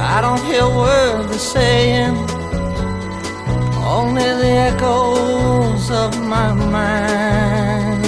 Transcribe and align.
I 0.00 0.20
don't 0.20 0.42
hear 0.44 0.64
words 0.64 1.28
they're 1.28 1.38
saying, 1.38 2.14
only 3.84 4.22
the 4.22 4.52
echoes 4.70 5.90
of 5.90 6.16
my 6.24 6.52
mind. 6.52 8.04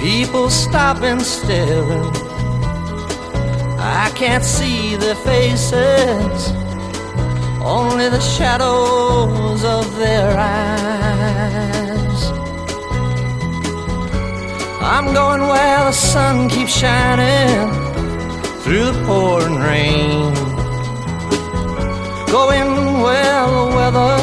People 0.00 0.50
stop 0.50 0.96
stopping, 0.96 1.20
staring. 1.20 2.10
I 3.78 4.10
can't 4.16 4.42
see 4.42 4.96
their 4.96 5.14
faces, 5.14 6.50
only 7.62 8.08
the 8.08 8.20
shadows 8.20 9.64
of 9.64 9.96
their 9.96 10.36
eyes. 10.36 12.22
I'm 14.82 15.14
going 15.14 15.42
where 15.42 15.84
the 15.84 15.92
sun 15.92 16.48
keeps 16.48 16.76
shining 16.76 17.83
through 18.64 18.92
the 18.92 19.04
pouring 19.04 19.56
rain. 19.56 20.32
Going 22.32 23.02
where 23.02 23.46
the 23.46 23.66
weather 23.76 24.16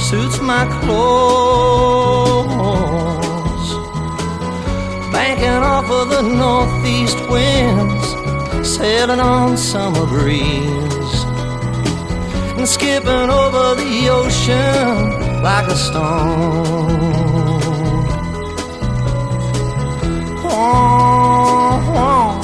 suits 0.00 0.40
my 0.40 0.64
clothes. 0.80 1.34
Banking 5.12 5.62
off 5.72 5.90
of 5.90 6.08
the 6.08 6.22
northeast 6.22 7.18
winds, 7.28 8.06
sailing 8.66 9.20
on 9.20 9.58
summer 9.58 10.06
breeze. 10.06 11.24
And 12.56 12.66
skipping 12.66 13.28
over 13.42 13.74
the 13.74 14.08
ocean 14.08 15.42
like 15.42 15.68
a 15.68 15.76
stone. 15.76 16.90
Oh, 20.46 21.82
oh. 21.96 22.43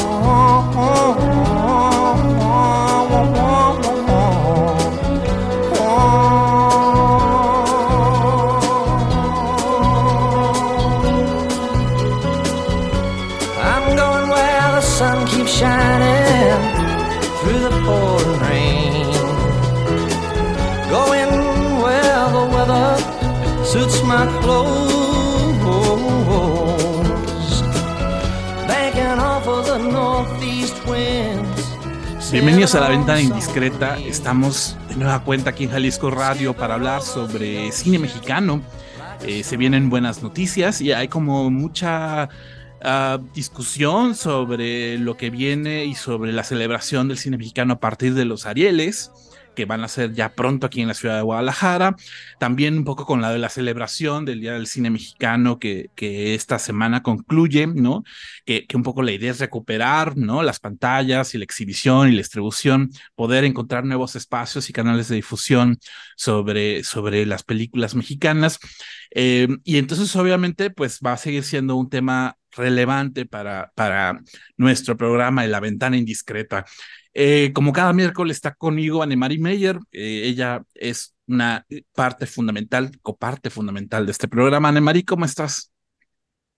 Bienvenidos 32.33 32.75
a 32.77 32.81
la 32.81 32.89
ventana 32.89 33.21
indiscreta. 33.21 33.99
Estamos 33.99 34.77
de 34.89 34.97
nueva 34.97 35.25
cuenta 35.25 35.51
aquí 35.51 35.65
en 35.65 35.71
Jalisco 35.71 36.11
Radio 36.11 36.55
para 36.55 36.75
hablar 36.75 37.03
sobre 37.03 37.73
cine 37.73 37.99
mexicano. 37.99 38.63
Eh, 39.23 39.43
se 39.43 39.57
vienen 39.57 39.91
buenas 39.91 40.23
noticias 40.23 40.81
y 40.81 40.93
hay 40.93 41.09
como 41.09 41.51
mucha 41.51 42.29
discusión 43.35 44.15
sobre 44.15 44.99
lo 44.99 45.17
que 45.17 45.31
viene 45.31 45.85
y 45.85 45.95
sobre 45.95 46.33
la 46.33 46.45
celebración 46.45 47.09
del 47.09 47.19
cine 47.19 47.37
mexicano 47.37 47.75
a 47.75 47.81
partir 47.81 48.15
de 48.15 48.25
los 48.25 48.47
Arieles 48.47 49.11
que 49.55 49.65
van 49.65 49.85
a 49.85 49.89
ser 49.89 50.15
ya 50.15 50.35
pronto 50.35 50.67
aquí 50.67 50.81
en 50.81 50.89
la 50.89 50.95
ciudad 50.95 51.17
de 51.17 51.23
Guadalajara. 51.23 51.97
También 52.39 52.79
un 52.79 52.85
poco 52.85 53.05
con 53.05 53.21
la 53.21 53.33
de 53.33 53.39
la 53.39 53.49
celebración 53.49 54.25
del 54.25 54.41
Día 54.41 54.53
del 54.55 54.67
Cine 54.67 54.91
Mexicano 54.91 55.59
que, 55.59 55.91
esta 56.35 56.59
semana 56.59 57.03
concluye, 57.03 57.67
¿no? 57.67 58.05
Que, 58.45 58.67
que, 58.67 58.77
un 58.77 58.83
poco 58.83 59.03
la 59.03 59.13
idea 59.13 59.31
es 59.33 59.41
recuperar, 59.41 60.17
¿no? 60.17 60.43
Las 60.43 60.61
pantallas 60.61 61.35
y 61.35 61.39
la 61.39 61.45
exhibición 61.45 62.09
y 62.09 62.13
la 62.13 62.19
distribución, 62.19 62.91
poder 63.15 63.45
encontrar 63.45 63.85
nuevos 63.85 64.17
espacios 64.17 64.71
y 64.71 64.73
canales 64.73 65.09
de 65.09 65.17
difusión 65.17 65.79
sobre, 66.17 66.85
sobre 66.85 67.27
las 67.27 67.43
películas 67.43 67.95
mexicanas. 67.95 68.59
Eh, 69.13 69.49
y 69.65 69.79
entonces, 69.79 70.15
obviamente, 70.17 70.71
pues 70.71 71.01
va 71.05 71.13
a 71.13 71.17
seguir 71.17 71.43
siendo 71.43 71.77
un 71.77 71.91
tema 71.91 72.37
relevante 72.53 73.27
para, 73.27 73.73
para 73.75 74.21
nuestro 74.57 74.97
programa 74.97 75.43
de 75.43 75.49
La 75.49 75.61
Ventana 75.61 75.97
Indiscreta. 75.97 76.65
Eh, 77.13 77.53
como 77.55 77.73
cada 77.73 77.93
miércoles 77.93 78.37
está 78.37 78.55
conmigo 78.55 79.03
Annemari 79.03 79.39
Meyer, 79.39 79.79
eh, 79.93 80.23
ella 80.25 80.63
es 80.75 81.15
una 81.27 81.67
parte 81.95 82.27
fundamental, 82.27 82.91
coparte 83.03 83.51
fundamental 83.51 84.07
de 84.07 84.13
este 84.13 84.29
programa. 84.29 84.69
Annemari, 84.69 85.05
¿cómo 85.05 85.25
estás? 85.25 85.70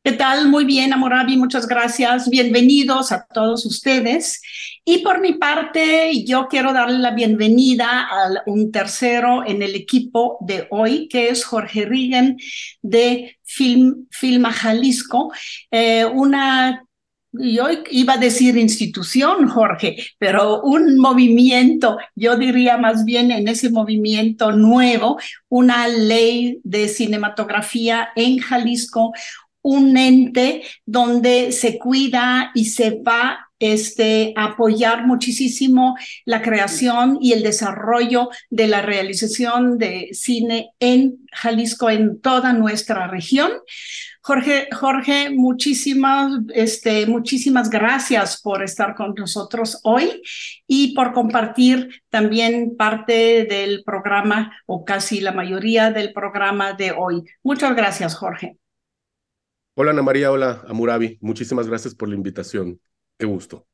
¿Qué 0.05 0.11
tal? 0.11 0.49
Muy 0.49 0.65
bien, 0.65 0.93
Amorabi, 0.93 1.37
muchas 1.37 1.69
gracias. 1.69 2.29
Bienvenidos 2.29 3.13
a 3.13 3.25
todos 3.33 3.65
ustedes. 3.65 4.43
Y 4.85 4.99
por 4.99 5.21
mi 5.21 5.35
parte, 5.35 6.25
yo 6.25 6.49
quiero 6.49 6.73
darle 6.73 6.99
la 6.99 7.13
bienvenida 7.13 8.09
a 8.11 8.43
un 8.47 8.73
tercero 8.73 9.47
en 9.47 9.63
el 9.63 9.77
equipo 9.77 10.39
de 10.41 10.67
hoy, 10.71 11.07
que 11.07 11.29
es 11.29 11.45
Jorge 11.45 11.85
Rigen 11.85 12.37
de 12.83 13.39
Film, 13.45 14.09
Filma 14.11 14.53
Jalisco, 14.53 15.33
eh, 15.71 16.05
una 16.05 16.85
yo 17.33 17.69
iba 17.91 18.15
a 18.15 18.19
decir 18.19 18.59
institución, 18.59 19.49
Jorge, 19.49 19.97
pero 20.19 20.61
un 20.63 20.99
movimiento, 20.99 21.97
yo 22.15 22.37
diría 22.37 22.77
más 22.77 23.07
bien 23.07 23.31
en 23.31 23.49
ese 23.49 23.71
movimiento 23.71 24.53
nuevo, 24.53 25.19
una 25.49 25.89
ley 25.89 26.61
de 26.63 26.89
cinematografía 26.89 28.11
en 28.17 28.39
Jalisco, 28.39 29.13
un 29.63 29.97
ente 29.97 30.63
donde 30.85 31.53
se 31.53 31.79
cuida 31.79 32.51
y 32.55 32.67
se 32.67 33.01
va 33.01 33.49
este, 33.63 34.35
apoyar 34.37 35.07
muchísimo 35.07 35.97
la 36.25 36.43
creación 36.43 37.19
y 37.21 37.33
el 37.33 37.45
desarrollo 37.45 38.29
de 38.51 38.67
la 38.67 38.83
realización 38.83 39.79
de 39.79 40.09
cine 40.13 40.71
en 40.81 41.19
Jalisco, 41.31 41.89
en 41.89 42.21
toda 42.21 42.53
nuestra 42.55 43.07
región. 43.07 43.53
Jorge, 44.21 44.69
Jorge, 44.73 45.31
muchísimas, 45.31 46.33
este, 46.55 47.07
muchísimas 47.07 47.71
gracias 47.71 48.41
por 48.41 48.65
estar 48.65 48.97
con 48.97 49.15
nosotros 49.15 49.79
hoy 49.85 50.23
y 50.67 50.95
por 50.95 51.13
compartir 51.13 52.03
también 52.09 52.77
parte 52.77 53.45
del 53.45 53.85
programa 53.85 54.57
o 54.67 54.85
casi 54.85 55.21
la 55.21 55.31
mayoría 55.31 55.93
del 55.93 56.13
programa 56.13 56.73
de 56.73 56.91
hoy. 56.91 57.23
Muchas 57.45 57.77
gracias, 57.77 58.17
Jorge. 58.17 58.59
Hola 59.75 59.93
Ana 59.93 60.03
María, 60.03 60.31
hola 60.31 60.63
Amurabi, 60.69 61.17
muchísimas 61.23 61.67
gracias 61.67 61.95
por 61.95 62.09
la 62.09 62.15
invitación. 62.15 62.79
Qué 63.19 63.25
gusto. 63.25 63.67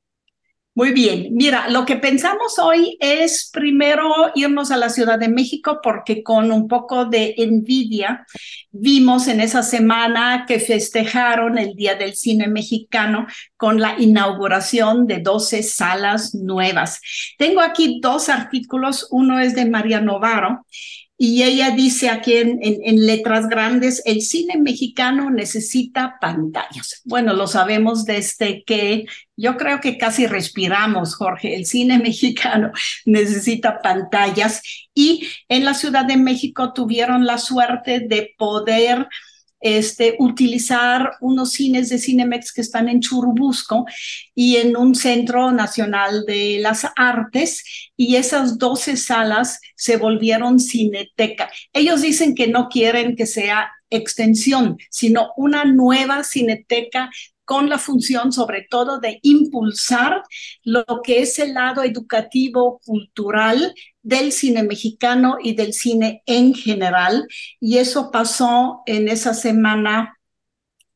Muy 0.78 0.92
bien, 0.92 1.30
mira, 1.32 1.68
lo 1.70 1.84
que 1.84 1.96
pensamos 1.96 2.56
hoy 2.60 2.96
es 3.00 3.50
primero 3.52 4.30
irnos 4.36 4.70
a 4.70 4.76
la 4.76 4.90
Ciudad 4.90 5.18
de 5.18 5.28
México 5.28 5.80
porque 5.82 6.22
con 6.22 6.52
un 6.52 6.68
poco 6.68 7.04
de 7.04 7.34
envidia 7.38 8.24
vimos 8.70 9.26
en 9.26 9.40
esa 9.40 9.64
semana 9.64 10.44
que 10.46 10.60
festejaron 10.60 11.58
el 11.58 11.74
Día 11.74 11.96
del 11.96 12.14
Cine 12.14 12.46
Mexicano 12.46 13.26
con 13.56 13.80
la 13.80 13.96
inauguración 13.98 15.08
de 15.08 15.18
12 15.18 15.64
salas 15.64 16.32
nuevas. 16.36 17.00
Tengo 17.38 17.60
aquí 17.60 17.98
dos 18.00 18.28
artículos, 18.28 19.08
uno 19.10 19.40
es 19.40 19.56
de 19.56 19.68
María 19.68 20.00
Novaro 20.00 20.64
y 21.20 21.42
ella 21.42 21.72
dice 21.72 22.08
aquí 22.10 22.36
en, 22.36 22.60
en, 22.62 23.04
letras 23.04 23.48
grandes, 23.48 24.00
el 24.06 24.22
cine 24.22 24.56
mexicano 24.56 25.30
necesita 25.30 26.16
pantallas. 26.20 27.02
Bueno, 27.04 27.34
lo 27.34 27.48
sabemos 27.48 28.04
desde 28.04 28.62
que 28.62 29.04
yo 29.36 29.56
creo 29.56 29.80
que 29.80 29.98
casi 29.98 30.28
respiramos, 30.28 31.16
Jorge, 31.16 31.56
el 31.56 31.66
cine 31.66 31.98
mexicano 32.02 32.70
necesita 33.04 33.80
pantallas 33.82 34.62
y 34.94 35.28
en 35.48 35.64
la 35.64 35.74
Ciudad 35.74 36.04
de 36.04 36.16
México 36.16 36.72
tuvieron 36.72 37.26
la 37.26 37.38
suerte 37.38 37.98
de 37.98 38.34
poder 38.38 39.08
este, 39.60 40.16
utilizar 40.18 41.12
unos 41.20 41.52
cines 41.52 41.88
de 41.88 41.98
Cinemex 41.98 42.52
que 42.52 42.60
están 42.60 42.88
en 42.88 43.00
Churubusco 43.00 43.86
y 44.34 44.56
en 44.56 44.76
un 44.76 44.94
Centro 44.94 45.50
Nacional 45.50 46.24
de 46.26 46.58
las 46.60 46.86
Artes, 46.96 47.64
y 47.96 48.16
esas 48.16 48.58
12 48.58 48.96
salas 48.96 49.60
se 49.74 49.96
volvieron 49.96 50.60
cineteca. 50.60 51.50
Ellos 51.72 52.02
dicen 52.02 52.34
que 52.34 52.46
no 52.46 52.68
quieren 52.68 53.16
que 53.16 53.26
sea 53.26 53.70
extensión, 53.90 54.78
sino 54.90 55.32
una 55.36 55.64
nueva 55.64 56.22
cineteca 56.24 57.10
con 57.48 57.70
la 57.70 57.78
función 57.78 58.30
sobre 58.30 58.66
todo 58.68 59.00
de 59.00 59.20
impulsar 59.22 60.22
lo 60.64 60.84
que 61.02 61.22
es 61.22 61.38
el 61.38 61.54
lado 61.54 61.82
educativo, 61.82 62.78
cultural 62.84 63.74
del 64.08 64.32
cine 64.32 64.62
mexicano 64.62 65.36
y 65.42 65.54
del 65.54 65.74
cine 65.74 66.22
en 66.24 66.54
general. 66.54 67.26
Y 67.60 67.76
eso 67.76 68.10
pasó 68.10 68.82
en 68.86 69.08
esa 69.08 69.34
semana 69.34 70.18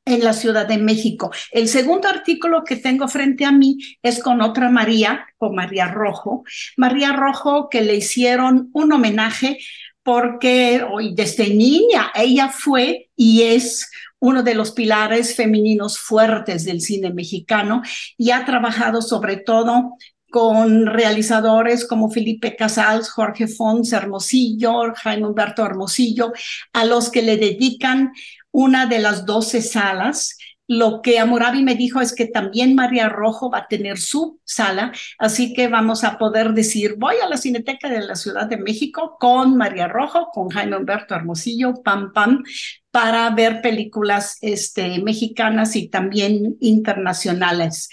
en 0.05 0.25
la 0.25 0.33
Ciudad 0.33 0.67
de 0.67 0.79
México. 0.79 1.31
El 1.53 1.69
segundo 1.69 2.09
artículo 2.09 2.65
que 2.65 2.77
tengo 2.77 3.07
frente 3.09 3.45
a 3.45 3.53
mí 3.53 3.79
es 4.03 4.21
con 4.21 4.41
otra 4.41 4.71
María, 4.71 5.27
con 5.37 5.55
María 5.55 5.89
Rojo. 5.89 6.43
María 6.77 7.13
Rojo 7.13 7.69
que 7.69 7.83
le 7.83 7.97
hicieron 7.97 8.71
un 8.73 8.93
homenaje 8.93 9.59
porque 10.03 10.85
desde 11.13 11.55
niña 11.55 12.11
ella 12.15 12.49
fue 12.49 13.11
y 13.15 13.43
es 13.43 13.89
uno 14.19 14.43
de 14.43 14.55
los 14.55 14.73
pilares 14.73 15.37
femeninos 15.37 15.99
fuertes 15.99 16.65
del 16.65 16.81
cine 16.81 17.13
mexicano 17.13 17.83
y 18.17 18.31
ha 18.31 18.45
trabajado 18.45 19.03
sobre 19.03 19.37
todo 19.37 19.97
con 20.33 20.87
realizadores 20.87 21.87
como 21.87 22.11
Felipe 22.11 22.57
Casals, 22.57 23.11
Jorge 23.11 23.47
Fons 23.47 23.93
Hermosillo, 23.93 24.95
Jaime 24.97 25.27
Humberto 25.27 25.63
Hermosillo, 25.63 26.33
a 26.73 26.87
los 26.87 27.11
que 27.11 27.21
le 27.21 27.37
dedican 27.37 28.13
una 28.51 28.87
de 28.87 28.99
las 28.99 29.27
12 29.27 29.61
salas. 29.61 30.39
Lo 30.67 31.03
que 31.03 31.19
Amorabi 31.19 31.63
me 31.63 31.75
dijo 31.75 32.01
es 32.01 32.15
que 32.15 32.25
también 32.25 32.75
María 32.75 33.11
Rojo 33.11 33.51
va 33.51 33.59
a 33.59 33.69
tener 33.69 33.99
su 33.99 34.41
sala, 34.45 34.93
así 35.19 35.53
que 35.53 35.69
vamos 35.69 36.03
a 36.03 36.17
poder 36.17 36.55
decir, 36.55 36.95
voy 36.97 37.17
a 37.23 37.29
la 37.29 37.37
Cineteca 37.37 37.91
de 37.91 38.01
la 38.01 38.17
Ciudad 38.17 38.47
de 38.47 38.57
México 38.57 39.19
con 39.21 39.59
María 39.59 39.87
Rojo, 39.87 40.31
con 40.33 40.49
Jaime 40.49 40.79
Humberto 40.79 41.15
Hermosillo, 41.15 41.75
pam, 41.83 42.15
pam, 42.15 42.43
para 42.91 43.29
ver 43.31 43.61
películas 43.61 44.39
este, 44.41 44.99
mexicanas 45.03 45.77
y 45.77 45.89
también 45.89 46.57
internacionales. 46.61 47.91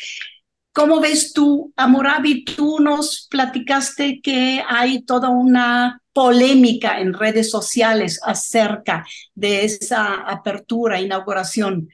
¿Cómo 0.73 0.99
ves 0.99 1.33
tú, 1.33 1.73
Amorabi? 1.75 2.45
Tú 2.45 2.79
nos 2.79 3.27
platicaste 3.29 4.21
que 4.21 4.63
hay 4.67 5.01
toda 5.03 5.29
una 5.29 6.01
polémica 6.13 6.99
en 6.99 7.13
redes 7.13 7.49
sociales 7.49 8.19
acerca 8.23 9.05
de 9.35 9.65
esa 9.65 10.15
apertura, 10.15 11.01
inauguración. 11.01 11.89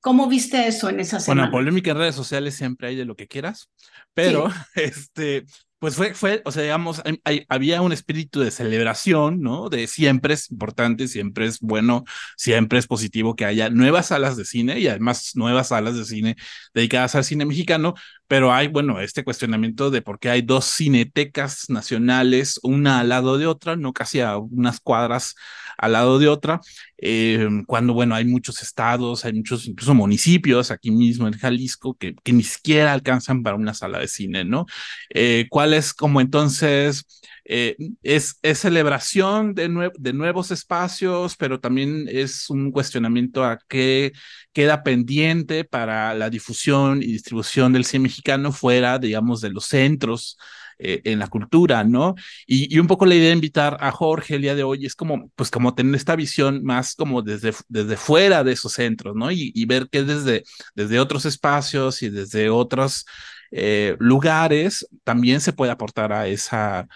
¿Cómo 0.00 0.28
viste 0.28 0.66
eso 0.66 0.88
en 0.88 1.00
esa 1.00 1.20
semana? 1.20 1.42
Bueno, 1.42 1.52
polémica 1.52 1.90
en 1.90 1.98
redes 1.98 2.14
sociales 2.14 2.54
siempre 2.54 2.88
hay 2.88 2.96
de 2.96 3.04
lo 3.04 3.16
que 3.16 3.26
quieras, 3.26 3.68
pero 4.14 4.48
este, 4.74 5.44
pues 5.80 5.96
fue, 5.96 6.14
fue, 6.14 6.42
o 6.44 6.52
sea, 6.52 6.62
digamos, 6.62 7.02
había 7.48 7.80
un 7.80 7.92
espíritu 7.92 8.40
de 8.40 8.50
celebración, 8.50 9.40
¿no? 9.40 9.70
De 9.70 9.86
siempre 9.86 10.34
es 10.34 10.50
importante, 10.50 11.08
siempre 11.08 11.46
es 11.46 11.58
bueno, 11.60 12.04
siempre 12.36 12.78
es 12.78 12.86
positivo 12.86 13.34
que 13.34 13.46
haya 13.46 13.70
nuevas 13.70 14.08
salas 14.08 14.36
de 14.36 14.44
cine 14.44 14.78
y 14.78 14.88
además 14.88 15.32
nuevas 15.36 15.68
salas 15.68 15.96
de 15.96 16.04
cine 16.04 16.36
dedicadas 16.74 17.14
al 17.14 17.24
cine 17.24 17.46
mexicano, 17.46 17.94
pero 18.28 18.52
hay, 18.52 18.68
bueno, 18.68 19.00
este 19.00 19.24
cuestionamiento 19.24 19.90
de 19.90 20.02
por 20.02 20.18
qué 20.18 20.30
hay 20.30 20.42
dos 20.42 20.66
cinetecas 20.66 21.70
nacionales, 21.70 22.60
una 22.62 23.00
al 23.00 23.08
lado 23.08 23.38
de 23.38 23.46
otra, 23.46 23.76
no 23.76 23.92
casi 23.94 24.20
a 24.20 24.36
unas 24.36 24.80
cuadras 24.80 25.34
al 25.78 25.92
lado 25.92 26.18
de 26.18 26.28
otra, 26.28 26.60
eh, 27.02 27.48
cuando, 27.66 27.94
bueno, 27.94 28.14
hay 28.14 28.26
muchos 28.26 28.62
estados, 28.62 29.24
hay 29.24 29.32
muchos, 29.32 29.66
incluso 29.66 29.94
municipios 29.94 30.70
aquí 30.70 30.90
mismo 30.90 31.26
en 31.26 31.34
Jalisco 31.34 31.94
que, 31.94 32.14
ni 32.32 32.42
siquiera 32.42 32.92
alcanzan 32.92 33.42
para 33.42 33.56
una 33.56 33.72
sala 33.74 33.98
de 33.98 34.08
cine, 34.08 34.44
¿no? 34.44 34.66
Eh, 35.10 35.46
¿Cuál 35.50 35.74
es 35.74 35.94
como 35.94 36.20
entonces... 36.20 37.06
Eh, 37.52 37.76
es, 38.02 38.38
celebración 38.54 39.54
de, 39.54 39.68
nuevos 39.68 40.52
espacios, 40.52 41.36
pero 41.36 41.58
también 41.58 42.06
es 42.08 42.48
un 42.48 42.70
cuestionamiento 42.70 43.44
a 43.44 43.58
qué 43.66 44.12
queda 44.52 44.84
pendiente 44.84 45.64
para 45.64 46.14
la 46.14 46.30
difusión 46.30 47.02
y 47.02 47.06
distribución 47.06 47.72
del 47.72 47.84
cine 47.86 48.04
mexicano 48.04 48.52
fuera, 48.52 49.00
digamos, 49.00 49.40
de 49.40 49.50
los 49.50 49.64
centros 49.64 50.36
eh, 50.82 51.02
en 51.04 51.18
la 51.18 51.28
cultura, 51.28 51.84
¿no? 51.84 52.14
Y, 52.46 52.78
un 52.78 52.86
poco 52.86 53.04
la 53.04 53.14
idea 53.14 53.28
de 53.28 53.34
invitar 53.34 53.76
a 53.80 53.92
Jorge 53.92 54.36
el 54.36 54.42
día 54.42 54.54
de 54.54 54.62
hoy 54.62 54.86
es 54.86 54.94
como, 54.94 55.30
pues 55.36 55.50
como 55.50 55.74
tener 55.74 55.94
esta 55.94 56.16
visión 56.16 56.64
más 56.64 56.94
como 56.94 57.20
desde, 57.20 57.52
desde 57.68 57.96
fuera 57.98 58.42
de 58.44 58.52
esos 58.52 58.72
centros, 58.72 59.14
¿no? 59.14 59.30
Y, 59.30 59.64
ver 59.66 59.88
que 59.90 60.02
desde, 60.02 60.44
desde 60.74 60.98
otros 60.98 61.26
espacios 61.26 62.02
y 62.02 62.08
desde 62.08 62.48
otros 62.48 63.04
eh, 63.50 63.94
lugares 63.98 64.86
también 65.04 65.40
se 65.40 65.52
puede 65.52 65.72
aportar 65.72 66.12
a 66.12 66.26
esa 66.26 66.88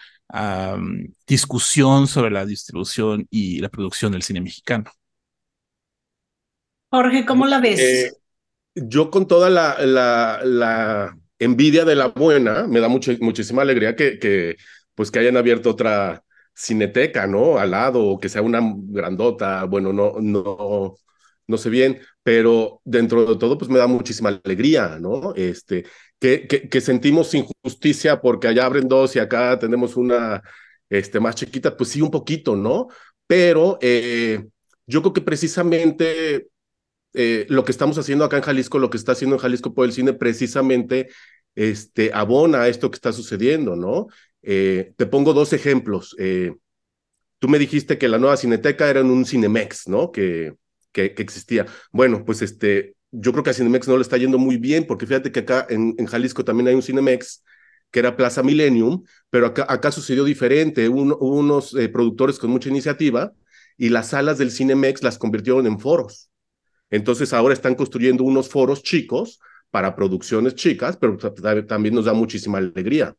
discusión 1.26 2.08
sobre 2.08 2.30
la 2.30 2.44
distribución 2.46 3.26
y 3.30 3.60
la 3.60 3.68
producción 3.68 4.10
del 4.12 4.22
cine 4.22 4.40
mexicano. 4.40 4.90
Jorge, 6.90 7.26
¿cómo 7.26 7.46
la 7.46 7.60
ves? 7.60 7.78
Eh, 7.78 8.12
yo 8.74 9.10
con 9.10 9.28
toda 9.28 9.50
la, 9.50 9.76
la 9.86 11.16
envidia 11.44 11.84
de 11.84 11.94
la 11.96 12.08
buena, 12.08 12.66
me 12.66 12.80
da 12.80 12.88
muchísima 12.88 13.62
alegría 13.62 13.96
que, 13.96 14.56
pues 14.94 15.10
que 15.10 15.18
hayan 15.20 15.36
abierto 15.36 15.70
otra 15.70 16.22
cineteca, 16.54 17.26
¿no? 17.26 17.58
Al 17.58 17.72
lado, 17.72 18.04
o 18.04 18.20
que 18.20 18.28
sea 18.28 18.42
una 18.42 18.60
grandota, 18.62 19.64
bueno, 19.64 19.92
no, 19.92 20.14
no, 20.20 20.96
no 21.46 21.58
sé 21.58 21.70
bien, 21.70 22.00
pero 22.22 22.80
dentro 22.84 23.24
de 23.26 23.38
todo, 23.38 23.58
pues 23.58 23.70
me 23.70 23.78
da 23.78 23.86
muchísima 23.86 24.40
alegría, 24.44 24.98
¿no? 25.00 25.34
Este, 25.36 25.84
que 26.18 26.80
sentimos 26.80 27.34
injusticia 27.34 28.20
porque 28.20 28.48
allá 28.48 28.64
abren 28.66 28.88
dos 28.88 29.14
y 29.16 29.18
acá 29.18 29.58
tenemos 29.58 29.96
una 29.96 30.42
este, 30.88 31.20
más 31.20 31.34
chiquita, 31.36 31.76
pues 31.76 31.90
sí, 31.90 32.00
un 32.00 32.10
poquito, 32.10 32.56
¿no? 32.56 32.88
Pero 33.26 33.78
eh, 33.80 34.44
yo 34.86 35.02
creo 35.02 35.12
que 35.12 35.20
precisamente 35.20 36.48
eh, 37.14 37.46
lo 37.48 37.64
que 37.64 37.72
estamos 37.72 37.98
haciendo 37.98 38.24
acá 38.24 38.36
en 38.36 38.42
Jalisco, 38.42 38.78
lo 38.78 38.90
que 38.90 38.96
está 38.96 39.12
haciendo 39.12 39.36
en 39.36 39.42
Jalisco 39.42 39.74
por 39.74 39.86
el 39.86 39.92
cine, 39.92 40.12
precisamente 40.12 41.08
este, 41.54 42.10
abona 42.12 42.62
a 42.62 42.68
esto 42.68 42.90
que 42.90 42.96
está 42.96 43.12
sucediendo, 43.12 43.76
¿no? 43.76 44.08
Eh, 44.42 44.92
te 44.96 45.06
pongo 45.06 45.32
dos 45.32 45.52
ejemplos. 45.52 46.14
Eh, 46.18 46.54
tú 47.38 47.48
me 47.48 47.58
dijiste 47.58 47.98
que 47.98 48.08
la 48.08 48.18
nueva 48.18 48.36
Cineteca 48.36 48.88
era 48.88 49.02
un 49.02 49.24
Cinemex, 49.24 49.88
¿no? 49.88 50.12
Que, 50.12 50.54
que, 50.92 51.14
existía. 51.18 51.66
Bueno, 51.92 52.24
pues 52.24 52.42
este, 52.42 52.94
yo 53.10 53.32
creo 53.32 53.44
que 53.44 53.50
a 53.50 53.54
Cinemex 53.54 53.88
no 53.88 53.96
le 53.96 54.02
está 54.02 54.16
yendo 54.16 54.38
muy 54.38 54.56
bien, 54.56 54.86
porque 54.86 55.06
fíjate 55.06 55.32
que 55.32 55.40
acá 55.40 55.66
en, 55.68 55.94
Jalisco 56.06 56.44
también 56.44 56.68
hay 56.68 56.74
un 56.74 56.82
Cinemex 56.82 57.42
que 57.90 58.00
era 58.00 58.16
Plaza 58.16 58.42
Millennium, 58.42 59.04
pero 59.30 59.46
acá, 59.46 59.66
acá 59.68 59.92
sucedió 59.92 60.24
diferente. 60.24 60.88
hubo 60.88 61.28
unos 61.28 61.76
productores 61.92 62.38
con 62.38 62.50
mucha 62.50 62.68
iniciativa 62.68 63.32
y 63.76 63.88
las 63.88 64.08
salas 64.10 64.38
del 64.38 64.50
Cinemex 64.50 65.02
las 65.02 65.18
convirtieron 65.18 65.66
en 65.66 65.78
foros. 65.78 66.30
Entonces 66.90 67.32
ahora 67.32 67.54
están 67.54 67.74
construyendo 67.74 68.24
unos 68.24 68.48
foros 68.48 68.82
chicos 68.82 69.40
para 69.74 69.96
producciones 69.96 70.54
chicas, 70.54 70.96
pero 70.96 71.16
también 71.66 71.96
nos 71.96 72.04
da 72.04 72.12
muchísima 72.12 72.58
alegría. 72.58 73.16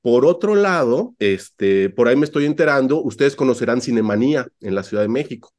Por 0.00 0.26
otro 0.26 0.56
lado, 0.56 1.14
este, 1.20 1.88
por 1.88 2.08
ahí 2.08 2.16
me 2.16 2.24
estoy 2.24 2.46
enterando, 2.46 3.00
ustedes 3.00 3.36
conocerán 3.36 3.80
Cinemanía 3.80 4.48
en 4.60 4.74
la 4.74 4.82
Ciudad 4.82 5.04
de 5.04 5.08
México. 5.08 5.52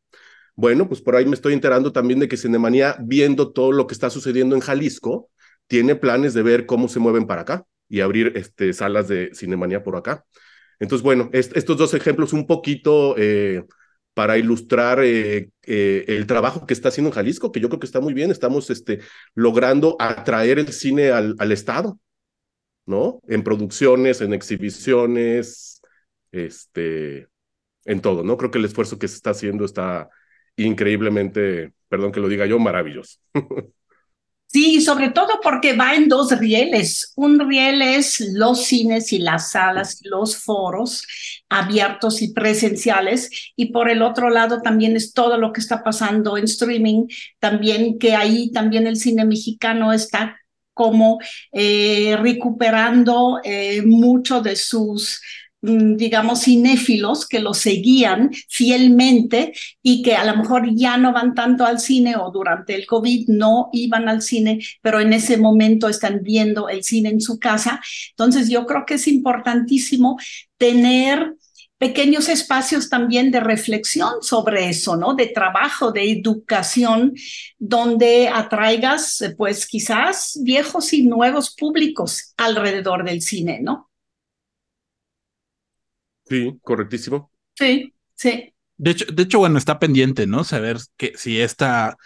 Bueno, 0.54 0.90
pues 0.90 1.00
por 1.00 1.16
ahí 1.16 1.26
me 1.26 1.36
estoy 1.36 1.54
enterando 1.54 1.94
también 1.94 2.20
de 2.20 2.28
que 2.28 2.36
Cinemanía, 2.36 2.98
viendo 3.00 3.54
todo 3.54 3.72
lo 3.72 3.88
que 3.88 3.94
está 3.94 4.10
sucediendo 4.10 4.56
en 4.56 4.62
Jalisco, 4.62 5.30
tiene 5.68 5.96
planes 5.96 6.34
de 6.34 6.44
ver 6.44 6.66
cómo 6.66 6.90
se 6.90 7.00
mueven 7.00 7.28
para 7.28 7.44
acá 7.44 7.64
y 7.88 8.02
abrir 8.02 8.34
este, 8.36 8.74
salas 8.74 9.08
de 9.08 9.32
Cinemanía 9.34 9.84
por 9.84 9.96
acá. 9.96 10.26
Entonces, 10.82 11.02
bueno, 11.02 11.30
estos 11.32 11.78
dos 11.78 11.94
ejemplos 11.94 12.34
un 12.34 12.46
poquito 12.46 13.16
eh, 13.18 13.64
para 14.16 14.38
ilustrar 14.40 15.04
eh, 15.04 15.50
eh, 15.64 16.06
el 16.08 16.26
trabajo 16.26 16.66
que 16.66 16.74
está 16.74 16.90
haciendo 16.90 17.10
en 17.10 17.16
Jalisco, 17.16 17.52
que 17.52 17.60
yo 17.60 17.70
creo 17.70 17.80
que 17.82 17.86
está 17.86 18.00
muy 18.00 18.14
bien. 18.16 18.32
Estamos 18.32 18.70
este, 18.72 19.02
logrando 19.36 19.98
atraer 20.00 20.58
el 20.58 20.72
cine 20.74 21.12
al, 21.12 21.36
al 21.38 21.52
Estado, 21.52 22.00
¿no? 22.86 23.22
En 23.28 23.44
producciones, 23.44 24.22
en 24.22 24.34
exhibiciones, 24.34 25.82
este, 26.32 27.28
en 27.86 28.02
todo, 28.02 28.24
¿no? 28.24 28.38
Creo 28.38 28.52
que 28.52 28.58
el 28.60 28.66
esfuerzo 28.66 28.98
que 28.98 29.10
se 29.10 29.16
está 29.18 29.32
haciendo 29.32 29.66
está 29.66 30.10
increíblemente, 30.56 31.74
perdón 31.90 32.14
que 32.14 32.22
lo 32.22 32.30
diga 32.30 32.46
yo, 32.46 32.58
maravilloso. 32.58 33.20
Sí, 34.56 34.80
sobre 34.80 35.10
todo 35.10 35.42
porque 35.44 35.74
va 35.74 35.96
en 35.96 36.08
dos 36.08 36.32
rieles. 36.40 37.12
Un 37.18 37.42
riel 37.42 37.82
es 37.82 38.22
los 38.36 38.64
cines 38.64 39.12
y 39.12 39.18
las 39.18 39.52
salas, 39.52 40.00
los 40.04 40.38
foros 40.38 41.06
abiertos 41.50 42.22
y 42.22 42.32
presenciales, 42.32 43.30
y 43.58 43.74
por 43.74 43.90
el 43.90 44.02
otro 44.02 44.30
lado 44.30 44.62
también 44.62 44.96
es 44.96 45.12
todo 45.12 45.38
lo 45.38 45.52
que 45.52 45.60
está 45.60 45.84
pasando 45.84 46.38
en 46.38 46.46
streaming, 46.46 47.08
también 47.40 48.00
que 48.00 48.16
ahí 48.16 48.50
también 48.54 48.88
el 48.88 48.96
cine 48.96 49.26
mexicano 49.26 49.92
está 49.92 50.38
como 50.74 51.20
eh, 51.52 52.16
recuperando 52.18 53.42
eh, 53.44 53.82
mucho 53.82 54.40
de 54.40 54.56
sus 54.56 55.20
digamos, 55.66 56.44
cinéfilos 56.44 57.28
que 57.28 57.40
lo 57.40 57.54
seguían 57.54 58.32
fielmente 58.50 59.54
y 59.82 60.02
que 60.02 60.16
a 60.16 60.26
lo 60.26 60.38
mejor 60.38 60.70
ya 60.74 60.98
no 60.98 61.14
van 61.14 61.34
tanto 61.34 61.66
al 61.66 61.80
cine 61.80 62.16
o 62.16 62.32
durante 62.32 62.76
el 62.76 62.86
COVID 62.86 63.30
no 63.30 63.70
iban 63.74 64.08
al 64.08 64.22
cine, 64.22 64.60
pero 64.82 65.00
en 65.00 65.14
ese 65.14 65.38
momento 65.38 65.90
están 65.90 66.22
viendo 66.24 66.70
el 66.70 66.84
cine 66.84 67.10
en 67.10 67.22
su 67.22 67.40
casa. 67.40 67.82
Entonces 68.12 68.50
yo 68.50 68.66
creo 68.66 68.86
que 68.86 68.96
es 68.96 69.08
importantísimo 69.08 70.18
tener 70.58 71.36
pequeños 71.78 72.30
espacios 72.30 72.90
también 72.90 73.32
de 73.32 73.42
reflexión 73.42 74.22
sobre 74.22 74.70
eso, 74.70 74.96
¿no? 74.96 75.14
De 75.14 75.28
trabajo, 75.28 75.92
de 75.92 76.12
educación, 76.12 77.14
donde 77.60 78.30
atraigas, 78.30 79.24
pues 79.38 79.68
quizás 79.68 80.40
viejos 80.42 80.94
y 80.94 81.04
nuevos 81.04 81.54
públicos 81.54 82.34
alrededor 82.38 83.04
del 83.04 83.22
cine, 83.22 83.60
¿no? 83.62 83.90
Sí, 86.26 86.58
correctísimo. 86.62 87.32
Sí, 87.54 87.94
sí. 88.16 88.54
De 88.78 88.92
hecho, 88.92 89.06
de 89.06 89.24
hecho, 89.24 89.40
bueno, 89.40 89.58
está 89.58 89.80
pendiente, 89.80 90.28
¿no? 90.28 90.44
Saber 90.44 90.78
que 90.98 91.14
si 91.16 91.40
esta 91.40 91.98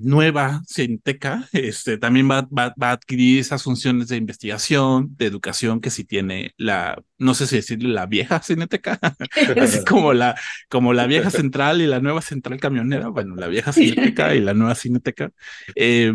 nueva 0.00 0.62
Cineteca 0.66 1.48
este, 1.52 1.98
también 1.98 2.30
va, 2.30 2.46
va, 2.52 2.72
a 2.78 2.92
adquirir 2.92 3.40
esas 3.40 3.62
funciones 3.62 4.08
de 4.08 4.16
investigación, 4.16 5.16
de 5.16 5.26
educación 5.26 5.80
que 5.80 5.90
si 5.90 6.04
tiene 6.04 6.52
la, 6.56 7.02
no 7.18 7.34
sé 7.34 7.46
si 7.46 7.56
decirle 7.56 7.88
la 7.88 8.06
vieja 8.06 8.40
Cineteca, 8.42 8.98
es 9.56 9.84
como 9.88 10.12
la, 10.12 10.38
como 10.68 10.92
la 10.92 11.06
vieja 11.06 11.30
central 11.30 11.80
y 11.80 11.86
la 11.86 12.00
nueva 12.00 12.22
central 12.22 12.60
camionera, 12.60 13.08
bueno, 13.08 13.34
la 13.34 13.48
vieja 13.48 13.72
Cineteca 13.72 14.34
y 14.34 14.40
la 14.40 14.54
nueva 14.54 14.74
Cineteca. 14.74 15.30
Eh, 15.74 16.14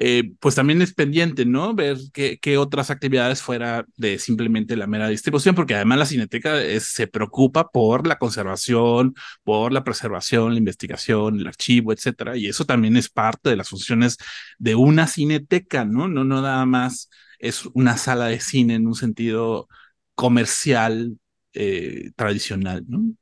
eh, 0.00 0.32
pues 0.40 0.54
también 0.54 0.82
es 0.82 0.94
pendiente, 0.94 1.44
¿no? 1.44 1.74
Ver 1.74 1.98
qué, 2.12 2.38
qué, 2.40 2.58
otras 2.58 2.90
actividades 2.90 3.42
fuera 3.42 3.86
de 3.96 4.18
simplemente 4.18 4.76
la 4.76 4.86
mera 4.86 5.08
distribución, 5.08 5.54
porque 5.54 5.74
además 5.74 5.98
la 5.98 6.06
cineteca 6.06 6.58
se 6.80 7.06
preocupa 7.06 7.70
por 7.70 8.06
la 8.06 8.18
conservación, 8.18 9.14
por 9.42 9.72
la 9.72 9.84
preservación, 9.84 10.52
la 10.52 10.58
investigación, 10.58 11.38
el 11.40 11.46
archivo, 11.46 11.92
etcétera, 11.92 12.36
y 12.36 12.46
eso 12.46 12.64
también 12.64 12.96
es 12.96 13.08
parte 13.08 13.50
de 13.50 13.56
las 13.56 13.68
funciones 13.68 14.16
de 14.58 14.74
una 14.74 15.06
cineteca, 15.06 15.84
¿no? 15.84 16.08
No, 16.08 16.24
no 16.24 16.42
nada 16.42 16.66
más 16.66 17.10
es 17.38 17.66
una 17.74 17.96
sala 17.96 18.26
de 18.26 18.40
cine 18.40 18.74
en 18.74 18.86
un 18.86 18.94
sentido 18.94 19.68
comercial 20.14 21.18
eh, 21.52 22.10
tradicional, 22.16 22.84
¿no? 22.88 23.14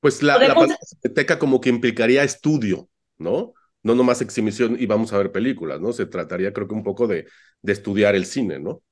Pues 0.00 0.22
la, 0.22 0.38
la 0.38 0.54
cineteca 0.82 1.38
como 1.38 1.60
que 1.60 1.68
implicaría 1.68 2.22
estudio, 2.22 2.88
¿no? 3.18 3.54
No 3.86 3.94
nomás 3.94 4.20
exhibición 4.20 4.76
y 4.78 4.86
vamos 4.86 5.12
a 5.12 5.18
ver 5.18 5.30
películas, 5.30 5.80
¿no? 5.80 5.92
Se 5.92 6.06
trataría 6.06 6.52
creo 6.52 6.66
que 6.66 6.74
un 6.74 6.82
poco 6.82 7.06
de, 7.06 7.26
de 7.62 7.72
estudiar 7.72 8.16
el 8.16 8.26
cine, 8.26 8.58
¿no? 8.58 8.82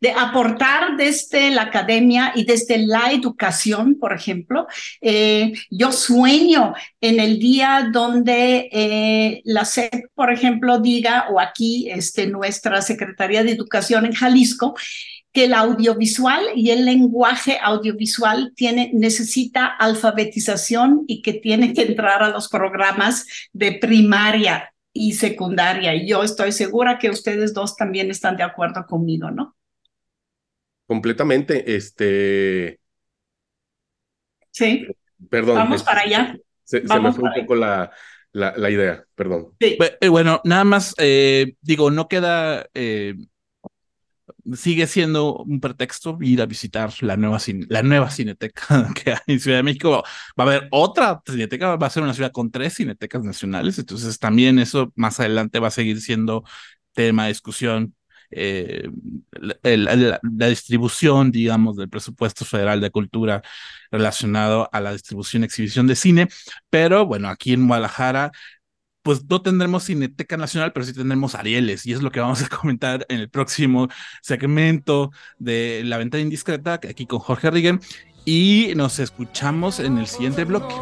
de 0.00 0.10
aportar 0.10 0.96
desde 0.96 1.50
la 1.50 1.62
academia 1.62 2.32
y 2.34 2.44
desde 2.44 2.78
la 2.78 3.12
educación, 3.12 3.98
por 3.98 4.14
ejemplo. 4.14 4.66
Eh, 5.00 5.52
yo 5.70 5.92
sueño 5.92 6.72
en 7.00 7.20
el 7.20 7.38
día 7.38 7.90
donde 7.92 8.68
eh, 8.72 9.42
la 9.44 9.64
SEP, 9.64 10.06
por 10.14 10.32
ejemplo, 10.32 10.78
diga, 10.78 11.26
o 11.30 11.40
aquí 11.40 11.90
este, 11.90 12.26
nuestra 12.26 12.80
Secretaría 12.80 13.44
de 13.44 13.52
Educación 13.52 14.06
en 14.06 14.12
Jalisco, 14.12 14.74
que 15.34 15.46
el 15.46 15.54
audiovisual 15.54 16.44
y 16.54 16.70
el 16.70 16.84
lenguaje 16.84 17.58
audiovisual 17.60 18.52
tiene, 18.54 18.92
necesita 18.94 19.66
alfabetización 19.66 21.02
y 21.08 21.22
que 21.22 21.32
tiene 21.32 21.74
que 21.74 21.82
entrar 21.82 22.22
a 22.22 22.28
los 22.28 22.48
programas 22.48 23.26
de 23.52 23.72
primaria 23.72 24.72
y 24.92 25.14
secundaria. 25.14 25.92
Y 25.92 26.08
yo 26.08 26.22
estoy 26.22 26.52
segura 26.52 27.00
que 27.00 27.10
ustedes 27.10 27.52
dos 27.52 27.76
también 27.76 28.12
están 28.12 28.36
de 28.36 28.44
acuerdo 28.44 28.86
conmigo, 28.86 29.32
¿no? 29.32 29.56
Completamente. 30.86 31.74
Este. 31.74 32.78
Sí. 34.52 34.86
Perdón. 35.28 35.56
Vamos 35.56 35.82
para 35.82 36.02
allá. 36.02 36.36
Se, 36.62 36.80
me 36.80 37.12
fue 37.12 37.24
un 37.24 37.34
poco 37.34 37.56
la, 37.56 37.90
la, 38.30 38.70
idea, 38.70 39.04
perdón. 39.16 39.48
Sí. 39.58 39.76
Eh, 40.00 40.08
bueno, 40.08 40.40
nada 40.44 40.62
más, 40.62 40.94
eh, 40.98 41.56
digo, 41.60 41.90
no 41.90 42.06
queda 42.06 42.68
eh, 42.72 43.14
sigue 44.54 44.86
siendo 44.86 45.36
un 45.38 45.60
pretexto 45.60 46.18
ir 46.20 46.40
a 46.42 46.46
visitar 46.46 46.92
la 47.00 47.16
nueva, 47.16 47.38
la 47.68 47.82
nueva 47.82 48.10
cineteca 48.10 48.88
que 48.94 49.12
hay 49.12 49.18
en 49.26 49.40
Ciudad 49.40 49.58
de 49.58 49.62
México. 49.62 50.02
Va 50.38 50.44
a 50.44 50.46
haber 50.46 50.68
otra 50.70 51.22
cineteca, 51.26 51.76
va 51.76 51.86
a 51.86 51.90
ser 51.90 52.02
una 52.02 52.14
ciudad 52.14 52.32
con 52.32 52.50
tres 52.50 52.74
cinetecas 52.74 53.22
nacionales, 53.24 53.78
entonces 53.78 54.18
también 54.18 54.58
eso 54.58 54.92
más 54.96 55.20
adelante 55.20 55.58
va 55.58 55.68
a 55.68 55.70
seguir 55.70 56.00
siendo 56.00 56.44
tema 56.92 57.24
de 57.24 57.28
discusión. 57.30 57.94
Eh, 58.36 58.88
la, 59.40 60.48
distribución, 60.48 61.30
digamos, 61.30 61.76
del 61.76 61.88
presupuesto 61.88 62.44
federal 62.44 62.80
de 62.80 62.90
cultura 62.90 63.42
relacionado 63.92 64.68
a 64.72 64.80
la 64.80 64.92
distribución 64.92 65.42
y 65.42 65.46
exhibición 65.46 65.86
de 65.86 65.94
cine, 65.94 66.28
pero 66.68 67.06
bueno, 67.06 67.28
aquí 67.28 67.52
en 67.52 67.68
Guadalajara 67.68 68.32
pues 69.04 69.22
no 69.28 69.42
tendremos 69.42 69.84
Cineteca 69.84 70.38
Nacional, 70.38 70.72
pero 70.72 70.86
sí 70.86 70.94
tendremos 70.94 71.34
Arieles, 71.34 71.84
y 71.84 71.92
es 71.92 72.02
lo 72.02 72.10
que 72.10 72.20
vamos 72.20 72.42
a 72.42 72.48
comentar 72.60 73.04
en 73.10 73.20
el 73.20 73.28
próximo 73.28 73.88
segmento 74.22 75.12
de 75.38 75.82
La 75.84 75.98
Ventana 75.98 76.22
Indiscreta, 76.22 76.74
aquí 76.74 77.06
con 77.06 77.18
Jorge 77.18 77.50
Riggen, 77.50 77.80
y 78.24 78.72
nos 78.74 78.98
escuchamos 78.98 79.78
en 79.78 79.98
el 79.98 80.06
siguiente 80.06 80.44
bloque. 80.44 80.74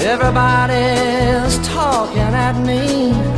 Everybody's 0.00 1.58
talking 1.68 2.20
at 2.20 2.56
me. 2.64 3.37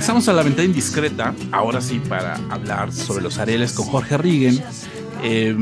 Regresamos 0.00 0.28
a 0.30 0.32
la 0.32 0.42
ventana 0.42 0.64
indiscreta, 0.64 1.34
ahora 1.52 1.82
sí 1.82 2.00
para 2.08 2.36
hablar 2.48 2.90
sobre 2.90 3.22
los 3.22 3.36
Arieles 3.36 3.74
con 3.74 3.84
Jorge 3.84 4.16
Riggen. 4.16 4.64
Eh, 5.22 5.54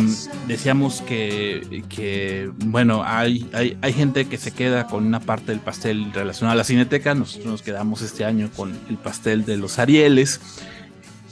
decíamos 0.47 1.01
que, 1.01 1.83
que 1.89 2.49
bueno, 2.67 3.03
hay, 3.05 3.51
hay, 3.53 3.77
hay, 3.83 3.93
gente 3.93 4.29
que 4.29 4.39
se 4.39 4.53
queda 4.53 4.87
con 4.87 5.05
una 5.05 5.19
parte 5.19 5.47
del 5.47 5.59
pastel 5.59 6.13
relacionado 6.13 6.53
a 6.53 6.57
la 6.57 6.63
cineteca, 6.63 7.17
nosotros 7.17 7.51
nos 7.51 7.63
quedamos 7.63 8.01
este 8.03 8.25
año 8.25 8.49
con 8.55 8.79
el 8.89 8.97
pastel 8.97 9.45
de 9.45 9.57
los 9.57 9.81
Arieles, 9.81 10.41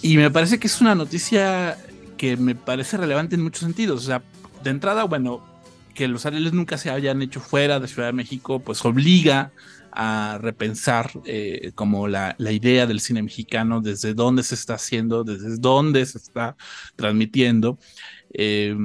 y 0.02 0.16
me 0.16 0.28
parece 0.32 0.58
que 0.58 0.66
es 0.66 0.80
una 0.80 0.96
noticia 0.96 1.78
que 2.16 2.36
me 2.36 2.56
parece 2.56 2.96
relevante 2.96 3.36
en 3.36 3.44
muchos 3.44 3.60
sentidos, 3.60 4.02
o 4.02 4.06
sea, 4.06 4.22
de 4.64 4.70
entrada, 4.70 5.04
bueno, 5.04 5.44
que 5.94 6.08
los 6.08 6.26
Arieles 6.26 6.54
nunca 6.54 6.76
se 6.76 6.90
hayan 6.90 7.22
hecho 7.22 7.38
fuera 7.38 7.78
de 7.78 7.86
Ciudad 7.86 8.08
de 8.08 8.14
México, 8.14 8.58
pues 8.58 8.84
obliga 8.84 9.40
a 9.40 9.50
repensar 10.40 11.10
eh, 11.24 11.72
como 11.74 12.08
la, 12.08 12.34
la, 12.38 12.52
idea 12.52 12.86
del 12.86 13.00
cine 13.00 13.22
mexicano, 13.22 13.80
desde 13.80 14.14
dónde 14.14 14.42
se 14.42 14.54
está 14.54 14.74
haciendo, 14.74 15.24
desde 15.24 15.56
dónde 15.58 16.04
se 16.06 16.18
está 16.18 16.56
transmitiendo. 16.96 17.78
Eh, 18.32 18.76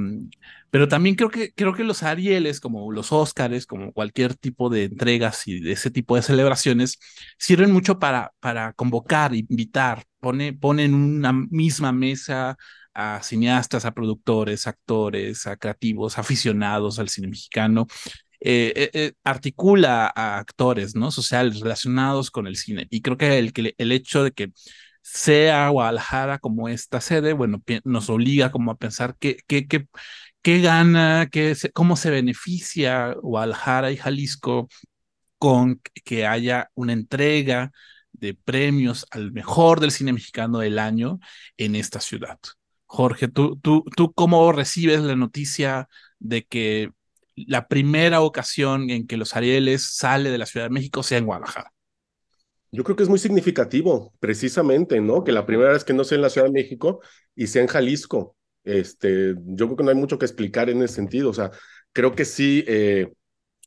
pero 0.72 0.88
también 0.88 1.16
creo 1.16 1.28
que, 1.28 1.52
creo 1.52 1.74
que 1.74 1.84
los 1.84 2.02
Arieles, 2.02 2.58
como 2.58 2.90
los 2.92 3.12
Óscares, 3.12 3.66
como 3.66 3.92
cualquier 3.92 4.34
tipo 4.34 4.70
de 4.70 4.84
entregas 4.84 5.46
y 5.46 5.60
de 5.60 5.72
ese 5.72 5.90
tipo 5.90 6.16
de 6.16 6.22
celebraciones, 6.22 6.98
sirven 7.38 7.70
mucho 7.72 7.98
para, 7.98 8.32
para 8.40 8.72
convocar, 8.72 9.34
invitar, 9.34 10.04
pone, 10.18 10.54
ponen 10.54 10.94
una 10.94 11.34
misma 11.34 11.92
mesa 11.92 12.56
a 12.94 13.22
cineastas, 13.22 13.84
a 13.84 13.92
productores, 13.92 14.66
actores, 14.66 15.46
a 15.46 15.56
creativos, 15.58 16.16
aficionados 16.18 16.98
al 16.98 17.10
cine 17.10 17.28
mexicano, 17.28 17.86
eh, 18.44 18.72
eh, 18.76 18.90
eh, 18.94 19.12
articula 19.22 20.12
a 20.14 20.38
actores 20.38 20.96
¿no? 20.96 21.12
sociales 21.12 21.60
relacionados 21.60 22.30
con 22.30 22.46
el 22.48 22.56
cine. 22.56 22.88
Y 22.90 23.00
creo 23.00 23.16
que 23.16 23.38
el, 23.38 23.52
el 23.78 23.92
hecho 23.92 24.24
de 24.24 24.32
que 24.32 24.52
sea 25.02 25.68
Guadalajara 25.68 26.38
como 26.38 26.68
esta 26.68 27.00
sede, 27.00 27.34
bueno, 27.34 27.62
nos 27.84 28.10
obliga 28.10 28.50
como 28.52 28.72
a 28.72 28.76
pensar 28.76 29.16
qué, 29.20 29.36
qué, 29.46 29.68
qué, 29.68 29.86
qué 30.42 30.60
gana, 30.60 31.28
qué 31.30 31.56
cómo 31.72 31.96
se 31.96 32.10
beneficia 32.10 33.14
Guadalajara 33.22 33.92
y 33.92 33.96
Jalisco 33.96 34.68
con 35.38 35.80
que 36.04 36.26
haya 36.26 36.70
una 36.74 36.92
entrega 36.94 37.72
de 38.12 38.34
premios 38.34 39.06
al 39.10 39.32
mejor 39.32 39.80
del 39.80 39.92
cine 39.92 40.12
mexicano 40.12 40.58
del 40.58 40.78
año 40.78 41.20
en 41.56 41.76
esta 41.76 42.00
ciudad. 42.00 42.38
Jorge, 42.86 43.28
¿tú, 43.28 43.58
tú, 43.62 43.84
tú 43.96 44.12
cómo 44.12 44.50
recibes 44.52 45.00
la 45.00 45.16
noticia 45.16 45.88
de 46.18 46.44
que 46.44 46.90
la 47.48 47.68
primera 47.68 48.20
ocasión 48.20 48.90
en 48.90 49.06
que 49.06 49.16
los 49.16 49.36
Arieles 49.36 49.94
sale 49.94 50.30
de 50.30 50.38
la 50.38 50.46
Ciudad 50.46 50.66
de 50.66 50.70
México 50.70 51.02
sea 51.02 51.18
en 51.18 51.26
Guadalajara. 51.26 51.72
Yo 52.70 52.84
creo 52.84 52.96
que 52.96 53.02
es 53.02 53.08
muy 53.08 53.18
significativo, 53.18 54.14
precisamente, 54.18 55.00
¿no? 55.00 55.24
Que 55.24 55.32
la 55.32 55.44
primera 55.44 55.72
vez 55.72 55.84
que 55.84 55.92
no 55.92 56.04
sea 56.04 56.16
en 56.16 56.22
la 56.22 56.30
Ciudad 56.30 56.46
de 56.46 56.52
México 56.52 57.00
y 57.34 57.46
sea 57.48 57.62
en 57.62 57.68
Jalisco. 57.68 58.36
Este, 58.64 59.34
yo 59.44 59.66
creo 59.66 59.76
que 59.76 59.84
no 59.84 59.90
hay 59.90 59.96
mucho 59.96 60.18
que 60.18 60.24
explicar 60.24 60.70
en 60.70 60.82
ese 60.82 60.94
sentido. 60.94 61.28
O 61.28 61.34
sea, 61.34 61.50
creo 61.92 62.14
que 62.14 62.24
sí 62.24 62.64
eh, 62.66 63.12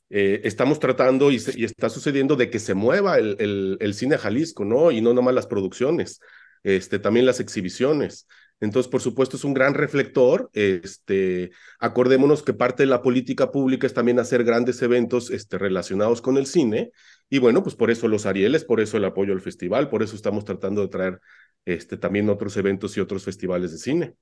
eh, 0.09 0.41
estamos 0.43 0.79
tratando 0.79 1.31
y, 1.31 1.35
y, 1.55 1.65
está 1.65 1.89
sucediendo 1.89 2.35
de 2.35 2.49
que 2.49 2.59
se 2.59 2.73
mueva 2.73 3.17
el, 3.17 3.35
el, 3.39 3.77
el, 3.79 3.93
cine 3.93 4.15
a 4.15 4.17
Jalisco, 4.17 4.65
¿no? 4.65 4.91
Y 4.91 5.01
no 5.01 5.13
nomás 5.13 5.35
las 5.35 5.47
producciones, 5.47 6.19
este, 6.63 6.99
también 6.99 7.25
las 7.25 7.39
exhibiciones. 7.39 8.27
Entonces, 8.59 8.89
por 8.89 9.01
supuesto, 9.01 9.37
es 9.37 9.43
un 9.43 9.53
gran 9.53 9.73
reflector. 9.73 10.49
Este, 10.53 11.51
acordémonos 11.79 12.41
que 12.43 12.53
parte 12.53 12.83
de 12.83 12.87
la 12.87 13.01
política 13.01 13.51
pública 13.51 13.85
es 13.85 13.93
también 13.93 14.19
hacer 14.19 14.43
grandes 14.43 14.81
eventos 14.81 15.29
este, 15.29 15.57
relacionados 15.57 16.21
con 16.21 16.37
el 16.37 16.45
cine. 16.45 16.91
Y 17.29 17.39
bueno, 17.39 17.63
pues 17.63 17.75
por 17.75 17.91
eso 17.91 18.07
los 18.07 18.25
Arieles, 18.25 18.63
por 18.63 18.79
eso 18.79 18.97
el 18.97 19.05
apoyo 19.05 19.33
al 19.33 19.41
festival, 19.41 19.89
por 19.89 20.03
eso 20.03 20.15
estamos 20.15 20.45
tratando 20.45 20.81
de 20.81 20.87
traer 20.87 21.19
este, 21.65 21.97
también 21.97 22.29
otros 22.29 22.55
eventos 22.57 22.95
y 22.97 23.01
otros 23.01 23.23
festivales 23.25 23.71
de 23.71 23.77
cine. 23.77 24.13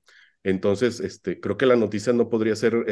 Entonces, 0.42 1.00
este, 1.00 1.40
creo 1.40 1.56
que 1.56 1.66
la 1.66 1.76
noticia 1.76 2.12
no 2.12 2.28
podría 2.28 2.56
ser 2.56 2.84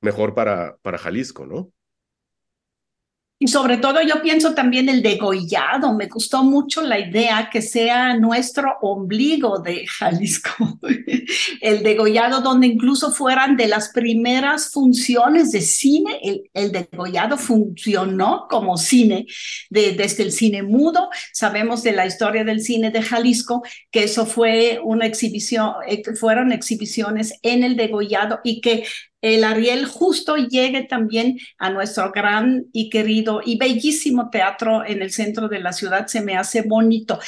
mejor 0.00 0.34
para 0.34 0.98
Jalisco, 0.98 1.46
¿no? 1.46 1.72
Y 3.44 3.48
sobre 3.48 3.76
todo 3.76 4.00
yo 4.00 4.22
pienso 4.22 4.54
también 4.54 4.88
el 4.88 5.02
degollado. 5.02 5.92
Me 5.94 6.06
gustó 6.06 6.42
mucho 6.42 6.80
la 6.80 6.98
idea 6.98 7.50
que 7.52 7.60
sea 7.60 8.16
nuestro 8.16 8.78
ombligo 8.80 9.58
de 9.58 9.86
Jalisco. 9.86 10.78
el 11.60 11.82
degollado 11.82 12.40
donde 12.40 12.68
incluso 12.68 13.12
fueran 13.12 13.58
de 13.58 13.68
las 13.68 13.90
primeras 13.90 14.70
funciones 14.70 15.52
de 15.52 15.60
cine. 15.60 16.20
El, 16.22 16.50
el 16.54 16.72
degollado 16.72 17.36
funcionó 17.36 18.46
como 18.48 18.78
cine 18.78 19.26
de, 19.68 19.92
desde 19.92 20.22
el 20.22 20.32
cine 20.32 20.62
mudo. 20.62 21.10
Sabemos 21.34 21.82
de 21.82 21.92
la 21.92 22.06
historia 22.06 22.44
del 22.44 22.62
cine 22.62 22.90
de 22.90 23.02
Jalisco 23.02 23.62
que 23.90 24.04
eso 24.04 24.24
fue 24.24 24.80
una 24.82 25.04
exhibición, 25.04 25.74
eh, 25.86 26.02
fueron 26.18 26.50
exhibiciones 26.50 27.34
en 27.42 27.62
el 27.62 27.76
degollado 27.76 28.40
y 28.42 28.62
que 28.62 28.84
el 29.24 29.42
Ariel 29.42 29.86
justo 29.86 30.36
llegue 30.36 30.82
también 30.82 31.38
a 31.56 31.70
nuestro 31.70 32.12
gran 32.12 32.66
y 32.74 32.90
querido 32.90 33.40
y 33.42 33.56
bellísimo 33.56 34.28
teatro 34.28 34.84
en 34.84 35.00
el 35.00 35.12
centro 35.12 35.48
de 35.48 35.60
la 35.60 35.72
ciudad, 35.72 36.06
se 36.08 36.20
me 36.20 36.36
hace 36.36 36.60
bonito. 36.60 37.18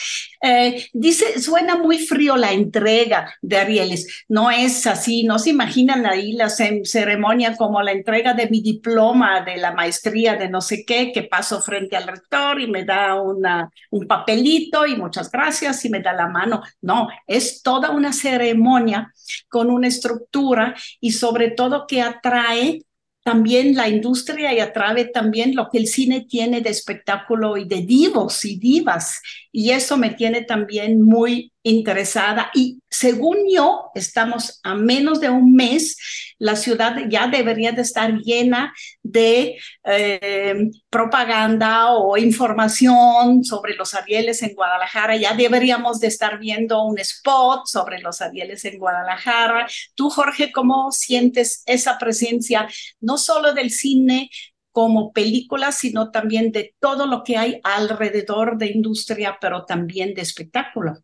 Eh, 0.43 0.89
dice, 0.93 1.41
suena 1.41 1.77
muy 1.79 1.99
frío 1.99 2.37
la 2.37 2.53
entrega 2.53 3.35
de 3.41 3.57
Arieles, 3.57 4.27
no 4.29 4.51
es 4.51 4.87
así, 4.87 5.25
no 5.25 5.39
se 5.39 5.49
imaginan 5.49 6.05
ahí 6.05 6.35
la 6.35 6.51
ceremonia 6.51 7.57
como 7.57 7.81
la 7.81 7.93
entrega 7.93 8.35
de 8.35 8.51
mi 8.51 8.61
diploma 8.61 9.41
de 9.41 9.57
la 9.57 9.73
maestría 9.73 10.37
de 10.37 10.51
no 10.51 10.61
sé 10.61 10.85
qué, 10.87 11.13
que 11.13 11.23
paso 11.23 11.63
frente 11.63 11.97
al 11.97 12.07
rector 12.07 12.61
y 12.61 12.67
me 12.67 12.85
da 12.85 13.15
un 13.19 14.07
papelito 14.07 14.87
y 14.87 14.97
muchas 14.97 15.31
gracias 15.31 15.83
y 15.87 15.89
me 15.89 16.01
da 16.01 16.13
la 16.13 16.29
mano. 16.29 16.61
No, 16.83 17.09
es 17.27 17.63
toda 17.63 17.91
una 17.91 18.13
ceremonia 18.13 19.15
con 19.49 19.71
una 19.71 19.89
estructura 19.89 20.75
y 21.01 21.13
sobre 21.13 21.53
todo 21.53 21.86
que 21.87 22.03
atrae 22.03 22.83
también 23.23 23.75
la 23.75 23.89
industria 23.89 24.55
y 24.55 24.61
atrae 24.61 25.07
también 25.07 25.57
lo 25.57 25.69
que 25.69 25.79
el 25.79 25.89
cine 25.89 26.27
tiene 26.29 26.61
de 26.61 26.71
espectáculo 26.71 27.57
y 27.57 27.67
de 27.67 27.83
divos 27.83 28.45
y 28.45 28.57
divas. 28.57 29.21
Y 29.51 29.71
eso 29.71 29.97
me 29.97 30.11
tiene 30.11 30.43
también 30.43 31.03
muy 31.03 31.53
interesada. 31.67 32.51
Y 32.55 32.81
según 32.89 33.39
yo, 33.53 33.91
estamos 33.97 34.61
a 34.63 34.77
menos 34.77 35.21
de 35.21 35.31
un 35.31 35.53
mes, 35.53 35.97
la 36.39 36.55
ciudad 36.55 36.97
ya 37.09 37.27
debería 37.27 37.73
de 37.73 37.83
estar 37.83 38.13
llena 38.19 38.73
de 39.03 39.59
eh, 39.83 40.71
propaganda 40.89 41.91
o 41.91 42.17
información 42.17 43.43
sobre 43.43 43.75
los 43.75 43.95
Arieles 43.95 44.43
en 44.43 44.55
Guadalajara. 44.55 45.17
Ya 45.17 45.35
deberíamos 45.35 45.99
de 45.99 46.07
estar 46.07 46.39
viendo 46.39 46.85
un 46.85 47.01
spot 47.01 47.67
sobre 47.67 47.99
los 47.99 48.23
Arieles 48.23 48.65
en 48.65 48.79
Guadalajara. 48.79 49.67
Tú, 49.97 50.09
Jorge, 50.09 50.53
¿cómo 50.53 50.93
sientes 50.93 51.65
esa 51.67 51.99
presencia, 51.99 52.69
no 53.01 53.19
solo 53.19 53.55
del 53.55 53.73
cine, 53.73 54.31
como 54.71 55.11
película, 55.13 55.73
sino 55.73 56.11
también 56.11 56.53
de 56.53 56.75
todo 56.79 57.07
lo 57.07 57.25
que 57.25 57.39
hay 57.39 57.61
alrededor 57.65 58.59
de 58.59 58.67
industria, 58.67 59.39
pero 59.41 59.65
también 59.65 60.13
de 60.13 60.21
espectáculo. 60.21 60.99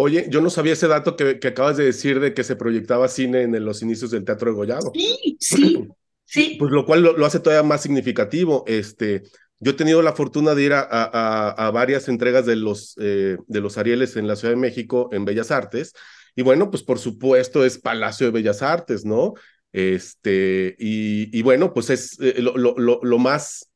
Oye, 0.00 0.26
yo 0.30 0.40
no 0.40 0.50
sabía 0.50 0.74
ese 0.74 0.88
dato 0.88 1.16
que, 1.16 1.38
que, 1.38 1.48
acabas 1.48 1.76
de 1.76 1.84
decir 1.84 2.20
de 2.20 2.34
que 2.34 2.44
se 2.44 2.56
proyectaba 2.56 3.08
cine 3.08 3.42
en 3.42 3.64
los 3.64 3.82
inicios 3.82 4.10
del 4.10 4.24
Teatro 4.24 4.50
de 4.50 4.56
Gollado. 4.56 4.92
Sí, 4.94 5.36
sí, 5.40 5.88
sí. 6.24 6.56
Pues 6.58 6.70
lo 6.70 6.84
cual 6.84 7.02
lo, 7.02 7.16
lo, 7.16 7.26
hace 7.26 7.40
todavía 7.40 7.66
más 7.66 7.82
significativo. 7.82 8.64
Este, 8.66 9.22
yo 9.60 9.72
he 9.72 9.74
tenido 9.74 10.02
la 10.02 10.12
fortuna 10.12 10.54
de 10.54 10.62
ir 10.62 10.72
a, 10.72 10.86
a, 10.88 11.50
a 11.50 11.70
varias 11.70 12.08
entregas 12.08 12.46
de 12.46 12.56
los, 12.56 12.94
eh, 13.00 13.38
de 13.46 13.60
los 13.60 13.76
Arieles 13.76 14.16
en 14.16 14.26
la 14.26 14.36
Ciudad 14.36 14.54
de 14.54 14.60
México 14.60 15.08
en 15.12 15.24
Bellas 15.24 15.50
Artes. 15.50 15.92
Y 16.36 16.42
bueno, 16.42 16.70
pues 16.70 16.84
por 16.84 17.00
supuesto 17.00 17.64
es 17.64 17.78
Palacio 17.78 18.26
de 18.26 18.32
Bellas 18.32 18.62
Artes, 18.62 19.04
¿no? 19.04 19.34
Este, 19.72 20.76
y, 20.78 21.36
y 21.36 21.42
bueno, 21.42 21.74
pues 21.74 21.90
es 21.90 22.18
eh, 22.20 22.36
lo, 22.40 22.56
lo, 22.56 23.00
lo, 23.02 23.18
más 23.18 23.70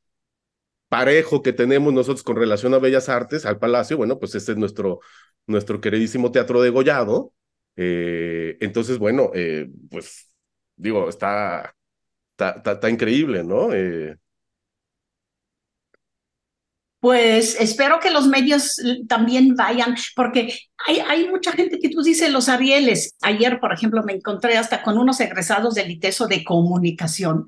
parejo 0.88 1.42
que 1.42 1.52
tenemos 1.52 1.92
nosotros 1.92 2.22
con 2.22 2.37
relación 2.37 2.72
a 2.74 2.78
Bellas 2.78 3.08
Artes, 3.08 3.44
al 3.44 3.58
Palacio, 3.58 3.96
bueno, 3.96 4.18
pues 4.18 4.35
este 4.35 4.52
es 4.52 4.58
nuestro, 4.58 5.00
nuestro 5.46 5.81
queridísimo 5.81 6.33
Teatro 6.33 6.62
de 6.62 6.70
Gollado. 6.70 7.33
Eh, 7.76 8.57
entonces, 8.61 8.98
bueno, 8.98 9.31
eh, 9.35 9.70
pues 9.90 10.28
digo, 10.76 11.09
está, 11.09 11.74
está, 12.37 12.90
increíble, 12.90 13.44
¿no? 13.44 13.72
Eh, 13.72 14.16
pues 17.00 17.57
espero 17.59 17.98
que 17.98 18.12
los 18.12 18.28
medios 18.28 18.76
también 19.09 19.57
vayan, 19.57 19.96
porque 20.14 20.57
hay, 20.87 21.00
hay, 21.00 21.28
mucha 21.28 21.50
gente 21.50 21.81
que 21.81 21.88
tú 21.88 22.00
dices 22.00 22.31
los 22.31 22.48
Arieles. 22.48 23.16
Ayer, 23.22 23.59
por 23.59 23.72
ejemplo, 23.72 24.05
me 24.05 24.12
encontré 24.12 24.57
hasta 24.57 24.85
con 24.85 24.98
unos 24.98 25.18
egresados 25.18 25.74
del 25.74 25.90
ITESO 25.90 26.28
de 26.28 26.44
comunicación 26.44 27.46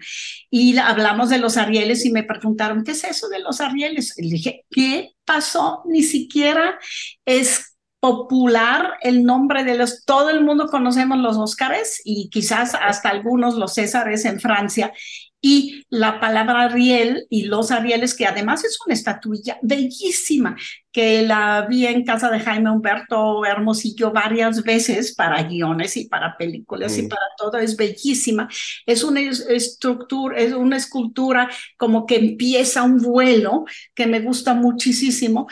y 0.50 0.76
hablamos 0.78 1.30
de 1.30 1.38
los 1.38 1.56
Arieles 1.56 2.04
y 2.04 2.10
me 2.10 2.24
preguntaron, 2.24 2.82
¿qué 2.82 2.92
es 2.92 3.04
eso 3.04 3.28
de 3.28 3.38
los 3.38 3.60
Arieles? 3.60 4.18
Y 4.18 4.28
dije, 4.28 4.64
¿qué 4.70 5.12
pasó? 5.24 5.84
Ni 5.86 6.02
siquiera 6.02 6.76
es 7.24 7.73
popular 8.04 8.98
el 9.00 9.24
nombre 9.24 9.64
de 9.64 9.76
los, 9.76 10.04
todo 10.04 10.28
el 10.28 10.42
mundo 10.44 10.66
conocemos 10.66 11.16
los 11.16 11.38
Óscares 11.38 12.02
y 12.04 12.28
quizás 12.28 12.74
hasta 12.74 13.08
algunos 13.08 13.54
los 13.54 13.72
Césares 13.72 14.26
en 14.26 14.40
Francia 14.40 14.92
y 15.40 15.82
la 15.88 16.20
palabra 16.20 16.64
Ariel 16.64 17.26
y 17.30 17.44
los 17.44 17.70
Arieles, 17.70 18.14
que 18.14 18.26
además 18.26 18.62
es 18.64 18.78
una 18.84 18.92
estatuilla 18.94 19.58
bellísima, 19.62 20.54
que 20.92 21.22
la 21.22 21.66
vi 21.68 21.86
en 21.86 22.04
casa 22.04 22.30
de 22.30 22.40
Jaime 22.40 22.70
Humberto 22.70 23.44
Hermosillo 23.46 24.10
varias 24.12 24.62
veces 24.62 25.14
para 25.14 25.42
guiones 25.42 25.96
y 25.96 26.06
para 26.08 26.36
películas 26.36 26.96
y 26.98 27.02
Mm. 27.04 27.08
para 27.08 27.26
todo, 27.38 27.58
es 27.58 27.74
bellísima. 27.76 28.48
Es 28.86 29.02
una 29.02 29.20
es- 29.20 29.46
estructura, 29.48 30.36
es 30.38 30.52
una 30.52 30.76
escultura 30.76 31.48
como 31.78 32.04
que 32.06 32.16
empieza 32.16 32.82
un 32.82 32.98
vuelo 32.98 33.64
que 33.94 34.06
me 34.06 34.20
gusta 34.20 34.52
muchísimo. 34.54 35.46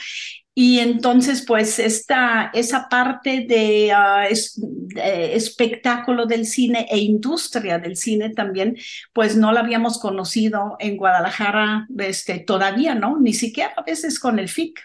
Y 0.54 0.80
entonces, 0.80 1.44
pues, 1.46 1.78
esta, 1.78 2.50
esa 2.52 2.88
parte 2.90 3.46
de, 3.48 3.90
ah, 3.92 4.26
es- 4.28 4.52
de 4.60 5.34
espectáculo 5.34 6.26
del 6.26 6.44
cine 6.46 6.86
e 6.90 6.98
industria 6.98 7.78
del 7.78 7.96
cine 7.96 8.30
también, 8.34 8.76
pues 9.14 9.34
no 9.36 9.52
la 9.52 9.60
habíamos 9.60 9.98
conocido 9.98 10.76
en 10.78 10.96
Guadalajara 10.98 11.86
este, 11.98 12.40
todavía, 12.40 12.94
¿no? 12.94 13.18
Ni 13.18 13.32
siquiera 13.32 13.72
a 13.76 13.82
veces 13.82 14.18
con 14.20 14.38
el 14.38 14.44
FIC. 14.48 14.80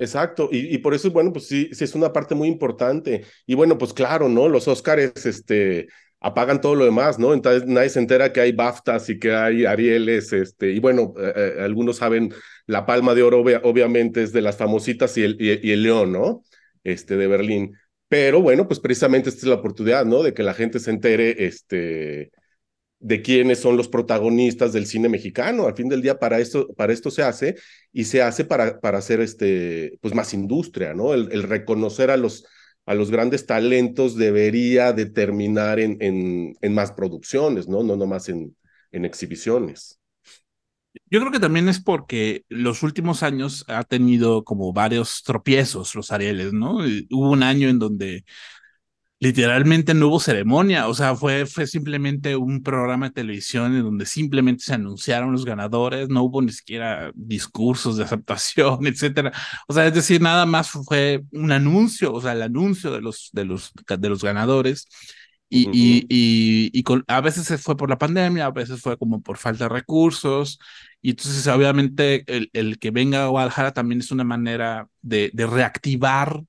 Exacto, 0.00 0.48
y, 0.52 0.72
y 0.74 0.78
por 0.78 0.94
eso, 0.94 1.10
bueno, 1.10 1.32
pues 1.32 1.48
sí, 1.48 1.70
sí 1.72 1.82
es 1.84 1.94
una 1.96 2.12
parte 2.12 2.34
muy 2.36 2.46
importante. 2.48 3.24
Y 3.46 3.54
bueno, 3.54 3.76
pues 3.78 3.92
claro, 3.92 4.28
¿no? 4.28 4.48
Los 4.48 4.68
Óscares, 4.68 5.26
este, 5.26 5.88
apagan 6.20 6.60
todo 6.60 6.74
lo 6.74 6.84
demás, 6.84 7.18
¿no? 7.18 7.32
Entonces 7.32 7.66
nadie 7.66 7.90
se 7.90 8.00
entera 8.00 8.32
que 8.32 8.40
hay 8.40 8.52
BAFTAs 8.52 9.08
y 9.10 9.18
que 9.18 9.32
hay 9.34 9.64
Arieles, 9.66 10.32
este, 10.32 10.72
y 10.72 10.80
bueno, 10.80 11.14
eh, 11.18 11.32
eh, 11.36 11.62
algunos 11.62 11.96
saben, 11.98 12.34
la 12.66 12.86
Palma 12.86 13.14
de 13.14 13.22
Oro 13.22 13.40
obvia- 13.40 13.60
obviamente 13.64 14.22
es 14.22 14.32
de 14.32 14.42
las 14.42 14.56
famositas 14.56 15.16
y 15.16 15.22
el, 15.24 15.36
y, 15.40 15.70
el 15.72 15.82
León, 15.82 16.12
¿no? 16.12 16.42
Este, 16.84 17.16
de 17.16 17.26
Berlín. 17.26 17.72
Pero 18.08 18.40
bueno, 18.42 18.66
pues 18.66 18.80
precisamente 18.80 19.28
esta 19.28 19.40
es 19.42 19.46
la 19.48 19.56
oportunidad, 19.56 20.04
¿no? 20.06 20.22
De 20.22 20.34
que 20.34 20.42
la 20.42 20.54
gente 20.54 20.80
se 20.80 20.90
entere, 20.90 21.44
este, 21.46 22.30
de 23.00 23.22
quiénes 23.22 23.60
son 23.60 23.76
los 23.76 23.88
protagonistas 23.88 24.72
del 24.72 24.86
cine 24.86 25.08
mexicano. 25.08 25.66
Al 25.66 25.76
fin 25.76 25.88
del 25.88 26.02
día, 26.02 26.18
para 26.18 26.40
esto, 26.40 26.68
para 26.74 26.92
esto 26.92 27.10
se 27.10 27.22
hace 27.22 27.54
y 27.92 28.04
se 28.04 28.22
hace 28.22 28.44
para, 28.44 28.80
para 28.80 28.98
hacer 28.98 29.20
este, 29.20 29.98
pues 30.00 30.14
más 30.14 30.34
industria, 30.34 30.94
¿no? 30.94 31.14
El 31.14 31.42
reconocer 31.44 32.10
a 32.10 32.16
los, 32.16 32.44
a 32.88 32.94
los 32.94 33.10
grandes 33.10 33.44
talentos 33.44 34.16
debería 34.16 34.94
determinar 34.94 35.78
en, 35.78 35.98
en, 36.00 36.74
más 36.74 36.90
producciones, 36.90 37.68
¿no? 37.68 37.82
No 37.82 37.96
nomás 37.96 38.30
en, 38.30 38.56
en 38.92 39.04
exhibiciones. 39.04 40.00
Yo 41.10 41.20
creo 41.20 41.30
que 41.30 41.38
también 41.38 41.68
es 41.68 41.80
porque 41.80 42.44
los 42.48 42.82
últimos 42.82 43.22
años 43.22 43.66
ha 43.68 43.84
tenido 43.84 44.42
como 44.42 44.72
varios 44.72 45.22
tropiezos 45.22 45.94
los 45.94 46.10
Arieles, 46.12 46.54
¿no? 46.54 46.78
Hubo 47.10 47.30
un 47.30 47.42
año 47.42 47.68
en 47.68 47.78
donde 47.78 48.24
literalmente 49.20 49.94
no 49.94 50.08
hubo 50.08 50.20
ceremonia, 50.20 50.86
o 50.86 50.94
sea, 50.94 51.16
fue, 51.16 51.44
fue 51.46 51.66
simplemente 51.66 52.36
un 52.36 52.62
programa 52.62 53.08
de 53.08 53.14
televisión 53.14 53.74
en 53.74 53.82
donde 53.82 54.06
simplemente 54.06 54.62
se 54.64 54.74
anunciaron 54.74 55.32
los 55.32 55.44
ganadores, 55.44 56.08
no 56.08 56.22
hubo 56.22 56.40
ni 56.40 56.52
siquiera 56.52 57.10
discursos 57.14 57.96
de 57.96 58.04
aceptación, 58.04 58.78
etcétera. 58.86 59.32
O 59.66 59.74
sea, 59.74 59.86
es 59.86 59.94
decir, 59.94 60.20
nada 60.22 60.46
más 60.46 60.70
fue 60.70 61.24
un 61.32 61.50
anuncio, 61.52 62.12
o 62.12 62.20
sea, 62.20 62.32
el 62.32 62.42
anuncio 62.42 62.92
de 62.92 63.00
los, 63.00 63.30
de 63.32 63.44
los, 63.44 63.72
de 63.98 64.08
los 64.08 64.22
ganadores. 64.22 64.88
Y, 65.50 65.68
Ujú. 65.68 65.72
y, 65.74 66.06
y, 66.10 66.70
y 66.78 66.82
con, 66.82 67.04
a 67.08 67.20
veces 67.22 67.46
se 67.46 67.56
fue 67.58 67.76
por 67.76 67.88
la 67.88 67.96
pandemia, 67.98 68.46
a 68.46 68.50
veces 68.50 68.82
fue 68.82 68.98
como 68.98 69.22
por 69.22 69.38
falta 69.38 69.64
de 69.64 69.70
recursos. 69.70 70.58
Y 71.00 71.10
entonces, 71.10 71.46
obviamente, 71.46 72.22
el, 72.26 72.50
el 72.52 72.78
que 72.78 72.90
venga 72.90 73.24
a 73.24 73.28
Guadalajara 73.28 73.72
también 73.72 74.00
es 74.00 74.10
una 74.10 74.24
manera 74.24 74.88
de, 75.00 75.30
de 75.32 75.46
reactivar 75.46 76.42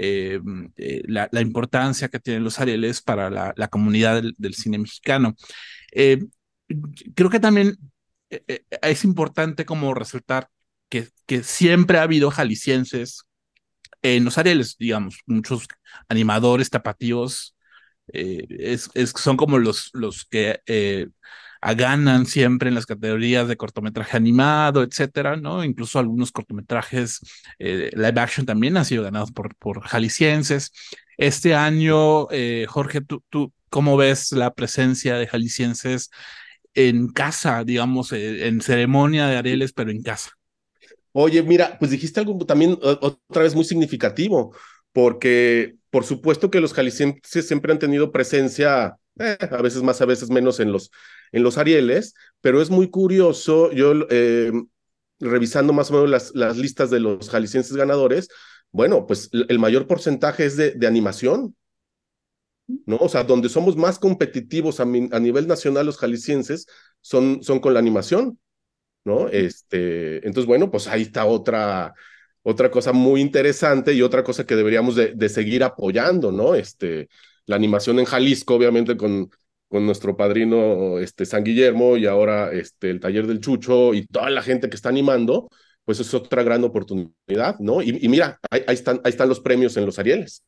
eh, 0.00 0.40
eh, 0.76 1.02
la, 1.08 1.40
importancia 1.40 2.08
que 2.08 2.20
tienen 2.20 2.44
los 2.44 2.60
Arieles 2.60 3.02
para 3.02 3.30
la, 3.30 3.68
comunidad 3.68 4.22
del, 4.36 4.54
cine 4.54 4.78
mexicano. 4.78 5.34
Eh, 5.92 6.24
creo 7.16 7.30
que 7.30 7.40
también 7.40 7.76
es 8.28 9.04
importante 9.04 9.64
como 9.64 9.94
resaltar 9.94 10.50
que, 10.88 11.08
siempre 11.42 11.98
ha 11.98 12.02
habido 12.02 12.30
jaliscienses 12.30 13.24
en 14.02 14.24
los 14.24 14.38
Arieles, 14.38 14.76
digamos, 14.78 15.20
muchos 15.26 15.66
animadores 16.08 16.70
tapatíos 16.70 17.56
es, 18.12 18.90
son 19.16 19.36
como 19.36 19.58
los, 19.58 19.90
los 19.94 20.24
que 20.26 20.60
eh, 21.62 21.74
ganan 21.74 22.26
siempre 22.26 22.68
en 22.68 22.74
las 22.74 22.86
categorías 22.86 23.48
de 23.48 23.56
cortometraje 23.56 24.16
animado, 24.16 24.82
etcétera, 24.82 25.36
¿no? 25.36 25.64
Incluso 25.64 25.98
algunos 25.98 26.32
cortometrajes 26.32 27.20
eh, 27.58 27.90
live 27.94 28.20
action 28.20 28.46
también 28.46 28.76
han 28.76 28.84
sido 28.84 29.02
ganados 29.04 29.32
por, 29.32 29.54
por 29.56 29.82
jaliscienses. 29.82 30.72
Este 31.16 31.54
año, 31.54 32.30
eh, 32.30 32.66
Jorge, 32.68 33.00
¿tú, 33.00 33.22
¿tú 33.28 33.52
cómo 33.70 33.96
ves 33.96 34.32
la 34.32 34.54
presencia 34.54 35.16
de 35.16 35.26
jaliscienses 35.26 36.10
en 36.74 37.08
casa, 37.08 37.64
digamos, 37.64 38.12
eh, 38.12 38.46
en 38.46 38.60
ceremonia 38.60 39.26
de 39.26 39.36
Arieles, 39.36 39.72
pero 39.72 39.90
en 39.90 40.02
casa? 40.02 40.30
Oye, 41.12 41.42
mira, 41.42 41.76
pues 41.78 41.90
dijiste 41.90 42.20
algo 42.20 42.38
también 42.46 42.78
otra 42.80 43.42
vez 43.42 43.54
muy 43.54 43.64
significativo, 43.64 44.54
porque 44.92 45.74
por 45.90 46.04
supuesto 46.04 46.50
que 46.50 46.60
los 46.60 46.72
jaliscienses 46.72 47.48
siempre 47.48 47.72
han 47.72 47.78
tenido 47.78 48.12
presencia, 48.12 48.96
eh, 49.18 49.36
a 49.40 49.62
veces 49.62 49.82
más, 49.82 50.00
a 50.00 50.06
veces 50.06 50.30
menos 50.30 50.60
en 50.60 50.70
los, 50.70 50.90
en 51.32 51.42
los 51.42 51.58
Arieles, 51.58 52.14
pero 52.40 52.62
es 52.62 52.70
muy 52.70 52.90
curioso, 52.90 53.72
yo 53.72 53.92
eh, 54.10 54.52
revisando 55.20 55.72
más 55.72 55.90
o 55.90 55.94
menos 55.94 56.10
las, 56.10 56.34
las, 56.34 56.56
listas 56.56 56.90
de 56.90 57.00
los 57.00 57.28
jaliscienses 57.30 57.76
ganadores, 57.76 58.28
bueno, 58.70 59.06
pues 59.06 59.30
el 59.32 59.58
mayor 59.58 59.86
porcentaje 59.86 60.44
es 60.44 60.56
de, 60.56 60.72
de 60.72 60.86
animación, 60.86 61.56
¿no? 62.86 62.96
O 62.96 63.08
sea, 63.08 63.24
donde 63.24 63.48
somos 63.48 63.76
más 63.76 63.98
competitivos 63.98 64.80
a, 64.80 64.84
mi, 64.84 65.08
a 65.12 65.18
nivel 65.18 65.46
nacional 65.46 65.86
los 65.86 65.98
jaliscienses 65.98 66.66
son, 67.00 67.42
son 67.42 67.60
con 67.60 67.72
la 67.74 67.80
animación, 67.80 68.38
¿no? 69.04 69.28
Este, 69.28 70.16
entonces, 70.26 70.46
bueno, 70.46 70.70
pues 70.70 70.86
ahí 70.86 71.02
está 71.02 71.24
otra, 71.24 71.94
otra 72.42 72.70
cosa 72.70 72.92
muy 72.92 73.20
interesante 73.20 73.94
y 73.94 74.02
otra 74.02 74.22
cosa 74.22 74.44
que 74.46 74.56
deberíamos 74.56 74.96
de, 74.96 75.14
de, 75.14 75.28
seguir 75.28 75.64
apoyando, 75.64 76.30
¿no? 76.30 76.54
Este, 76.54 77.08
la 77.46 77.56
animación 77.56 77.98
en 77.98 78.04
Jalisco, 78.04 78.54
obviamente 78.54 78.96
con, 78.96 79.30
con 79.68 79.86
nuestro 79.86 80.16
padrino 80.16 80.98
este, 80.98 81.26
San 81.26 81.44
Guillermo 81.44 81.96
y 81.96 82.06
ahora 82.06 82.52
este, 82.52 82.90
el 82.90 83.00
taller 83.00 83.26
del 83.26 83.40
Chucho 83.40 83.94
y 83.94 84.06
toda 84.06 84.30
la 84.30 84.42
gente 84.42 84.68
que 84.68 84.76
está 84.76 84.88
animando, 84.88 85.48
pues 85.84 86.00
es 86.00 86.12
otra 86.14 86.42
gran 86.42 86.64
oportunidad, 86.64 87.58
¿no? 87.60 87.82
Y, 87.82 87.98
y 88.00 88.08
mira, 88.08 88.38
ahí, 88.50 88.62
ahí, 88.66 88.74
están, 88.74 89.00
ahí 89.04 89.10
están 89.10 89.28
los 89.28 89.40
premios 89.40 89.76
en 89.76 89.86
los 89.86 89.98
Arieles. 89.98 90.42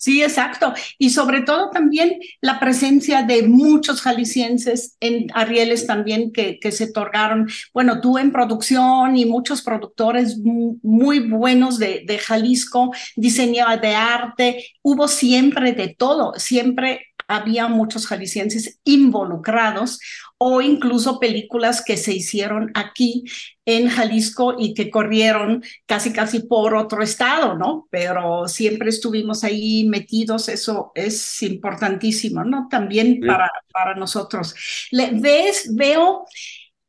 Sí, 0.00 0.22
exacto. 0.22 0.72
Y 0.96 1.10
sobre 1.10 1.42
todo 1.42 1.68
también 1.68 2.18
la 2.40 2.58
presencia 2.58 3.22
de 3.22 3.42
muchos 3.42 4.00
jaliscienses 4.00 4.96
en 4.98 5.26
Arieles 5.34 5.86
también 5.86 6.32
que, 6.32 6.58
que 6.58 6.72
se 6.72 6.84
otorgaron. 6.84 7.50
Bueno, 7.74 8.00
tú 8.00 8.16
en 8.16 8.32
producción 8.32 9.18
y 9.18 9.26
muchos 9.26 9.60
productores 9.60 10.38
muy 10.38 11.18
buenos 11.18 11.78
de, 11.78 12.18
Jalisco, 12.18 12.92
diseño 13.14 13.66
de 13.82 13.94
arte, 13.94 14.64
hubo 14.80 15.06
siempre 15.06 15.74
de 15.74 15.88
todo, 15.88 16.32
siempre 16.36 17.09
había 17.30 17.68
muchos 17.68 18.08
jaliscienses 18.08 18.80
involucrados 18.82 20.00
o 20.36 20.60
incluso 20.60 21.20
películas 21.20 21.82
que 21.84 21.96
se 21.96 22.12
hicieron 22.12 22.72
aquí 22.74 23.24
en 23.64 23.88
Jalisco 23.88 24.56
y 24.58 24.74
que 24.74 24.90
corrieron 24.90 25.62
casi 25.86 26.12
casi 26.12 26.40
por 26.40 26.74
otro 26.74 27.02
estado, 27.02 27.56
¿no? 27.56 27.86
Pero 27.90 28.48
siempre 28.48 28.88
estuvimos 28.88 29.44
ahí 29.44 29.84
metidos, 29.84 30.48
eso 30.48 30.90
es 30.96 31.40
importantísimo, 31.42 32.42
¿no? 32.42 32.66
También 32.68 33.20
sí. 33.20 33.26
para, 33.26 33.50
para 33.72 33.94
nosotros. 33.94 34.88
Le, 34.90 35.10
¿Ves? 35.12 35.68
Veo 35.72 36.24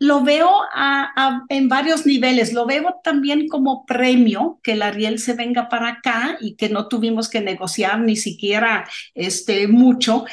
lo 0.02 0.24
veo 0.24 0.50
a, 0.74 1.12
a, 1.16 1.46
en 1.50 1.70
varios 1.70 2.08
niveles. 2.08 2.54
Lo 2.54 2.66
veo 2.66 3.00
también 3.04 3.48
como 3.48 3.86
premio 3.86 4.60
que 4.64 4.72
el 4.72 4.82
Ariel 4.82 5.20
se 5.20 5.36
venga 5.36 5.70
para 5.70 5.90
acá 5.90 6.40
y 6.42 6.56
que 6.56 6.70
no 6.70 6.88
tuvimos 6.88 7.30
que 7.30 7.40
negociar 7.40 8.00
ni 8.00 8.16
siquiera 8.16 8.90
este, 9.14 9.68
mucho. 9.68 10.26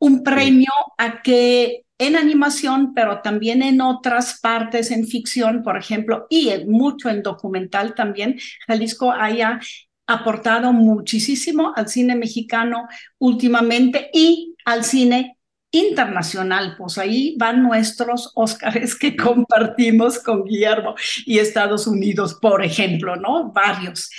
Un 0.00 0.24
premio 0.24 0.72
a 0.98 1.22
que 1.22 1.84
en 1.98 2.16
animación, 2.16 2.94
pero 2.94 3.22
también 3.22 3.62
en 3.62 3.80
otras 3.80 4.40
partes, 4.40 4.90
en 4.90 5.06
ficción, 5.06 5.62
por 5.62 5.76
ejemplo, 5.76 6.26
y 6.28 6.48
en, 6.48 6.68
mucho 6.68 7.08
en 7.08 7.22
documental 7.22 7.94
también, 7.94 8.40
Jalisco 8.66 9.12
haya 9.12 9.60
aportado 10.08 10.72
muchísimo 10.72 11.72
al 11.76 11.88
cine 11.88 12.16
mexicano 12.16 12.88
últimamente 13.18 14.10
y 14.12 14.56
al 14.64 14.82
cine 14.82 15.36
internacional, 15.72 16.76
pues 16.78 16.98
ahí 16.98 17.34
van 17.38 17.62
nuestros 17.62 18.30
Óscares 18.34 18.94
que 18.94 19.16
compartimos 19.16 20.18
con 20.20 20.44
Guillermo 20.44 20.94
y 21.26 21.38
Estados 21.38 21.86
Unidos, 21.86 22.38
por 22.40 22.62
ejemplo, 22.62 23.16
¿no? 23.16 23.50
Varios. 23.52 24.10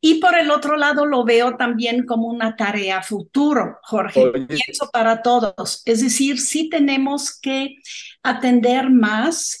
Y 0.00 0.16
por 0.20 0.36
el 0.36 0.50
otro 0.50 0.76
lado 0.76 1.06
lo 1.06 1.24
veo 1.24 1.56
también 1.56 2.04
como 2.04 2.28
una 2.28 2.54
tarea 2.54 3.02
futuro, 3.02 3.78
Jorge. 3.82 4.20
Oye. 4.20 4.46
Pienso 4.46 4.90
para 4.92 5.22
todos. 5.22 5.82
Es 5.86 6.02
decir, 6.02 6.38
sí 6.38 6.68
tenemos 6.68 7.38
que 7.40 7.76
atender 8.22 8.90
más 8.90 9.58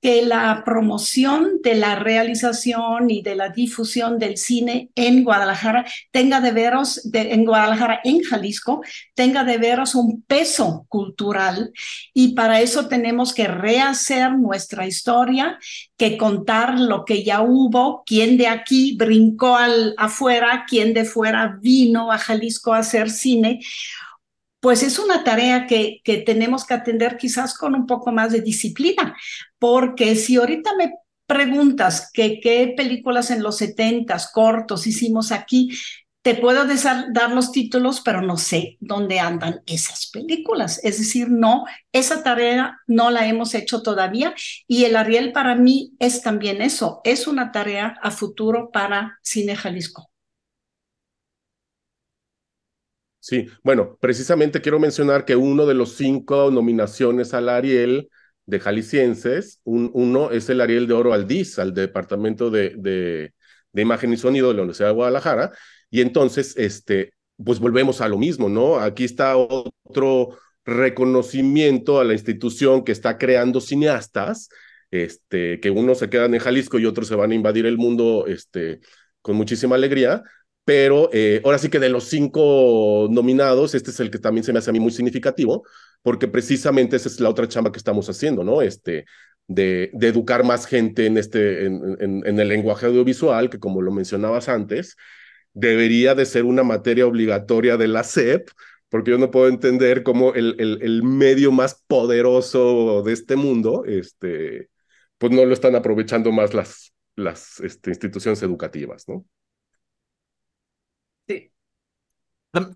que 0.00 0.22
la 0.22 0.62
promoción 0.64 1.60
de 1.62 1.74
la 1.74 1.96
realización 1.96 3.10
y 3.10 3.22
de 3.22 3.34
la 3.34 3.48
difusión 3.48 4.18
del 4.18 4.36
cine 4.36 4.90
en 4.94 5.24
Guadalajara 5.24 5.84
tenga 6.12 6.40
de 6.40 6.52
veros, 6.52 7.02
en 7.12 7.44
Guadalajara, 7.44 8.00
en 8.04 8.22
Jalisco, 8.22 8.80
tenga 9.14 9.42
de 9.42 9.58
veros 9.58 9.96
un 9.96 10.22
peso 10.22 10.86
cultural. 10.88 11.72
Y 12.14 12.34
para 12.34 12.60
eso 12.60 12.86
tenemos 12.86 13.34
que 13.34 13.48
rehacer 13.48 14.38
nuestra 14.38 14.86
historia, 14.86 15.58
que 15.96 16.16
contar 16.16 16.78
lo 16.78 17.04
que 17.04 17.24
ya 17.24 17.42
hubo, 17.42 18.04
quién 18.06 18.36
de 18.36 18.46
aquí 18.46 18.96
brincó 18.96 19.56
al, 19.56 19.94
afuera, 19.98 20.64
quién 20.68 20.94
de 20.94 21.04
fuera 21.04 21.58
vino 21.60 22.12
a 22.12 22.18
Jalisco 22.18 22.72
a 22.72 22.78
hacer 22.78 23.10
cine 23.10 23.60
pues 24.60 24.82
es 24.82 24.98
una 24.98 25.24
tarea 25.24 25.66
que, 25.66 26.00
que 26.04 26.18
tenemos 26.18 26.64
que 26.64 26.74
atender 26.74 27.16
quizás 27.16 27.54
con 27.54 27.74
un 27.74 27.86
poco 27.86 28.12
más 28.12 28.32
de 28.32 28.40
disciplina, 28.40 29.16
porque 29.58 30.16
si 30.16 30.36
ahorita 30.36 30.74
me 30.76 30.92
preguntas 31.26 32.10
que 32.12 32.40
qué 32.40 32.72
películas 32.76 33.30
en 33.30 33.42
los 33.42 33.58
setentas 33.58 34.30
cortos 34.32 34.86
hicimos 34.86 35.30
aquí, 35.30 35.70
te 36.22 36.34
puedo 36.34 36.66
dar 36.66 37.32
los 37.32 37.52
títulos, 37.52 38.00
pero 38.04 38.20
no 38.20 38.36
sé 38.36 38.76
dónde 38.80 39.20
andan 39.20 39.62
esas 39.66 40.10
películas. 40.12 40.80
Es 40.82 40.98
decir, 40.98 41.30
no, 41.30 41.64
esa 41.92 42.22
tarea 42.22 42.78
no 42.86 43.10
la 43.10 43.26
hemos 43.26 43.54
hecho 43.54 43.82
todavía 43.82 44.34
y 44.66 44.84
el 44.84 44.96
Ariel 44.96 45.32
para 45.32 45.54
mí 45.54 45.94
es 45.98 46.22
también 46.22 46.60
eso, 46.60 47.00
es 47.04 47.26
una 47.26 47.52
tarea 47.52 47.98
a 48.02 48.10
futuro 48.10 48.70
para 48.70 49.18
Cine 49.22 49.54
Jalisco. 49.56 50.10
Sí, 53.28 53.46
bueno, 53.62 53.98
precisamente 54.00 54.62
quiero 54.62 54.78
mencionar 54.78 55.26
que 55.26 55.36
uno 55.36 55.66
de 55.66 55.74
los 55.74 55.96
cinco 55.96 56.50
nominaciones 56.50 57.34
al 57.34 57.50
Ariel 57.50 58.08
de 58.46 58.58
Jaliscienses, 58.58 59.60
uno 59.64 60.30
es 60.30 60.48
el 60.48 60.62
Ariel 60.62 60.86
de 60.86 60.94
Oro 60.94 61.12
al 61.12 61.28
DIS, 61.28 61.58
al 61.58 61.74
Departamento 61.74 62.48
de, 62.48 62.70
de, 62.78 63.34
de, 63.72 63.82
Imagen 63.82 64.14
y 64.14 64.16
Sonido 64.16 64.48
de 64.48 64.54
la 64.54 64.62
Universidad 64.62 64.88
de 64.88 64.94
Guadalajara, 64.94 65.52
y 65.90 66.00
entonces, 66.00 66.56
este, 66.56 67.12
pues 67.36 67.58
volvemos 67.58 68.00
a 68.00 68.08
lo 68.08 68.16
mismo, 68.16 68.48
¿no? 68.48 68.78
Aquí 68.78 69.04
está 69.04 69.36
otro 69.36 70.38
reconocimiento 70.64 72.00
a 72.00 72.04
la 72.04 72.14
institución 72.14 72.82
que 72.82 72.92
está 72.92 73.18
creando 73.18 73.60
cineastas, 73.60 74.48
este, 74.90 75.60
que 75.60 75.68
unos 75.68 75.98
se 75.98 76.08
quedan 76.08 76.32
en 76.32 76.40
Jalisco 76.40 76.78
y 76.78 76.86
otros 76.86 77.08
se 77.08 77.14
van 77.14 77.32
a 77.32 77.34
invadir 77.34 77.66
el 77.66 77.76
mundo, 77.76 78.24
este, 78.26 78.80
con 79.20 79.36
muchísima 79.36 79.74
alegría, 79.74 80.22
pero 80.68 81.08
eh, 81.14 81.40
ahora 81.46 81.56
sí 81.56 81.70
que 81.70 81.78
de 81.78 81.88
los 81.88 82.04
cinco 82.10 83.08
nominados, 83.10 83.74
este 83.74 83.90
es 83.90 84.00
el 84.00 84.10
que 84.10 84.18
también 84.18 84.44
se 84.44 84.52
me 84.52 84.58
hace 84.58 84.68
a 84.68 84.74
mí 84.74 84.80
muy 84.80 84.90
significativo, 84.90 85.64
porque 86.02 86.28
precisamente 86.28 86.96
esa 86.96 87.08
es 87.08 87.20
la 87.20 87.30
otra 87.30 87.48
chamba 87.48 87.72
que 87.72 87.78
estamos 87.78 88.06
haciendo, 88.10 88.44
¿no? 88.44 88.60
Este, 88.60 89.06
de, 89.46 89.90
educar 90.02 90.44
más 90.44 90.66
gente 90.66 91.06
en, 91.06 91.16
este, 91.16 91.64
en, 91.64 92.22
el 92.38 92.48
lenguaje 92.48 92.84
audiovisual, 92.84 93.48
que 93.48 93.58
como 93.58 93.80
lo 93.80 93.90
mencionabas 93.92 94.50
antes, 94.50 94.96
debería 95.54 96.14
de 96.14 96.26
ser 96.26 96.44
una 96.44 96.64
materia 96.64 97.06
obligatoria 97.06 97.78
de 97.78 97.88
la 97.88 98.04
SEP, 98.04 98.50
porque 98.90 99.12
yo 99.12 99.16
no 99.16 99.30
puedo 99.30 99.48
entender 99.48 100.02
cómo 100.02 100.34
el, 100.34 100.54
el, 100.58 100.80
el 100.82 101.02
medio 101.02 101.50
más 101.50 101.82
poderoso 101.86 103.02
de 103.02 103.14
este 103.14 103.36
mundo, 103.36 103.84
este, 103.86 104.68
pues 105.16 105.32
no 105.32 105.46
lo 105.46 105.54
están 105.54 105.76
aprovechando 105.76 106.30
más 106.30 106.52
las, 106.52 106.92
las 107.16 107.58
este, 107.60 107.88
instituciones 107.88 108.42
educativas, 108.42 109.08
¿no? 109.08 109.24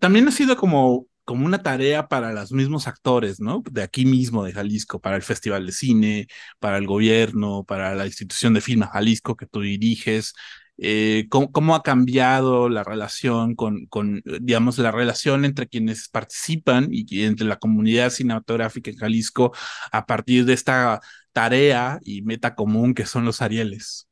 También 0.00 0.28
ha 0.28 0.30
sido 0.32 0.56
como, 0.56 1.06
como 1.24 1.46
una 1.46 1.62
tarea 1.62 2.08
para 2.08 2.32
los 2.32 2.52
mismos 2.52 2.86
actores, 2.88 3.40
¿no? 3.40 3.62
De 3.70 3.82
aquí 3.82 4.04
mismo, 4.04 4.44
de 4.44 4.52
Jalisco, 4.52 5.00
para 5.00 5.16
el 5.16 5.22
Festival 5.22 5.66
de 5.66 5.72
Cine, 5.72 6.26
para 6.58 6.78
el 6.78 6.86
gobierno, 6.86 7.64
para 7.64 7.94
la 7.94 8.06
institución 8.06 8.54
de 8.54 8.60
Film 8.60 8.82
Jalisco 8.82 9.36
que 9.36 9.46
tú 9.46 9.60
diriges. 9.60 10.34
Eh, 10.78 11.26
¿cómo, 11.30 11.74
ha 11.74 11.82
cambiado 11.82 12.68
la 12.68 12.82
relación 12.82 13.54
con, 13.54 13.86
con, 13.86 14.22
digamos, 14.40 14.78
la 14.78 14.90
relación 14.90 15.44
entre 15.44 15.68
quienes 15.68 16.08
participan 16.08 16.88
y 16.90 17.24
entre 17.24 17.46
la 17.46 17.58
comunidad 17.58 18.10
cinematográfica 18.10 18.90
en 18.90 18.96
Jalisco 18.96 19.52
a 19.92 20.06
partir 20.06 20.44
de 20.44 20.54
esta 20.54 21.00
tarea 21.32 21.98
y 22.02 22.22
meta 22.22 22.54
común 22.54 22.94
que 22.94 23.06
son 23.06 23.24
los 23.24 23.42
Arieles? 23.42 24.08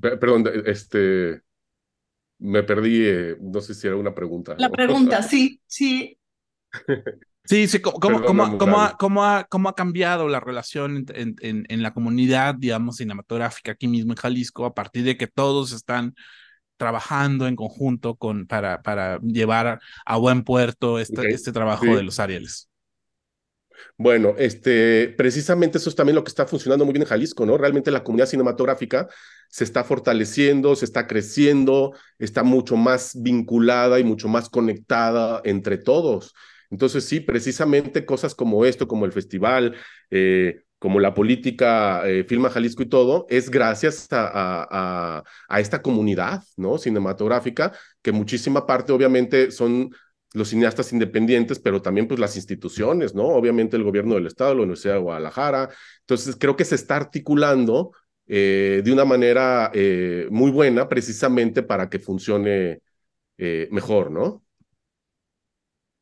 Perdón, 0.00 0.44
este, 0.66 1.42
me 2.38 2.62
perdí, 2.62 3.02
eh, 3.04 3.36
no 3.40 3.60
sé 3.60 3.74
si 3.74 3.86
era 3.86 3.96
una 3.96 4.14
pregunta. 4.14 4.54
La 4.58 4.70
pregunta, 4.70 5.22
sí, 5.22 5.60
sí. 5.66 6.18
Sí, 7.44 7.68
sí, 7.68 7.80
¿cómo, 7.80 7.98
cómo, 8.00 8.58
cómo, 8.58 8.82
ha, 8.82 8.96
cómo, 8.96 9.24
ha, 9.24 9.44
cómo 9.44 9.68
ha 9.68 9.74
cambiado 9.74 10.28
la 10.28 10.40
relación 10.40 11.06
en, 11.14 11.36
en, 11.40 11.64
en, 11.68 11.82
la 11.82 11.94
comunidad, 11.94 12.56
digamos, 12.56 12.96
cinematográfica 12.96 13.72
aquí 13.72 13.86
mismo 13.86 14.12
en 14.12 14.16
Jalisco 14.16 14.64
a 14.64 14.74
partir 14.74 15.04
de 15.04 15.16
que 15.16 15.28
todos 15.28 15.72
están 15.72 16.14
trabajando 16.76 17.46
en 17.46 17.56
conjunto 17.56 18.16
con, 18.16 18.46
para, 18.46 18.82
para 18.82 19.20
llevar 19.20 19.80
a 20.04 20.16
buen 20.16 20.42
puerto 20.42 20.98
este, 20.98 21.30
este 21.30 21.52
trabajo 21.52 21.86
de 21.86 22.02
los 22.02 22.18
Arieles? 22.18 22.68
Bueno, 23.96 24.34
este, 24.38 25.14
precisamente 25.16 25.78
eso 25.78 25.90
es 25.90 25.96
también 25.96 26.16
lo 26.16 26.24
que 26.24 26.28
está 26.28 26.46
funcionando 26.46 26.84
muy 26.84 26.92
bien 26.92 27.02
en 27.02 27.08
Jalisco, 27.08 27.46
¿no? 27.46 27.56
Realmente 27.56 27.90
la 27.90 28.04
comunidad 28.04 28.28
cinematográfica 28.28 29.08
se 29.48 29.64
está 29.64 29.84
fortaleciendo, 29.84 30.76
se 30.76 30.84
está 30.84 31.06
creciendo, 31.06 31.94
está 32.18 32.42
mucho 32.42 32.76
más 32.76 33.20
vinculada 33.20 34.00
y 34.00 34.04
mucho 34.04 34.28
más 34.28 34.48
conectada 34.48 35.40
entre 35.44 35.78
todos. 35.78 36.34
Entonces, 36.70 37.04
sí, 37.04 37.20
precisamente 37.20 38.04
cosas 38.04 38.34
como 38.34 38.64
esto, 38.64 38.88
como 38.88 39.04
el 39.04 39.12
festival, 39.12 39.76
eh, 40.10 40.62
como 40.78 41.00
la 41.00 41.14
política 41.14 42.02
eh, 42.06 42.24
Filma 42.28 42.50
Jalisco 42.50 42.82
y 42.82 42.88
todo, 42.88 43.26
es 43.30 43.50
gracias 43.50 44.08
a, 44.10 45.22
esta 45.58 45.82
comunidad 45.82 46.42
¿no? 46.56 46.78
cinematográfica, 46.78 47.72
que 48.02 48.12
muchísima 48.12 48.66
parte 48.66 48.92
obviamente 48.92 49.50
son 49.50 49.90
los 50.34 50.48
cineastas 50.48 50.92
independientes, 50.92 51.58
pero 51.58 51.82
también 51.82 52.08
pues 52.08 52.20
las 52.20 52.36
instituciones, 52.36 53.14
¿no? 53.14 53.24
Obviamente 53.26 53.76
el 53.76 53.84
gobierno 53.84 54.14
del 54.14 54.26
estado, 54.26 54.54
la 54.54 54.62
Universidad 54.62 54.94
de 54.94 55.00
Guadalajara. 55.00 55.70
Entonces 56.00 56.36
creo 56.38 56.56
que 56.56 56.64
se 56.64 56.74
está 56.74 56.96
articulando 56.96 57.92
eh, 58.26 58.82
de 58.84 58.92
una 58.92 59.04
manera 59.04 59.70
eh, 59.72 60.26
muy 60.30 60.50
buena 60.50 60.88
precisamente 60.88 61.62
para 61.62 61.88
que 61.88 61.98
funcione 61.98 62.80
eh, 63.38 63.68
mejor, 63.70 64.10
¿no? 64.10 64.45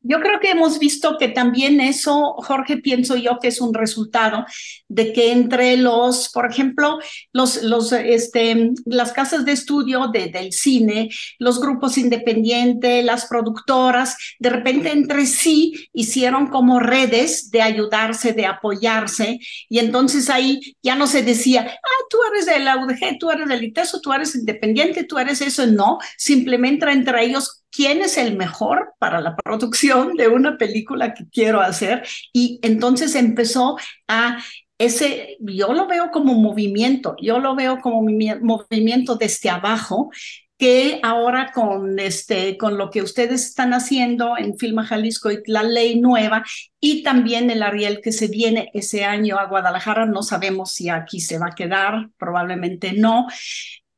Yo 0.07 0.19
creo 0.19 0.39
que 0.39 0.51
hemos 0.51 0.77
visto 0.77 1.17
que 1.17 1.29
también 1.29 1.81
eso, 1.81 2.35
Jorge, 2.37 2.77
pienso 2.77 3.15
yo 3.15 3.39
que 3.41 3.47
es 3.47 3.59
un 3.59 3.73
resultado 3.73 4.45
de 4.87 5.11
que 5.13 5.31
entre 5.31 5.77
los, 5.77 6.29
por 6.29 6.45
ejemplo, 6.49 6.99
los, 7.33 7.63
los, 7.63 7.91
este, 7.91 8.71
las 8.85 9.13
casas 9.13 9.45
de 9.45 9.53
estudio 9.53 10.09
de, 10.13 10.27
del 10.27 10.53
cine, 10.53 11.09
los 11.39 11.59
grupos 11.59 11.97
independientes, 11.97 13.03
las 13.03 13.25
productoras, 13.25 14.15
de 14.37 14.51
repente 14.51 14.91
entre 14.91 15.25
sí 15.25 15.89
hicieron 15.91 16.47
como 16.47 16.79
redes 16.79 17.49
de 17.49 17.63
ayudarse, 17.63 18.33
de 18.33 18.45
apoyarse, 18.45 19.39
y 19.69 19.79
entonces 19.79 20.29
ahí 20.29 20.77
ya 20.83 20.95
no 20.95 21.07
se 21.07 21.23
decía, 21.23 21.65
ah, 21.67 22.03
tú 22.11 22.17
eres 22.31 22.45
de 22.45 22.59
la 22.59 22.77
UDG, 22.77 23.17
tú 23.19 23.31
eres 23.31 23.49
del 23.49 23.63
ITESO, 23.63 24.01
tú 24.01 24.13
eres 24.13 24.35
independiente, 24.35 25.03
tú 25.03 25.17
eres 25.17 25.41
eso, 25.41 25.65
no, 25.65 25.97
simplemente 26.15 26.91
entre 26.91 27.25
ellos 27.25 27.64
quién 27.75 28.01
es 28.01 28.17
el 28.17 28.37
mejor 28.37 28.93
para 28.99 29.21
la 29.21 29.35
producción 29.35 30.15
de 30.15 30.27
una 30.27 30.57
película 30.57 31.13
que 31.13 31.27
quiero 31.29 31.61
hacer. 31.61 32.03
Y 32.31 32.59
entonces 32.61 33.15
empezó 33.15 33.77
a 34.07 34.37
ese, 34.77 35.37
yo 35.39 35.73
lo 35.73 35.87
veo 35.87 36.11
como 36.11 36.33
movimiento, 36.33 37.15
yo 37.21 37.39
lo 37.39 37.55
veo 37.55 37.79
como 37.79 38.01
movimiento 38.01 39.15
desde 39.15 39.49
abajo, 39.49 40.11
que 40.57 40.99
ahora 41.03 41.51
con, 41.53 41.99
este, 41.99 42.57
con 42.57 42.77
lo 42.77 42.89
que 42.89 43.01
ustedes 43.01 43.45
están 43.45 43.73
haciendo 43.73 44.37
en 44.37 44.57
Filma 44.57 44.85
Jalisco 44.85 45.31
y 45.31 45.39
la 45.47 45.63
ley 45.63 45.99
nueva 45.99 46.45
y 46.79 47.03
también 47.03 47.49
el 47.49 47.61
Ariel 47.61 47.99
que 48.01 48.13
se 48.13 48.27
viene 48.27 48.69
ese 48.73 49.03
año 49.03 49.37
a 49.37 49.47
Guadalajara, 49.47 50.05
no 50.05 50.23
sabemos 50.23 50.71
si 50.71 50.89
aquí 50.89 51.19
se 51.19 51.39
va 51.39 51.47
a 51.47 51.55
quedar, 51.55 52.09
probablemente 52.17 52.93
no, 52.93 53.27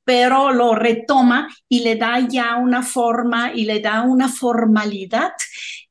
pero 0.08 0.54
lo 0.54 0.74
retoma 0.74 1.50
y 1.68 1.82
le 1.82 1.98
da 1.98 2.26
ya 2.26 2.56
una 2.56 2.82
forma 2.82 3.52
y 3.54 3.66
le 3.66 3.82
da 3.82 4.04
una 4.04 4.30
formalidad. 4.30 5.34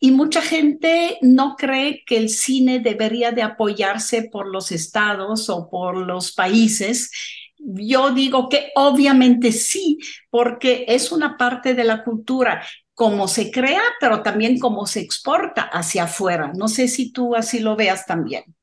Y 0.01 0.11
mucha 0.11 0.41
gente 0.41 1.19
no 1.21 1.55
cree 1.55 2.03
que 2.07 2.17
el 2.17 2.31
cine 2.31 2.79
debería 2.79 3.33
de 3.33 3.43
apoyarse 3.43 4.31
por 4.33 4.47
los 4.51 4.73
estados 4.73 5.51
o 5.51 5.69
por 5.69 5.99
los 5.99 6.33
países. 6.33 7.11
Yo 7.59 8.13
digo 8.13 8.49
que 8.49 8.71
obviamente 8.75 9.53
sí, 9.53 9.99
porque 10.31 10.87
es 10.89 11.13
una 11.13 11.37
parte 11.37 11.75
de 11.75 11.85
la 11.85 12.03
cultura 12.03 12.63
como 12.95 13.29
se 13.29 13.51
crea, 13.51 13.83
pero 14.01 14.23
también 14.23 14.59
como 14.59 14.87
se 14.87 15.01
exporta 15.01 15.61
hacia 15.61 16.05
afuera. 16.05 16.53
No 16.57 16.69
sé 16.69 16.89
si 16.89 17.13
tú 17.13 17.37
así 17.37 17.59
lo 17.59 17.77
veas 17.77 18.07
también. 18.07 18.56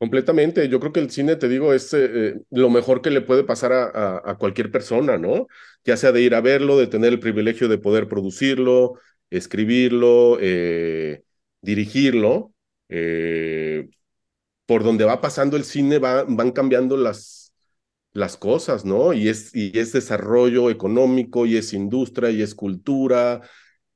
Completamente. 0.00 0.66
Yo 0.70 0.80
creo 0.80 0.92
que 0.94 1.00
el 1.00 1.10
cine, 1.10 1.36
te 1.36 1.48
digo, 1.48 1.74
es 1.74 1.92
eh, 1.92 2.34
lo 2.50 2.70
mejor 2.70 3.02
que 3.02 3.10
le 3.10 3.20
puede 3.20 3.44
pasar 3.44 3.72
a, 3.74 4.22
a, 4.24 4.38
cualquier 4.38 4.70
persona, 4.72 5.18
¿no? 5.18 5.46
Ya 5.84 5.96
sea 5.98 6.10
de 6.12 6.22
ir 6.22 6.34
a 6.34 6.40
verlo, 6.40 6.78
de 6.78 6.86
tener 6.86 7.12
el 7.12 7.20
privilegio 7.20 7.68
de 7.68 7.76
poder 7.78 8.08
producirlo, 8.08 8.94
escribirlo, 9.28 10.38
eh, 10.40 11.22
dirigirlo. 11.60 12.54
eh, 12.88 13.88
por 14.66 14.84
donde 14.84 15.04
va 15.04 15.20
pasando 15.20 15.56
el 15.58 15.64
cine 15.64 15.98
van 15.98 16.52
cambiando 16.52 16.96
las, 16.96 17.52
las 18.12 18.36
cosas, 18.36 18.84
¿no? 18.86 19.12
Y 19.14 19.28
es, 19.28 19.54
y 19.54 19.78
es 19.78 19.92
desarrollo 19.92 20.70
económico, 20.70 21.46
y 21.46 21.56
es 21.58 21.72
industria, 21.74 22.30
y 22.30 22.42
es 22.42 22.54
cultura. 22.54 23.42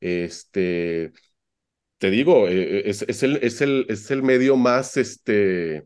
Este, 0.01 1.13
te 1.99 2.11
digo, 2.11 2.49
es, 2.49 3.03
es, 3.09 3.23
el, 3.23 3.37
es, 3.43 3.61
el, 3.61 3.87
es 3.89 4.11
el 4.11 4.23
medio 4.23 4.57
más 4.57 4.97
este, 4.97 5.85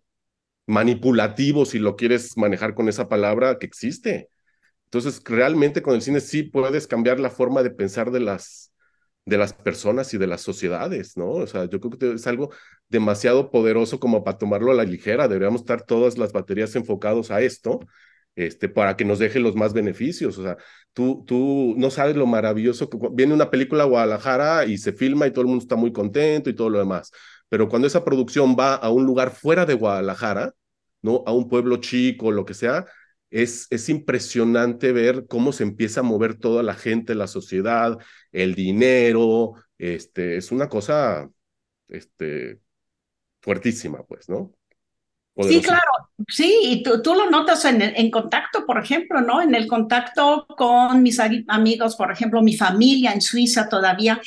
manipulativo, 0.68 1.64
si 1.66 1.78
lo 1.78 1.96
quieres 1.96 2.36
manejar 2.36 2.74
con 2.74 2.88
esa 2.88 3.08
palabra, 3.08 3.58
que 3.58 3.66
existe. 3.66 4.28
Entonces, 4.84 5.22
realmente 5.24 5.82
con 5.82 5.94
el 5.94 6.02
cine 6.02 6.20
sí 6.20 6.44
puedes 6.44 6.86
cambiar 6.86 7.20
la 7.20 7.30
forma 7.30 7.62
de 7.62 7.70
pensar 7.70 8.10
de 8.10 8.20
las, 8.20 8.72
de 9.24 9.38
las 9.38 9.52
personas 9.54 10.14
y 10.14 10.18
de 10.18 10.26
las 10.26 10.42
sociedades, 10.42 11.16
¿no? 11.16 11.30
O 11.30 11.46
sea, 11.46 11.66
yo 11.66 11.80
creo 11.80 11.98
que 11.98 12.12
es 12.14 12.26
algo 12.26 12.50
demasiado 12.88 13.50
poderoso 13.50 14.00
como 14.00 14.24
para 14.24 14.38
tomarlo 14.38 14.70
a 14.72 14.74
la 14.74 14.84
ligera. 14.84 15.28
Deberíamos 15.28 15.62
estar 15.62 15.82
todas 15.82 16.18
las 16.18 16.32
baterías 16.32 16.76
enfocados 16.76 17.30
a 17.30 17.40
esto, 17.42 17.80
este, 18.36 18.68
para 18.68 18.96
que 18.96 19.04
nos 19.04 19.18
deje 19.18 19.40
los 19.40 19.56
más 19.56 19.72
beneficios. 19.74 20.38
O 20.38 20.42
sea, 20.42 20.56
tú, 20.92 21.24
tú 21.26 21.74
no 21.78 21.90
sabes 21.90 22.16
lo 22.16 22.26
maravilloso 22.26 22.88
que 22.90 22.98
viene 23.12 23.34
una 23.34 23.50
película 23.50 23.84
a 23.84 23.86
Guadalajara 23.86 24.66
y 24.66 24.78
se 24.78 24.92
filma 24.92 25.26
y 25.26 25.30
todo 25.32 25.42
el 25.42 25.48
mundo 25.48 25.62
está 25.62 25.76
muy 25.76 25.92
contento 25.92 26.50
y 26.50 26.54
todo 26.54 26.70
lo 26.70 26.78
demás. 26.78 27.10
Pero 27.48 27.68
cuando 27.68 27.86
esa 27.86 28.04
producción 28.04 28.56
va 28.58 28.74
a 28.74 28.90
un 28.90 29.04
lugar 29.06 29.30
fuera 29.32 29.66
de 29.66 29.74
Guadalajara, 29.74 30.54
¿no? 31.02 31.22
A 31.26 31.32
un 31.32 31.48
pueblo 31.48 31.78
chico, 31.78 32.30
lo 32.30 32.44
que 32.44 32.54
sea, 32.54 32.86
es, 33.30 33.66
es 33.70 33.88
impresionante 33.88 34.92
ver 34.92 35.26
cómo 35.26 35.52
se 35.52 35.62
empieza 35.64 36.00
a 36.00 36.04
mover 36.04 36.34
toda 36.38 36.62
la 36.62 36.74
gente, 36.74 37.14
la 37.14 37.26
sociedad, 37.26 37.98
el 38.32 38.54
dinero, 38.54 39.54
este, 39.78 40.36
es 40.36 40.50
una 40.50 40.68
cosa 40.68 41.30
este, 41.88 42.60
fuertísima, 43.40 44.04
pues, 44.04 44.28
¿no? 44.28 44.52
Sí, 45.40 45.62
claro, 45.62 45.80
sí, 46.26 46.58
y 46.64 46.82
tú, 46.82 47.00
tú 47.00 47.14
lo 47.14 47.30
notas 47.30 47.64
en, 47.64 47.80
en, 47.80 48.10
contacto, 48.10 48.66
por 48.66 48.82
ejemplo, 48.82 49.20
¿no? 49.20 49.40
En 49.40 49.54
el 49.54 49.68
contacto 49.68 50.46
con 50.48 51.00
mis 51.00 51.20
amigos, 51.20 51.94
por 51.94 52.10
ejemplo, 52.10 52.42
mi 52.42 52.56
familia 52.56 53.12
en 53.12 53.20
Suiza 53.20 53.68
todavía, 53.68 54.20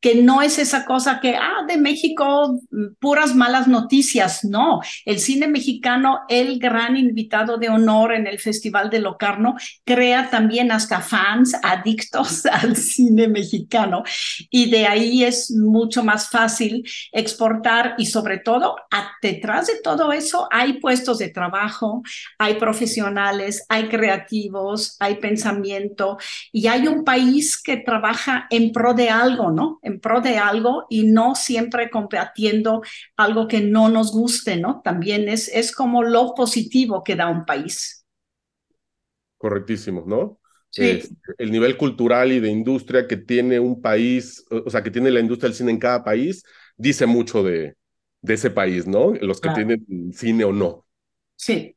que 0.00 0.22
no 0.22 0.40
es 0.42 0.58
esa 0.58 0.84
cosa 0.84 1.20
que, 1.20 1.36
ah, 1.36 1.64
de 1.68 1.76
México, 1.76 2.58
mm, 2.70 2.94
puras 2.98 3.34
malas 3.34 3.68
noticias. 3.68 4.44
No, 4.44 4.80
el 5.04 5.20
cine 5.20 5.46
mexicano, 5.46 6.20
el 6.28 6.58
gran 6.58 6.96
invitado 6.96 7.58
de 7.58 7.68
honor 7.68 8.14
en 8.14 8.26
el 8.26 8.38
Festival 8.38 8.90
de 8.90 9.00
Locarno, 9.00 9.56
crea 9.84 10.30
también 10.30 10.72
hasta 10.72 11.00
fans 11.00 11.54
adictos 11.62 12.46
al 12.46 12.76
cine 12.76 13.28
mexicano. 13.28 14.02
Y 14.50 14.70
de 14.70 14.86
ahí 14.86 15.24
es 15.24 15.50
mucho 15.50 16.02
más 16.02 16.30
fácil 16.30 16.82
exportar 17.12 17.94
y 17.98 18.06
sobre 18.06 18.38
todo, 18.38 18.76
detrás 19.22 19.66
de 19.66 19.80
todo 19.82 20.12
eso 20.12 20.48
hay 20.50 20.74
puestos 20.74 21.18
de 21.18 21.28
trabajo, 21.28 22.02
hay 22.38 22.54
profesionales, 22.54 23.64
hay 23.68 23.88
creativos, 23.88 24.96
hay 24.98 25.16
pensamiento 25.16 26.18
y 26.52 26.66
hay 26.68 26.88
un 26.88 27.04
país 27.04 27.60
que 27.62 27.76
trabaja 27.76 28.46
en 28.50 28.72
pro 28.72 28.94
de 28.94 29.10
algo, 29.10 29.50
¿no? 29.50 29.78
En 29.90 30.00
pro 30.00 30.20
de 30.20 30.38
algo 30.38 30.86
y 30.90 31.04
no 31.06 31.34
siempre 31.34 31.90
combatiendo 31.90 32.82
algo 33.16 33.48
que 33.48 33.60
no 33.60 33.88
nos 33.88 34.12
guste, 34.12 34.56
¿no? 34.56 34.80
También 34.84 35.28
es, 35.28 35.48
es 35.48 35.72
como 35.74 36.02
lo 36.02 36.34
positivo 36.34 37.04
que 37.04 37.16
da 37.16 37.28
un 37.28 37.44
país. 37.44 38.04
Correctísimo, 39.38 40.04
¿no? 40.06 40.38
Sí. 40.70 41.00
el 41.38 41.50
nivel 41.50 41.76
cultural 41.76 42.30
y 42.32 42.40
de 42.40 42.48
industria 42.48 43.08
que 43.08 43.16
tiene 43.16 43.58
un 43.58 43.80
país, 43.82 44.44
o 44.50 44.70
sea, 44.70 44.82
que 44.82 44.90
tiene 44.90 45.10
la 45.10 45.20
industria 45.20 45.48
del 45.48 45.56
cine 45.56 45.72
en 45.72 45.78
cada 45.78 46.04
país, 46.04 46.44
dice 46.76 47.06
mucho 47.06 47.42
de, 47.42 47.76
de 48.22 48.34
ese 48.34 48.50
país, 48.50 48.86
¿no? 48.86 49.12
Los 49.14 49.40
que 49.40 49.50
tienen 49.50 50.12
cine 50.12 50.44
o 50.44 50.52
no. 50.52 50.86
Sí. 51.36 51.76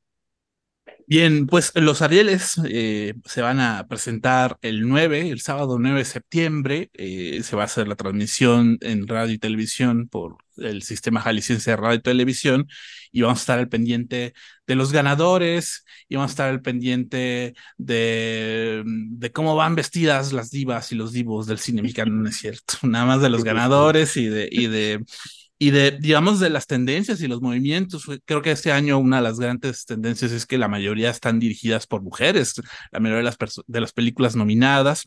Bien, 1.06 1.48
pues 1.48 1.72
los 1.76 2.02
Arieles 2.02 2.54
eh, 2.70 3.14
se 3.26 3.42
van 3.42 3.60
a 3.60 3.88
presentar 3.88 4.58
el 4.62 4.88
9, 4.88 5.30
el 5.30 5.42
sábado 5.42 5.78
9 5.78 6.00
de 6.00 6.06
septiembre. 6.06 6.90
Eh, 6.94 7.42
se 7.44 7.56
va 7.56 7.64
a 7.64 7.66
hacer 7.66 7.88
la 7.88 7.96
transmisión 7.96 8.78
en 8.82 9.08
radio 9.08 9.34
y 9.34 9.38
televisión 9.38 10.08
por 10.08 10.38
el 10.58 10.82
sistema 10.84 11.20
jalisciense 11.22 11.72
de 11.72 11.78
radio 11.78 12.00
y 12.00 12.02
televisión. 12.02 12.68
Y 13.12 13.22
vamos 13.22 13.40
a 13.40 13.42
estar 13.42 13.60
al 13.60 13.70
pendiente 13.70 14.34
de 14.66 14.76
los 14.76 14.92
ganadores 14.94 15.84
y 16.08 16.16
vamos 16.16 16.32
a 16.32 16.34
estar 16.34 16.50
al 16.50 16.62
pendiente 16.62 17.54
de, 17.78 18.84
de 18.86 19.32
cómo 19.32 19.56
van 19.56 19.76
vestidas 19.76 20.32
las 20.32 20.52
divas 20.52 20.92
y 20.92 20.96
los 20.96 21.12
divos 21.12 21.48
del 21.48 21.60
cine 21.60 21.82
mexicano, 21.82 22.12
no 22.14 22.30
es 22.30 22.38
cierto. 22.38 22.76
Nada 22.84 23.06
más 23.06 23.22
de 23.22 23.30
los 23.30 23.44
ganadores 23.44 24.16
y 24.18 24.28
de, 24.28 24.48
y 24.52 24.68
de 24.68 25.04
y 25.64 25.72
de, 25.72 25.92
digamos, 25.92 26.42
de 26.42 26.50
las 26.50 26.68
tendencias 26.68 27.22
y 27.22 27.28
los 27.30 27.42
movimientos. 27.42 28.04
Creo 28.26 28.42
que 28.42 28.52
este 28.52 28.74
año 28.74 28.98
una 28.98 29.18
de 29.18 29.24
las 29.24 29.40
grandes 29.40 29.86
tendencias 29.86 30.34
es 30.34 30.46
que 30.46 30.58
la 30.58 30.68
mayoría 30.68 31.10
están 31.10 31.40
dirigidas 31.40 31.88
por 31.88 32.02
mujeres, 32.02 32.56
la 32.92 33.00
mayoría 33.00 33.20
de 33.20 33.24
las, 33.24 33.38
de 33.66 33.80
las 33.80 33.94
películas 33.94 34.36
nominadas. 34.36 35.06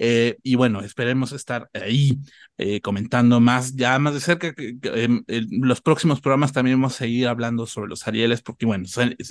Eh, 0.00 0.38
y 0.42 0.56
bueno, 0.56 0.80
esperemos 0.80 1.30
estar 1.30 1.70
ahí 1.72 2.18
eh, 2.64 2.80
comentando 2.80 3.40
más, 3.40 3.74
ya 3.74 3.98
más 3.98 4.14
de 4.14 4.20
cerca. 4.20 4.54
Que, 4.54 4.76
em, 4.82 5.24
los 5.50 5.80
próximos 5.80 6.20
programas 6.20 6.52
también 6.52 6.80
vamos 6.80 6.94
a 6.94 6.98
seguir 6.98 7.26
hablando 7.26 7.66
sobre 7.66 7.88
los 7.88 8.06
Arieles, 8.06 8.40
porque 8.40 8.66
bueno, 8.66 8.86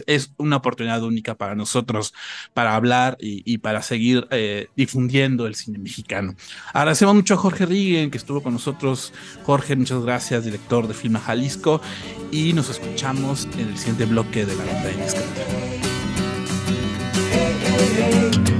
es, 0.07 0.33
una 0.37 0.57
oportunidad 0.57 1.01
única 1.03 1.35
para 1.35 1.55
nosotros 1.55 2.13
para 2.53 2.75
hablar 2.75 3.17
y, 3.21 3.57
para 3.59 3.81
seguir 3.81 4.27
eh, 4.31 4.67
difundiendo 4.75 5.47
el 5.47 5.55
cine 5.55 5.79
mexicano. 5.79 6.35
Agradecemos 6.73 7.15
mucho 7.15 7.35
a 7.35 7.37
Jorge 7.37 7.65
Riggen, 7.65 8.11
que 8.11 8.17
estuvo 8.17 8.43
con 8.43 8.51
nosotros. 8.53 9.13
Jorge, 9.43 9.77
muchas 9.77 10.03
gracias, 10.03 10.43
director 10.43 10.87
de 10.87 10.93
Filma 10.93 11.19
Jalisco, 11.19 11.81
y 12.31 12.51
nos 12.53 12.69
escuchamos 12.69 13.47
en 13.57 13.69
el 13.69 13.77
siguiente 13.77 14.05
bloque 14.05 14.45
de 14.45 14.55
la 14.55 14.65
banda 14.65 14.83
de 14.83 14.95
shout 18.01 18.50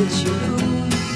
it, 0.00 0.24
you 0.24 0.32
lose. 0.32 1.10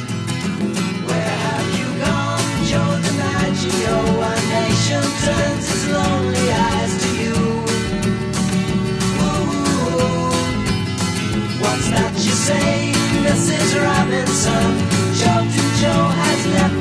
Where 1.07 1.35
have 1.47 1.69
you 1.79 1.89
gone, 2.05 2.49
Joe 2.69 2.93
DiMaggio? 3.05 3.99
A 4.29 4.35
nation 4.55 5.05
turns 5.25 5.69
lonely 5.95 6.47
eyes 6.69 6.93
to 7.03 7.09
you. 7.23 7.39
Ooh, 9.25 10.33
what's 11.63 11.89
that 11.95 12.15
you 12.25 12.35
say, 12.49 12.93
Mrs. 13.27 13.69
Robinson? 13.85 14.69
Joe 15.21 15.45
to 15.55 15.63
Joe 15.81 16.07
has 16.21 16.41
left 16.57 16.81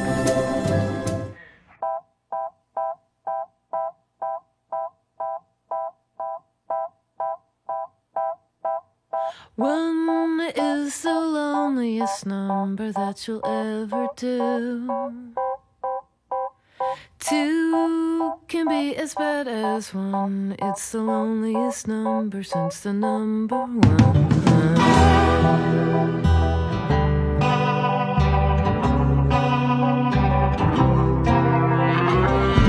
As 18.97 19.13
bad 19.15 19.47
as 19.47 19.93
one. 19.93 20.55
It's 20.59 20.91
the 20.91 20.99
loneliest 20.99 21.87
number 21.87 22.43
since 22.43 22.81
the 22.81 22.93
number 22.93 23.65
one. 23.65 23.81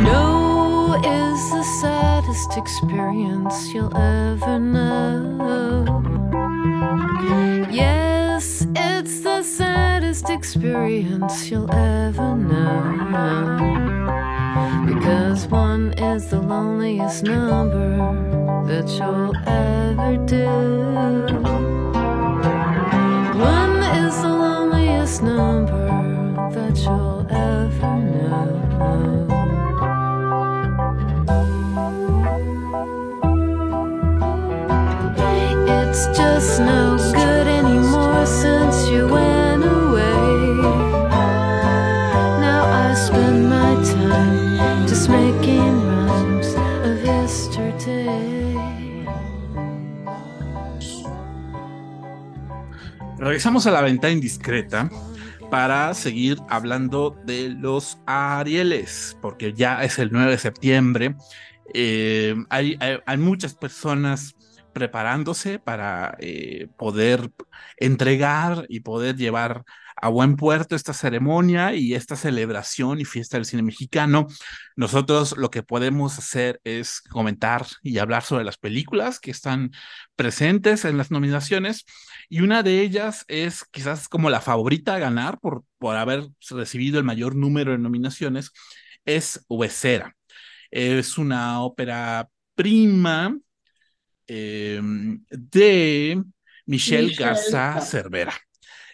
No 0.04 0.94
is 1.04 1.50
the 1.50 1.64
saddest 1.80 2.56
experience 2.56 3.72
you'll 3.72 3.96
ever 3.96 4.58
know. 4.58 6.02
Yes, 7.70 8.66
it's 8.76 9.20
the 9.20 9.42
saddest 9.42 10.30
experience 10.30 11.50
you'll 11.50 11.72
ever 11.72 12.36
know. 12.36 14.01
Because 14.84 15.46
one 15.46 15.92
is 15.92 16.28
the 16.30 16.40
loneliest 16.40 17.22
number 17.22 17.96
that 18.66 18.88
you'll 18.98 19.36
ever 19.46 20.16
do. 20.26 20.46
One 23.38 23.76
is 24.04 24.20
the 24.22 24.28
loneliest 24.28 25.22
number 25.22 25.86
that 26.50 26.76
you'll 26.78 27.26
ever 27.30 27.96
know. 27.96 29.11
Regresamos 53.32 53.66
a 53.66 53.70
la 53.70 53.80
ventana 53.80 54.12
indiscreta 54.12 54.90
para 55.50 55.94
seguir 55.94 56.36
hablando 56.50 57.16
de 57.24 57.48
los 57.48 57.96
Arieles, 58.04 59.16
porque 59.22 59.54
ya 59.54 59.82
es 59.84 59.98
el 59.98 60.10
9 60.12 60.32
de 60.32 60.36
septiembre. 60.36 61.14
Eh, 61.72 62.34
hay, 62.50 62.76
hay- 62.78 62.98
hay 63.06 63.16
muchas 63.16 63.54
personas 63.54 64.34
preparándose 64.74 65.58
para 65.58 66.14
eh, 66.20 66.68
poder 66.76 67.30
entregar 67.78 68.66
y 68.68 68.80
poder 68.80 69.16
llevar 69.16 69.64
a 69.96 70.08
buen 70.10 70.36
puerto 70.36 70.76
esta 70.76 70.92
ceremonia 70.92 71.74
y 71.74 71.94
esta 71.94 72.16
celebración 72.16 73.00
y 73.00 73.06
fiesta 73.06 73.38
del 73.38 73.46
cine 73.46 73.62
mexicano. 73.62 74.26
Nosotros 74.76 75.36
lo 75.38 75.50
que 75.50 75.62
podemos 75.62 76.18
hacer 76.18 76.60
es 76.64 77.00
comentar 77.00 77.64
y 77.82 77.96
hablar 77.96 78.24
sobre 78.24 78.44
las 78.44 78.58
películas 78.58 79.20
que 79.20 79.30
están 79.30 79.70
presentes 80.16 80.84
en 80.84 80.98
las 80.98 81.10
nominaciones 81.10 81.86
y 82.32 82.40
una 82.40 82.62
de 82.62 82.80
ellas 82.80 83.26
es 83.28 83.62
quizás 83.62 84.08
como 84.08 84.30
la 84.30 84.40
favorita 84.40 84.94
a 84.94 84.98
ganar 84.98 85.38
por, 85.38 85.64
por 85.76 85.96
haber 85.96 86.28
recibido 86.48 86.98
el 86.98 87.04
mayor 87.04 87.36
número 87.36 87.72
de 87.72 87.78
nominaciones, 87.78 88.52
es 89.04 89.44
Huesera. 89.50 90.16
Es 90.70 91.18
una 91.18 91.60
ópera 91.62 92.30
prima 92.54 93.38
eh, 94.26 94.80
de 95.28 96.24
Michelle 96.64 97.08
Michelle 97.08 97.14
Garza. 97.16 97.78
Cervera. 97.82 98.32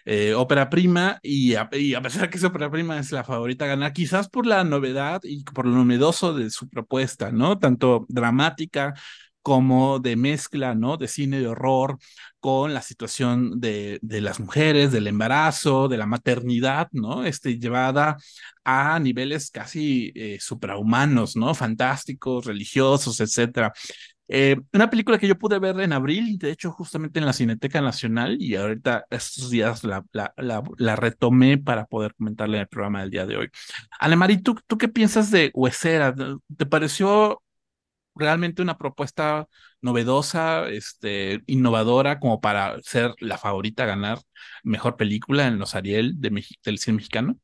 Eh, 0.03 0.33
ópera 0.33 0.69
prima, 0.69 1.17
y 1.23 1.55
a, 1.55 1.69
y 1.71 1.93
a 1.93 2.01
pesar 2.01 2.23
de 2.23 2.29
que 2.31 2.39
es 2.39 2.43
ópera 2.43 2.69
prima 2.69 2.99
es 2.99 3.13
la 3.13 3.23
favorita 3.23 3.63
a 3.63 3.69
ganar, 3.69 3.93
quizás 3.93 4.27
por 4.27 4.45
la 4.45 4.65
novedad 4.65 5.21
y 5.23 5.45
por 5.45 5.65
lo 5.65 5.71
novedoso 5.75 6.33
de 6.33 6.49
su 6.49 6.67
propuesta, 6.67 7.31
¿no? 7.31 7.57
Tanto 7.57 8.05
dramática 8.09 8.93
como 9.41 9.99
de 9.99 10.15
mezcla, 10.15 10.75
¿no? 10.75 10.97
De 10.97 11.07
cine 11.07 11.39
de 11.39 11.47
horror 11.47 11.97
con 12.39 12.73
la 12.73 12.81
situación 12.81 13.59
de, 13.59 13.99
de 14.01 14.21
las 14.21 14.39
mujeres, 14.39 14.91
del 14.91 15.07
embarazo, 15.07 15.87
de 15.87 15.97
la 15.97 16.05
maternidad, 16.05 16.87
¿no? 16.91 17.23
Este, 17.23 17.59
llevada 17.59 18.17
a 18.63 18.99
niveles 18.99 19.51
casi 19.51 20.11
eh, 20.15 20.37
suprahumanos, 20.39 21.35
¿no? 21.35 21.53
Fantásticos, 21.55 22.45
religiosos, 22.45 23.19
etcétera. 23.19 23.73
Eh, 24.31 24.57
una 24.73 24.91
película 24.91 25.17
que 25.17 25.27
yo 25.27 25.39
pude 25.39 25.57
ver 25.57 25.79
en 25.79 25.91
abril, 25.91 26.37
de 26.37 26.51
hecho, 26.51 26.71
justamente 26.71 27.17
en 27.17 27.25
la 27.25 27.33
Cineteca 27.33 27.81
Nacional, 27.81 28.37
y 28.39 28.55
ahorita 28.55 29.05
estos 29.09 29.49
días 29.49 29.83
la, 29.83 30.05
la, 30.11 30.33
la, 30.37 30.61
la 30.77 30.95
retomé 30.95 31.57
para 31.57 31.85
poder 31.85 32.13
comentarle 32.13 32.57
en 32.57 32.61
el 32.61 32.67
programa 32.67 33.01
del 33.01 33.09
día 33.09 33.25
de 33.25 33.37
hoy. 33.37 33.49
Alemari, 33.99 34.37
¿tú, 34.41 34.55
¿tú 34.67 34.77
qué 34.77 34.87
piensas 34.87 35.31
de 35.31 35.49
Huesera? 35.55 36.13
¿Te 36.57 36.65
pareció 36.67 37.41
realmente 38.19 38.61
una 38.61 38.77
propuesta 38.77 39.47
novedosa, 39.81 40.67
este, 40.69 41.41
innovadora, 41.47 42.19
como 42.19 42.41
para 42.41 42.81
ser 42.83 43.13
la 43.19 43.37
favorita 43.37 43.83
a 43.83 43.87
ganar 43.87 44.19
mejor 44.63 44.97
película 44.97 45.47
en 45.47 45.59
los 45.59 45.75
Ariel 45.75 46.19
de 46.21 46.31
Mex- 46.31 46.59
del 46.63 46.79
cine 46.79 46.97
mexicano? 46.97 47.37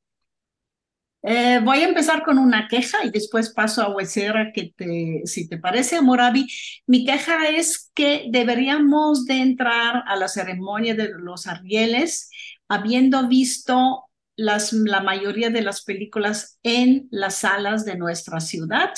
Eh, 1.27 1.59
voy 1.63 1.79
a 1.79 1.87
empezar 1.87 2.21
con 2.23 2.37
una 2.37 2.67
queja 2.67 3.03
y 3.03 3.09
después 3.09 3.49
paso 3.49 3.81
a 3.81 3.89
Huesera, 3.89 4.51
que 4.53 4.73
te, 4.75 5.21
si 5.25 5.49
te 5.49 5.57
parece, 5.57 5.99
Moravi. 6.01 6.47
Mi 6.85 7.03
queja 7.03 7.49
es 7.49 7.91
que 7.95 8.27
deberíamos 8.29 9.25
de 9.25 9.37
entrar 9.41 10.03
a 10.05 10.15
la 10.17 10.27
ceremonia 10.27 10.93
de 10.93 11.09
los 11.17 11.47
Arieles 11.47 12.29
habiendo 12.67 13.27
visto 13.27 14.03
las, 14.35 14.71
la 14.73 15.01
mayoría 15.01 15.49
de 15.49 15.63
las 15.63 15.83
películas 15.83 16.59
en 16.61 17.07
las 17.09 17.37
salas 17.39 17.85
de 17.85 17.97
nuestra 17.97 18.39
ciudad 18.39 18.91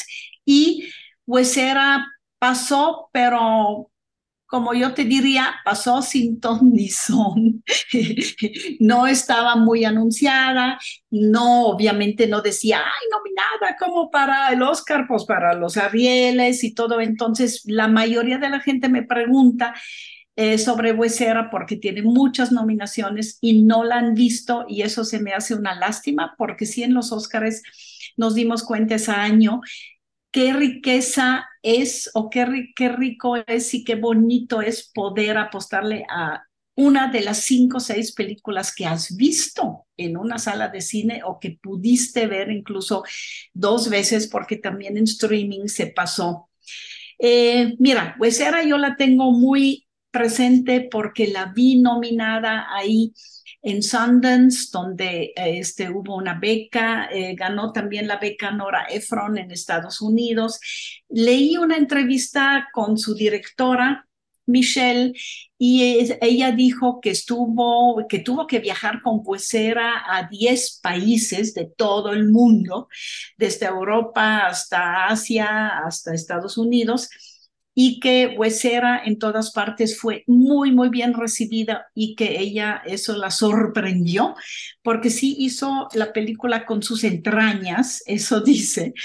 y 0.45 0.89
Huesera 1.27 2.07
pasó, 2.39 3.09
pero 3.13 3.91
como 4.47 4.73
yo 4.73 4.93
te 4.93 5.03
diría, 5.03 5.55
pasó 5.65 6.01
sin 6.01 6.39
ton 6.39 6.71
ni 6.73 6.87
son. 6.87 7.63
no 8.79 9.05
estaba 9.05 9.57
muy 9.57 9.83
anunciada, 9.83 10.79
no, 11.11 11.65
obviamente 11.67 12.27
no 12.27 12.41
decía, 12.41 12.79
ay, 12.79 13.07
nominada 13.11 13.75
como 13.77 14.09
para 14.09 14.49
el 14.53 14.61
Oscar, 14.63 15.05
pues 15.07 15.25
para 15.25 15.53
los 15.53 15.75
Arieles 15.75 16.63
y 16.63 16.73
todo. 16.73 17.01
Entonces, 17.01 17.63
la 17.65 17.89
mayoría 17.89 18.37
de 18.37 18.49
la 18.49 18.61
gente 18.61 18.87
me 18.87 19.03
pregunta 19.03 19.73
eh, 20.37 20.57
sobre 20.57 20.93
Huesera 20.93 21.49
porque 21.49 21.75
tiene 21.75 22.03
muchas 22.03 22.51
nominaciones 22.51 23.39
y 23.41 23.63
no 23.63 23.83
la 23.83 23.97
han 23.97 24.13
visto 24.13 24.65
y 24.69 24.83
eso 24.83 25.03
se 25.03 25.19
me 25.19 25.33
hace 25.33 25.55
una 25.55 25.75
lástima 25.75 26.35
porque 26.37 26.65
sí 26.67 26.83
en 26.83 26.93
los 26.93 27.11
Oscars 27.11 27.63
nos 28.17 28.35
dimos 28.35 28.63
cuenta 28.63 28.95
ese 28.95 29.11
año 29.11 29.61
qué 30.31 30.53
riqueza 30.53 31.47
es 31.61 32.09
o 32.13 32.29
qué, 32.29 32.45
qué 32.75 32.89
rico 32.89 33.35
es 33.47 33.73
y 33.73 33.83
qué 33.83 33.95
bonito 33.95 34.61
es 34.61 34.91
poder 34.93 35.37
apostarle 35.37 36.05
a 36.09 36.43
una 36.75 37.09
de 37.11 37.21
las 37.21 37.39
cinco 37.39 37.77
o 37.77 37.79
seis 37.79 38.13
películas 38.13 38.73
que 38.73 38.85
has 38.85 39.15
visto 39.17 39.87
en 39.97 40.15
una 40.15 40.37
sala 40.37 40.67
de 40.69 40.81
cine 40.81 41.21
o 41.25 41.39
que 41.39 41.57
pudiste 41.61 42.27
ver 42.27 42.51
incluso 42.51 43.03
dos 43.53 43.89
veces 43.89 44.27
porque 44.27 44.57
también 44.57 44.95
en 44.97 45.05
streaming 45.05 45.67
se 45.67 45.87
pasó. 45.87 46.49
Eh, 47.19 47.75
mira, 47.79 48.15
Huesera 48.19 48.63
yo 48.63 48.77
la 48.77 48.95
tengo 48.95 49.31
muy 49.31 49.87
presente 50.11 50.87
porque 50.89 51.27
la 51.27 51.51
vi 51.53 51.79
nominada 51.81 52.67
ahí 52.75 53.13
en 53.61 53.83
Sundance, 53.83 54.69
donde 54.71 55.33
este, 55.35 55.89
hubo 55.89 56.15
una 56.15 56.39
beca, 56.39 57.09
eh, 57.11 57.35
ganó 57.35 57.71
también 57.71 58.07
la 58.07 58.17
beca 58.17 58.51
Nora 58.51 58.87
Ephron 58.89 59.37
en 59.37 59.51
Estados 59.51 60.01
Unidos. 60.01 60.59
Leí 61.09 61.57
una 61.57 61.77
entrevista 61.77 62.69
con 62.73 62.97
su 62.97 63.15
directora, 63.15 64.07
Michelle, 64.45 65.13
y 65.57 66.07
ella 66.21 66.51
dijo 66.51 67.01
que 67.01 67.09
estuvo, 67.09 68.07
que 68.07 68.19
tuvo 68.19 68.47
que 68.47 68.59
viajar 68.59 69.01
con 69.01 69.19
Huesera 69.23 70.03
a 70.07 70.29
10 70.29 70.79
países 70.81 71.53
de 71.53 71.65
todo 71.65 72.13
el 72.13 72.31
mundo, 72.31 72.87
desde 73.37 73.65
Europa 73.65 74.47
hasta 74.47 75.07
Asia, 75.07 75.79
hasta 75.79 76.13
Estados 76.13 76.57
Unidos 76.57 77.09
y 77.79 77.99
que 77.99 78.33
Huesera 78.35 79.03
en 79.05 79.19
todas 79.19 79.51
partes 79.51 79.99
fue 79.99 80.23
muy, 80.25 80.71
muy 80.71 80.89
bien 80.89 81.13
recibida 81.13 81.85
y 81.93 82.15
que 82.15 82.39
ella 82.39 82.81
eso 82.87 83.15
la 83.15 83.29
sorprendió, 83.29 84.33
porque 84.81 85.11
sí 85.11 85.35
hizo 85.37 85.87
la 85.93 86.11
película 86.11 86.65
con 86.65 86.81
sus 86.81 87.03
entrañas, 87.03 88.01
eso 88.07 88.41
dice, 88.43 88.95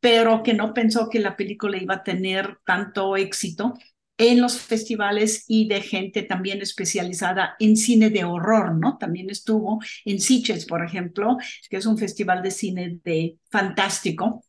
pero 0.00 0.42
que 0.42 0.54
no 0.54 0.72
pensó 0.72 1.10
que 1.10 1.20
la 1.20 1.36
película 1.36 1.76
iba 1.76 1.96
a 1.96 2.04
tener 2.04 2.56
tanto 2.64 3.18
éxito 3.18 3.74
en 4.16 4.40
los 4.40 4.58
festivales 4.58 5.44
y 5.46 5.68
de 5.68 5.82
gente 5.82 6.22
también 6.22 6.62
especializada 6.62 7.54
en 7.58 7.76
cine 7.76 8.08
de 8.08 8.24
horror, 8.24 8.74
¿no? 8.74 8.96
También 8.96 9.28
estuvo 9.28 9.78
en 10.06 10.20
Sitges, 10.20 10.64
por 10.64 10.82
ejemplo, 10.82 11.36
que 11.68 11.76
es 11.76 11.84
un 11.84 11.98
festival 11.98 12.42
de 12.42 12.50
cine 12.50 12.98
de 13.04 13.36
fantástico, 13.50 14.42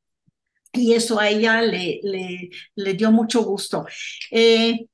y 0.73 0.93
eso 0.93 1.19
a 1.19 1.29
ella 1.29 1.61
le, 1.61 1.99
le, 2.03 2.49
le 2.75 2.93
dio 2.93 3.11
mucho 3.11 3.43
gusto. 3.43 3.85
Eh, 4.31 4.87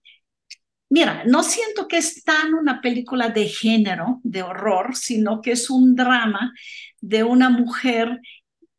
mira, 0.90 1.24
no 1.26 1.44
siento 1.44 1.88
que 1.88 1.98
es 1.98 2.24
tan 2.24 2.54
una 2.54 2.82
película 2.82 3.30
de 3.30 3.48
género, 3.48 4.20
de 4.24 4.44
horror, 4.44 4.96
sino 4.96 5.42
que 5.42 5.52
es 5.52 5.70
un 5.70 5.96
drama 5.96 6.54
de 7.02 7.24
una 7.24 7.50
mujer 7.50 8.20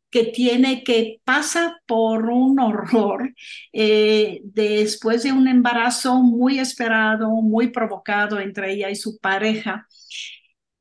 que 0.09 0.25
tiene 0.25 0.83
que 0.83 1.21
pasa 1.23 1.81
por 1.87 2.25
un 2.29 2.59
horror 2.59 3.33
eh, 3.71 4.41
después 4.43 5.23
de 5.23 5.31
un 5.31 5.47
embarazo 5.47 6.21
muy 6.21 6.59
esperado, 6.59 7.29
muy 7.29 7.69
provocado 7.69 8.39
entre 8.39 8.73
ella 8.73 8.89
y 8.89 8.95
su 8.95 9.19
pareja. 9.19 9.87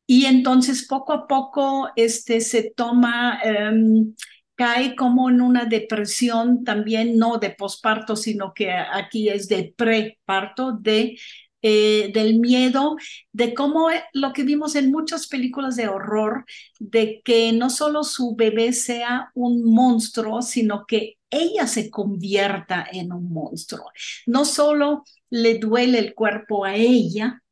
Y 0.06 0.26
entonces 0.26 0.86
poco 0.88 1.12
a 1.12 1.28
poco 1.28 1.90
este, 1.94 2.40
se 2.40 2.72
toma, 2.74 3.40
um, 3.72 4.14
cae 4.60 4.94
como 4.94 5.30
en 5.30 5.40
una 5.40 5.64
depresión 5.64 6.64
también, 6.64 7.16
no 7.16 7.38
de 7.38 7.48
posparto, 7.48 8.14
sino 8.14 8.52
que 8.52 8.70
aquí 8.70 9.30
es 9.30 9.48
de 9.48 9.72
preparto, 9.74 10.72
de 10.72 11.18
eh, 11.62 12.10
del 12.12 12.38
miedo, 12.38 12.96
de 13.32 13.54
cómo 13.54 13.90
eh, 13.90 14.02
lo 14.12 14.34
que 14.34 14.42
vimos 14.42 14.74
en 14.74 14.90
muchas 14.90 15.28
películas 15.28 15.76
de 15.76 15.88
horror, 15.88 16.44
de 16.78 17.22
que 17.24 17.54
no 17.54 17.70
solo 17.70 18.04
su 18.04 18.36
bebé 18.36 18.74
sea 18.74 19.30
un 19.34 19.64
monstruo, 19.64 20.42
sino 20.42 20.84
que 20.86 21.16
ella 21.30 21.66
se 21.66 21.88
convierta 21.88 22.86
en 22.92 23.14
un 23.14 23.32
monstruo. 23.32 23.86
No 24.26 24.44
solo 24.44 25.04
le 25.30 25.58
duele 25.58 26.00
el 26.00 26.14
cuerpo 26.14 26.66
a 26.66 26.74
ella, 26.76 27.42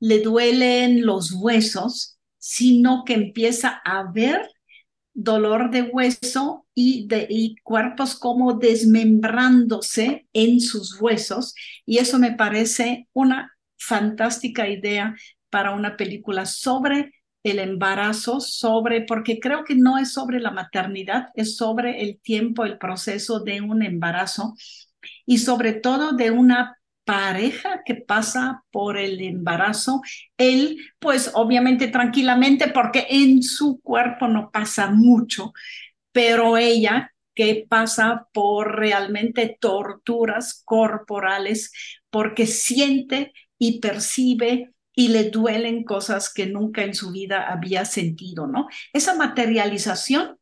le 0.00 0.20
duelen 0.20 1.04
los 1.04 1.32
huesos, 1.32 2.18
sino 2.38 3.04
que 3.04 3.12
empieza 3.12 3.82
a 3.84 4.10
ver 4.10 4.55
dolor 5.16 5.70
de 5.70 5.82
hueso 5.82 6.66
y, 6.74 7.08
de, 7.08 7.26
y 7.28 7.56
cuerpos 7.62 8.14
como 8.14 8.52
desmembrándose 8.52 10.28
en 10.34 10.60
sus 10.60 11.00
huesos. 11.00 11.54
Y 11.86 11.98
eso 11.98 12.18
me 12.18 12.32
parece 12.32 13.08
una 13.14 13.56
fantástica 13.78 14.68
idea 14.68 15.16
para 15.50 15.74
una 15.74 15.96
película 15.96 16.44
sobre 16.44 17.12
el 17.42 17.60
embarazo, 17.60 18.40
sobre, 18.40 19.02
porque 19.02 19.40
creo 19.40 19.64
que 19.64 19.74
no 19.74 19.98
es 19.98 20.12
sobre 20.12 20.38
la 20.38 20.50
maternidad, 20.50 21.28
es 21.34 21.56
sobre 21.56 22.02
el 22.02 22.20
tiempo, 22.20 22.64
el 22.64 22.76
proceso 22.76 23.40
de 23.40 23.62
un 23.62 23.82
embarazo 23.82 24.54
y 25.24 25.38
sobre 25.38 25.72
todo 25.72 26.12
de 26.12 26.30
una 26.30 26.76
pareja 27.06 27.82
que 27.86 27.94
pasa 27.94 28.64
por 28.72 28.98
el 28.98 29.20
embarazo, 29.22 30.02
él 30.36 30.78
pues 30.98 31.30
obviamente 31.34 31.86
tranquilamente 31.88 32.68
porque 32.68 33.06
en 33.08 33.42
su 33.42 33.80
cuerpo 33.80 34.28
no 34.28 34.50
pasa 34.50 34.90
mucho, 34.90 35.52
pero 36.12 36.58
ella 36.58 37.14
que 37.34 37.64
pasa 37.68 38.28
por 38.32 38.76
realmente 38.76 39.56
torturas 39.60 40.62
corporales 40.64 41.72
porque 42.10 42.46
siente 42.46 43.32
y 43.58 43.80
percibe 43.80 44.72
y 44.94 45.08
le 45.08 45.30
duelen 45.30 45.84
cosas 45.84 46.32
que 46.32 46.46
nunca 46.46 46.82
en 46.82 46.94
su 46.94 47.12
vida 47.12 47.52
había 47.52 47.84
sentido, 47.84 48.46
¿no? 48.48 48.66
Esa 48.92 49.14
materialización 49.14 50.35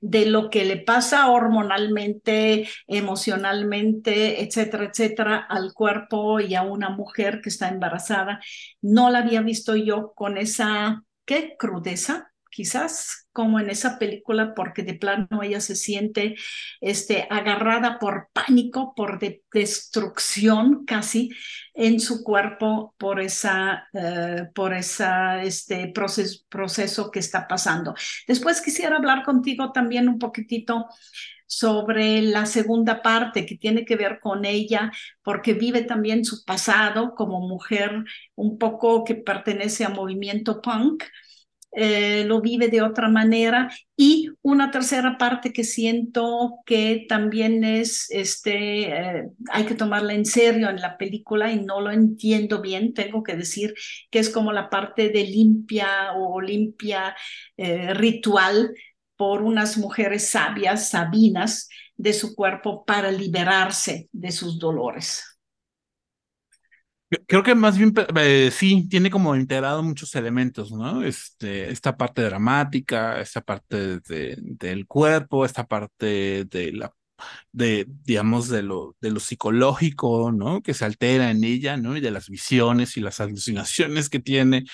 de 0.00 0.26
lo 0.26 0.50
que 0.50 0.64
le 0.64 0.78
pasa 0.78 1.30
hormonalmente, 1.30 2.68
emocionalmente, 2.86 4.42
etcétera, 4.42 4.84
etcétera, 4.86 5.36
al 5.48 5.72
cuerpo 5.74 6.40
y 6.40 6.54
a 6.54 6.62
una 6.62 6.90
mujer 6.90 7.40
que 7.42 7.48
está 7.48 7.68
embarazada. 7.68 8.40
No 8.82 9.10
la 9.10 9.18
había 9.20 9.42
visto 9.42 9.76
yo 9.76 10.12
con 10.14 10.38
esa, 10.38 11.02
¿qué? 11.24 11.56
Crudeza, 11.58 12.32
quizás 12.50 13.28
como 13.32 13.60
en 13.60 13.68
esa 13.68 13.98
película, 13.98 14.54
porque 14.54 14.82
de 14.82 14.94
plano 14.94 15.42
ella 15.42 15.60
se 15.60 15.76
siente 15.76 16.36
este, 16.80 17.26
agarrada 17.28 17.98
por 17.98 18.30
pánico, 18.32 18.94
por 18.94 19.18
de 19.18 19.42
destrucción 19.52 20.86
casi 20.86 21.30
en 21.74 22.00
su 22.00 22.24
cuerpo 22.24 22.94
por 22.96 23.20
esa, 23.20 23.88
uh, 23.92 24.52
por 24.54 24.72
esa 24.72 25.42
este 25.42 25.88
proceso, 25.88 26.44
proceso 26.48 27.10
que 27.10 27.18
está 27.18 27.46
pasando. 27.46 27.94
Después 28.26 28.62
quisiera 28.62 28.96
hablar 28.96 29.22
contigo 29.22 29.72
también 29.72 30.08
un 30.08 30.18
poquitito 30.18 30.86
sobre 31.46 32.22
la 32.22 32.46
segunda 32.46 33.02
parte 33.02 33.46
que 33.46 33.56
tiene 33.56 33.84
que 33.84 33.96
ver 33.96 34.18
con 34.20 34.44
ella, 34.44 34.90
porque 35.22 35.54
vive 35.54 35.82
también 35.82 36.24
su 36.24 36.44
pasado 36.44 37.14
como 37.14 37.46
mujer 37.46 38.04
un 38.34 38.58
poco 38.58 39.04
que 39.04 39.14
pertenece 39.14 39.84
a 39.84 39.90
movimiento 39.90 40.60
punk 40.60 41.04
eh, 41.78 42.24
lo 42.24 42.40
vive 42.40 42.68
de 42.68 42.80
otra 42.80 43.10
manera. 43.10 43.70
Y 43.96 44.30
una 44.40 44.70
tercera 44.70 45.18
parte 45.18 45.52
que 45.52 45.62
siento 45.62 46.60
que 46.64 47.04
también 47.06 47.64
es, 47.64 48.06
este, 48.10 48.88
eh, 48.88 49.28
hay 49.50 49.66
que 49.66 49.74
tomarla 49.74 50.14
en 50.14 50.24
serio 50.24 50.70
en 50.70 50.80
la 50.80 50.96
película 50.96 51.52
y 51.52 51.60
no 51.60 51.82
lo 51.82 51.90
entiendo 51.90 52.62
bien, 52.62 52.94
tengo 52.94 53.22
que 53.22 53.36
decir 53.36 53.74
que 54.10 54.20
es 54.20 54.30
como 54.30 54.52
la 54.52 54.70
parte 54.70 55.10
de 55.10 55.24
limpia 55.24 56.12
o 56.16 56.40
limpia 56.40 57.14
eh, 57.58 57.92
ritual 57.92 58.74
por 59.16 59.42
unas 59.42 59.76
mujeres 59.76 60.28
sabias, 60.30 60.88
sabinas, 60.88 61.68
de 61.98 62.12
su 62.12 62.34
cuerpo 62.34 62.84
para 62.84 63.10
liberarse 63.10 64.08
de 64.12 64.32
sus 64.32 64.58
dolores. 64.58 65.35
Creo 67.28 67.44
que 67.44 67.54
más 67.54 67.78
bien 67.78 67.94
eh, 68.16 68.50
sí, 68.52 68.88
tiene 68.88 69.10
como 69.10 69.36
integrado 69.36 69.80
muchos 69.84 70.12
elementos, 70.16 70.72
¿no? 70.72 71.04
Este, 71.04 71.70
esta 71.70 71.96
parte 71.96 72.22
dramática, 72.22 73.20
esta 73.20 73.40
parte 73.42 74.00
de, 74.00 74.36
del 74.40 74.86
cuerpo, 74.88 75.44
esta 75.44 75.64
parte 75.66 76.44
de 76.46 76.72
la 76.72 76.92
de, 77.52 77.86
digamos, 78.04 78.48
de 78.48 78.62
lo, 78.62 78.96
de 79.00 79.10
lo 79.12 79.20
psicológico, 79.20 80.32
¿no? 80.32 80.62
Que 80.62 80.74
se 80.74 80.84
altera 80.86 81.30
en 81.30 81.44
ella, 81.44 81.76
¿no? 81.76 81.96
Y 81.96 82.00
de 82.00 82.10
las 82.12 82.28
visiones 82.30 82.96
y 82.96 83.00
las 83.00 83.20
alucinaciones 83.20 84.08
que 84.10 84.20
tiene, 84.20 84.64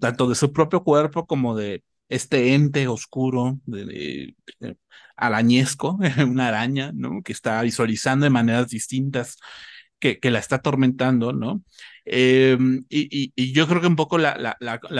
tanto 0.00 0.28
de 0.28 0.34
su 0.36 0.52
propio 0.52 0.84
cuerpo 0.84 1.26
como 1.26 1.56
de 1.56 1.84
este 2.08 2.54
ente 2.54 2.88
oscuro, 2.88 3.60
de, 3.66 4.34
de 4.60 4.76
arañesco, 5.16 5.98
una 6.26 6.48
araña, 6.48 6.92
¿no? 6.94 7.22
Que 7.22 7.32
está 7.32 7.62
visualizando 7.62 8.24
de 8.24 8.30
maneras 8.30 8.68
distintas 8.68 9.36
que, 10.02 10.30
la 10.30 10.38
está 10.40 10.56
atormentando, 10.56 11.32
¿no? 11.32 11.62
Eh, 12.04 12.58
y, 12.88 13.52
yo 13.52 13.68
creo 13.68 13.80
que 13.80 13.86
un 13.86 13.96
poco 13.96 14.18
la, 14.18 14.36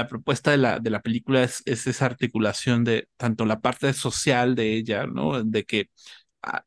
propuesta 0.08 0.52
de 0.52 0.90
la, 0.90 1.02
película 1.02 1.42
es, 1.42 1.62
es, 1.66 1.86
esa 1.86 2.06
articulación 2.06 2.84
de 2.84 3.08
tanto 3.16 3.44
la 3.44 3.60
parte 3.60 3.92
social 3.92 4.54
de 4.54 4.74
ella, 4.76 5.06
¿no? 5.06 5.42
De 5.42 5.64
que 5.64 5.90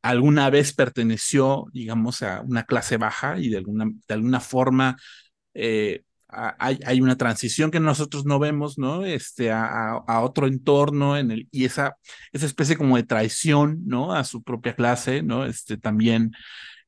alguna 0.02 0.50
vez 0.50 0.74
perteneció, 0.74 1.66
digamos, 1.72 2.22
a 2.22 2.42
una 2.42 2.64
clase 2.64 2.96
baja 2.98 3.38
y 3.38 3.48
de 3.50 3.58
alguna, 3.58 3.86
de 3.86 4.14
alguna 4.14 4.40
forma 4.40 4.96
eh, 5.54 6.02
hay, 6.28 6.78
hay, 6.84 7.00
una 7.00 7.16
transición 7.16 7.70
que 7.70 7.80
nosotros 7.80 8.26
no 8.26 8.38
vemos, 8.38 8.78
¿no? 8.78 9.04
Este, 9.04 9.50
a, 9.52 9.92
a, 10.06 10.20
otro 10.22 10.46
entorno 10.46 11.16
en 11.16 11.30
el, 11.30 11.48
y 11.50 11.64
esa, 11.64 11.96
esa 12.32 12.46
especie 12.46 12.76
como 12.76 12.96
de 12.96 13.04
traición, 13.04 13.82
¿no? 13.86 14.12
A 14.12 14.24
su 14.24 14.42
propia 14.42 14.74
clase, 14.74 15.22
¿no? 15.22 15.46
Este, 15.46 15.76
también 15.78 16.32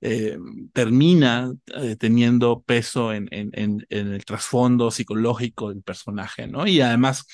eh, 0.00 0.38
termina 0.72 1.52
eh, 1.74 1.96
teniendo 1.96 2.62
peso 2.62 3.12
en, 3.12 3.28
en, 3.32 3.50
en, 3.52 3.86
el 3.90 4.24
trasfondo 4.24 4.90
psicológico 4.90 5.70
del 5.70 5.82
personaje, 5.82 6.46
¿no? 6.46 6.66
Y 6.66 6.80
además 6.80 7.26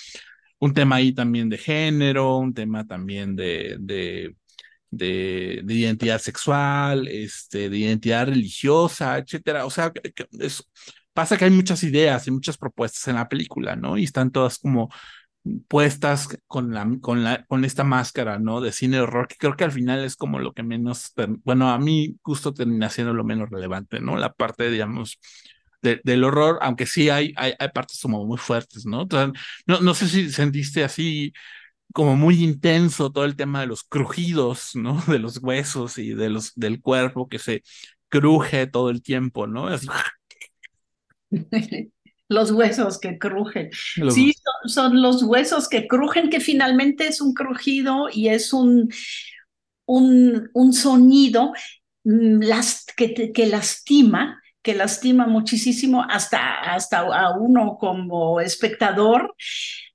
un 0.59 0.73
tema 0.73 0.97
ahí 0.97 1.13
también 1.13 1.49
de 1.51 1.59
género, 1.59 2.39
un 2.39 2.55
tema 2.55 2.87
también 2.87 3.37
de, 3.37 3.77
de, 3.81 4.35
de, 4.91 5.61
de 5.65 5.75
identidad 5.75 6.19
sexual, 6.21 7.09
este, 7.09 7.69
de 7.69 7.79
identidad 7.79 8.27
religiosa, 8.29 9.19
etcétera. 9.19 9.67
O 9.67 9.71
sea, 9.71 9.93
pasa 11.13 11.37
que 11.37 11.45
hay 11.45 11.51
muchas 11.51 11.83
ideas 11.85 12.27
y 12.27 12.31
muchas 12.31 12.57
propuestas 12.57 13.07
en 13.09 13.17
la 13.17 13.29
película, 13.29 13.77
¿no? 13.77 13.99
Y 13.99 14.05
están 14.05 14.31
todas 14.31 14.59
como 14.59 14.91
puestas 15.69 16.29
con, 16.47 16.73
la, 16.73 16.89
con, 17.01 17.23
la, 17.25 17.45
con 17.47 17.65
esta 17.65 17.85
máscara, 17.85 18.39
¿no? 18.39 18.61
De 18.61 18.73
cine 18.73 19.01
horror, 19.01 19.29
que 19.29 19.37
creo 19.37 19.57
que 19.57 19.65
al 19.65 19.73
final 19.73 20.05
es 20.05 20.17
como 20.17 20.39
lo 20.39 20.53
que 20.53 20.63
menos, 20.63 21.13
bueno, 21.45 21.71
a 21.71 21.79
mí 21.79 22.17
gusto 22.23 22.55
termina 22.55 22.89
siendo 22.91 23.13
lo 23.15 23.25
menos 23.25 23.51
relevante, 23.51 24.01
¿no? 24.01 24.17
La 24.17 24.33
parte, 24.33 24.71
digamos, 24.71 25.19
de, 25.83 26.01
del 26.05 26.25
horror, 26.25 26.59
aunque 26.63 26.87
sí 26.87 27.11
hay, 27.11 27.33
hay, 27.37 27.55
hay, 27.59 27.69
partes 27.71 28.01
como 28.01 28.25
muy 28.25 28.39
fuertes, 28.39 28.87
¿no? 28.87 29.07
No, 29.67 29.81
no 29.81 29.95
sé 29.95 30.09
si 30.09 30.31
sentiste 30.31 30.83
así 30.85 31.33
como 31.93 32.17
muy 32.17 32.43
intenso 32.43 33.13
todo 33.13 33.25
el 33.25 33.37
tema 33.37 33.61
de 33.61 33.67
los 33.67 33.85
crujidos, 33.85 34.75
¿no? 34.75 35.01
De 35.07 35.19
los 35.19 35.39
huesos 35.43 35.99
y 35.99 36.15
de 36.15 36.31
los, 36.31 36.55
del 36.57 36.81
cuerpo 36.81 37.29
que 37.29 37.39
se 37.39 37.63
cruje 38.09 38.67
todo 38.67 38.91
el 38.91 39.03
tiempo, 39.03 39.47
¿no? 39.47 39.69
Así 39.69 39.89
los 42.29 42.51
huesos 42.51 42.99
que 42.99 43.19
crujen. 43.19 43.71
Los... 43.97 44.15
Sí, 44.15 44.33
son, 44.33 44.71
son, 44.71 45.03
los 45.03 45.23
huesos 45.23 45.69
que 45.69 45.87
crujen, 45.87 46.31
que 46.31 46.41
finalmente 46.41 47.07
es 47.07 47.21
un 47.21 47.35
crujido 47.35 48.09
y 48.13 48.29
es 48.29 48.53
un, 48.53 48.91
un, 49.87 50.51
un 50.53 50.73
sonido 50.73 51.53
las, 52.05 52.85
que, 52.97 53.33
que 53.33 53.47
lastima 53.47 54.41
que 54.65 54.75
lastima 54.75 55.27
muchísimo 55.27 56.05
hasta, 56.09 56.73
hasta 56.75 57.01
a 57.01 57.37
uno 57.37 57.77
como 57.79 58.41
espectador. 58.41 59.35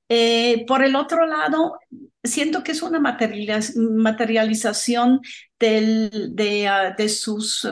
Eh, 0.07 0.63
por 0.67 0.83
el 0.83 0.95
otro 0.95 1.25
lado, 1.25 1.79
siento 2.23 2.63
que 2.63 2.73
es 2.73 2.81
una 2.81 2.99
materializ 2.99 3.75
materialización 3.77 5.21
de, 5.59 6.09
uh, 6.13 6.35
de, 6.35 6.69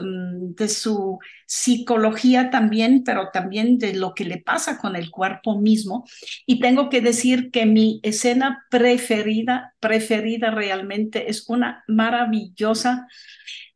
um, 0.00 0.54
de 0.54 0.68
su 0.68 1.18
psicología 1.46 2.50
también, 2.50 3.02
pero 3.04 3.30
también 3.32 3.78
de 3.78 3.94
lo 3.94 4.14
que 4.14 4.24
le 4.24 4.38
pasa 4.38 4.78
con 4.78 4.96
el 4.96 5.10
cuerpo 5.10 5.58
mismo. 5.58 6.04
Y 6.46 6.60
tengo 6.60 6.88
que 6.88 7.00
decir 7.00 7.50
que 7.50 7.66
mi 7.66 8.00
escena 8.02 8.66
preferida, 8.70 9.74
preferida 9.80 10.50
realmente 10.50 11.30
es 11.30 11.48
una 11.48 11.84
maravillosa 11.86 13.06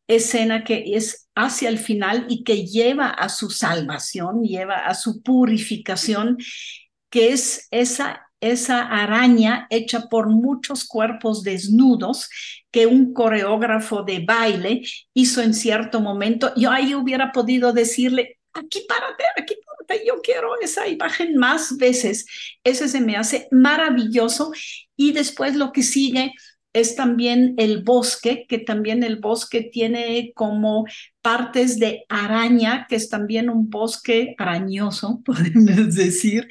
escena 0.07 0.65
que 0.65 0.85
es 0.95 1.29
hacia 1.35 1.69
el 1.69 1.79
final 1.79 2.27
y 2.29 2.45
que 2.45 2.67
lleva 2.67 3.09
a 3.09 3.29
su 3.29 3.51
salvación, 3.51 4.43
lleva 4.43 4.87
a 4.87 4.95
su 4.95 5.23
purificación, 5.23 6.37
que 7.09 7.33
es 7.33 7.69
esa 7.71 8.27
esa 8.43 8.83
araña 8.83 9.67
hecha 9.71 10.09
por 10.09 10.29
muchos 10.29 10.85
cuerpos 10.85 11.43
desnudos 11.43 12.29
que 12.71 12.87
un 12.87 13.15
coreógrafo 13.15 14.03
de 14.03 14.21
baile 14.21 14.83
hizo 15.15 15.41
en 15.41 15.55
cierto 15.55 16.01
momento. 16.01 16.53
Yo 16.57 16.71
ahí 16.71 16.95
hubiera 16.95 17.33
podido 17.33 17.73
decirle, 17.73 18.39
aquí 18.53 18.85
párate, 18.89 19.25
aquí 19.37 19.55
párate, 19.65 20.07
yo 20.07 20.21
quiero 20.23 20.61
esa 20.61 20.89
imagen 20.89 21.37
más 21.37 21.77
veces. 21.79 22.27
Ese 22.65 22.89
se 22.89 23.01
me 23.01 23.17
hace 23.17 23.49
maravilloso. 23.51 24.53
Y 24.97 25.13
después 25.13 25.55
lo 25.55 25.73
que 25.73 25.83
sigue 25.83 26.33
es 26.73 26.97
también 26.97 27.55
el 27.59 27.83
bosque, 27.83 28.47
que 28.49 28.59
también 28.59 29.03
el 29.03 29.17
bosque 29.17 29.63
tiene 29.63 30.33
como 30.35 30.87
partes 31.21 31.79
de 31.79 32.05
araña, 32.09 32.87
que 32.89 32.97
es 32.97 33.09
también 33.09 33.51
un 33.51 33.69
bosque 33.69 34.35
arañoso, 34.39 35.21
podemos 35.25 35.95
decir, 35.95 36.49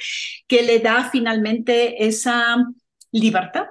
que 0.47 0.63
le 0.63 0.80
da 0.80 1.09
finalmente 1.11 2.05
esa 2.05 2.57
libertad 3.11 3.67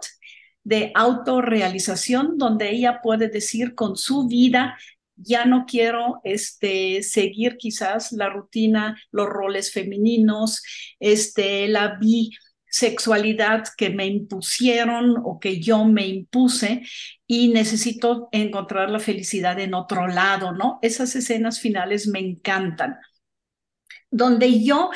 de 0.64 0.92
autorrealización, 0.94 2.36
donde 2.36 2.70
ella 2.70 3.00
puede 3.02 3.28
decir 3.28 3.74
con 3.74 3.96
su 3.96 4.26
vida, 4.26 4.76
ya 5.16 5.44
no 5.44 5.66
quiero 5.66 6.20
este, 6.24 7.02
seguir 7.02 7.56
quizás 7.56 8.12
la 8.12 8.30
rutina, 8.30 8.96
los 9.10 9.26
roles 9.26 9.72
femeninos, 9.72 10.62
este, 10.98 11.68
la 11.68 11.98
bisexualidad 12.70 13.64
que 13.76 13.90
me 13.90 14.06
impusieron 14.06 15.16
o 15.24 15.40
que 15.40 15.60
yo 15.60 15.84
me 15.84 16.06
impuse 16.06 16.82
y 17.26 17.48
necesito 17.48 18.28
encontrar 18.32 18.90
la 18.90 19.00
felicidad 19.00 19.58
en 19.58 19.74
otro 19.74 20.06
lado, 20.06 20.52
¿no? 20.52 20.78
Esas 20.82 21.14
escenas 21.16 21.60
finales 21.60 22.06
me 22.06 22.20
encantan 22.20 22.96
donde 24.10 24.62
yo, 24.62 24.90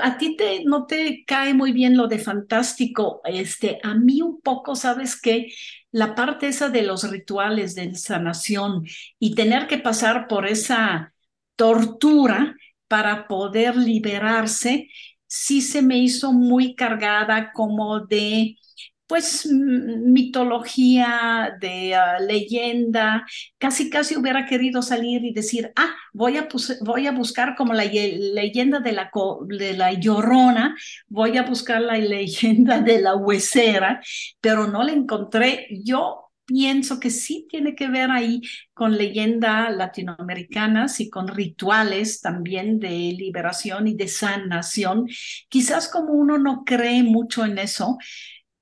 a 0.00 0.18
ti 0.18 0.36
te, 0.36 0.64
no 0.64 0.86
te 0.86 1.24
cae 1.26 1.54
muy 1.54 1.72
bien 1.72 1.96
lo 1.96 2.06
de 2.06 2.18
fantástico, 2.18 3.20
este, 3.24 3.80
a 3.82 3.94
mí 3.94 4.22
un 4.22 4.40
poco, 4.40 4.76
¿sabes 4.76 5.20
qué? 5.20 5.48
La 5.90 6.14
parte 6.14 6.48
esa 6.48 6.68
de 6.68 6.82
los 6.82 7.08
rituales 7.10 7.74
de 7.74 7.94
sanación 7.94 8.84
y 9.18 9.34
tener 9.34 9.66
que 9.66 9.78
pasar 9.78 10.28
por 10.28 10.46
esa 10.46 11.12
tortura 11.56 12.56
para 12.88 13.26
poder 13.26 13.76
liberarse, 13.76 14.88
sí 15.32 15.62
se 15.62 15.80
me 15.80 15.96
hizo 15.98 16.32
muy 16.34 16.74
cargada 16.74 17.52
como 17.52 18.00
de 18.00 18.58
pues 19.06 19.46
mitología, 19.46 21.56
de 21.60 21.94
uh, 21.94 22.24
leyenda, 22.26 23.26
casi 23.58 23.90
casi 23.90 24.16
hubiera 24.16 24.46
querido 24.46 24.82
salir 24.82 25.24
y 25.24 25.32
decir, 25.32 25.72
ah, 25.76 25.94
voy 26.12 26.36
a, 26.38 26.48
voy 26.82 27.06
a 27.06 27.12
buscar 27.12 27.54
como 27.56 27.74
la 27.74 27.84
leyenda 27.84 28.80
de 28.80 28.92
la, 28.92 29.10
de 29.46 29.74
la 29.74 29.92
llorona, 29.94 30.74
voy 31.08 31.36
a 31.38 31.42
buscar 31.42 31.80
la 31.82 31.98
leyenda 31.98 32.80
de 32.80 33.00
la 33.00 33.16
huesera, 33.16 34.00
pero 34.40 34.66
no 34.66 34.82
la 34.82 34.92
encontré. 34.92 35.66
Yo 35.82 36.31
pienso 36.52 37.00
que 37.00 37.10
sí 37.10 37.46
tiene 37.48 37.74
que 37.74 37.88
ver 37.88 38.10
ahí 38.10 38.42
con 38.74 38.96
leyendas 38.96 39.74
latinoamericanas 39.74 41.00
y 41.00 41.08
con 41.08 41.28
rituales 41.28 42.20
también 42.20 42.78
de 42.78 42.90
liberación 42.90 43.88
y 43.88 43.94
de 43.94 44.06
sanación. 44.08 45.08
Quizás 45.48 45.88
como 45.88 46.12
uno 46.12 46.36
no 46.38 46.64
cree 46.64 47.02
mucho 47.02 47.44
en 47.46 47.56
eso, 47.58 47.96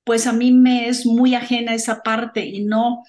pues 0.05 0.25
a 0.25 0.33
mí 0.33 0.51
me 0.53 0.87
es 0.87 1.05
muy 1.05 1.35
ajena 1.35 1.73
esa 1.73 2.01
parte 2.01 2.45
y 2.45 2.63
no 2.63 3.03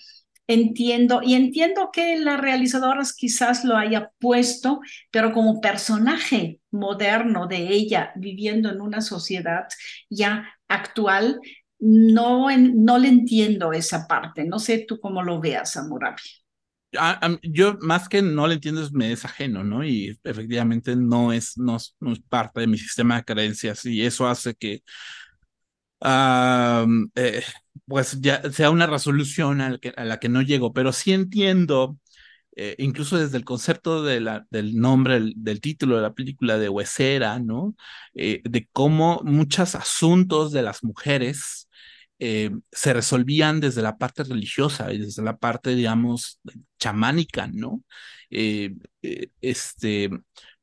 entiendo, 0.48 1.20
y 1.22 1.34
entiendo 1.34 1.90
que 1.92 2.18
la 2.18 2.36
realizadora 2.36 3.02
quizás 3.16 3.64
lo 3.64 3.76
haya 3.76 4.10
puesto, 4.18 4.80
pero 5.12 5.32
como 5.32 5.60
personaje 5.60 6.60
moderno 6.72 7.46
de 7.46 7.68
ella 7.68 8.12
viviendo 8.16 8.68
en 8.70 8.80
una 8.80 9.00
sociedad 9.00 9.68
ya 10.10 10.48
actual, 10.68 11.40
no, 11.84 12.46
no 12.56 12.98
le 12.98 13.08
entiendo 13.08 13.72
esa 13.72 14.06
parte. 14.06 14.44
No 14.44 14.60
sé 14.60 14.84
tú 14.86 15.00
cómo 15.00 15.22
lo 15.22 15.40
veas, 15.40 15.76
Amurabi. 15.76 16.22
yo 17.42 17.76
más 17.80 18.08
que 18.08 18.22
no 18.22 18.46
le 18.46 18.54
entiendo 18.54 18.88
me 18.92 19.10
es 19.10 19.24
ajeno, 19.24 19.64
¿no? 19.64 19.84
Y 19.84 20.16
efectivamente 20.22 20.94
no 20.94 21.32
es, 21.32 21.58
no, 21.58 21.76
es 21.76 21.96
parte 22.28 22.60
de 22.60 22.68
mi 22.68 22.78
sistema 22.78 23.16
de 23.16 23.24
creencias 23.24 23.84
y 23.84 24.02
eso 24.02 24.28
hace 24.28 24.54
que 24.54 24.82
eh, 26.04 27.42
pues 27.86 28.20
ya 28.20 28.48
sea 28.52 28.70
una 28.70 28.86
resolución 28.86 29.60
a 29.60 30.04
la 30.04 30.18
que, 30.20 30.28
no 30.28 30.42
llego, 30.42 30.72
pero 30.72 30.92
sí 30.92 31.12
entiendo, 31.12 31.98
eh, 32.56 32.76
incluso 32.78 33.18
desde 33.18 33.38
el 33.38 33.44
concepto 33.44 34.04
de 34.04 34.20
del 34.50 34.76
nombre, 34.76 35.20
del 35.34 35.60
título 35.60 35.96
de 35.96 36.02
la 36.02 36.14
película 36.14 36.58
de 36.58 36.68
Huesera, 36.68 37.40
¿no? 37.40 37.74
Eh, 38.14 38.40
de 38.44 38.68
cómo 38.72 39.20
muchos 39.24 39.74
asuntos 39.74 40.52
de 40.52 40.62
las 40.62 40.84
mujeres 40.84 41.68
se 42.70 42.92
resolvían 42.92 43.60
desde 43.60 43.82
la 43.82 43.96
parte 43.96 44.24
religiosa 44.24 44.92
y 44.92 44.98
desde 44.98 45.22
la 45.22 45.36
parte, 45.36 45.74
digamos, 45.74 46.40
chamánica, 46.78 47.48
¿no? 47.48 47.82
este, 49.40 50.10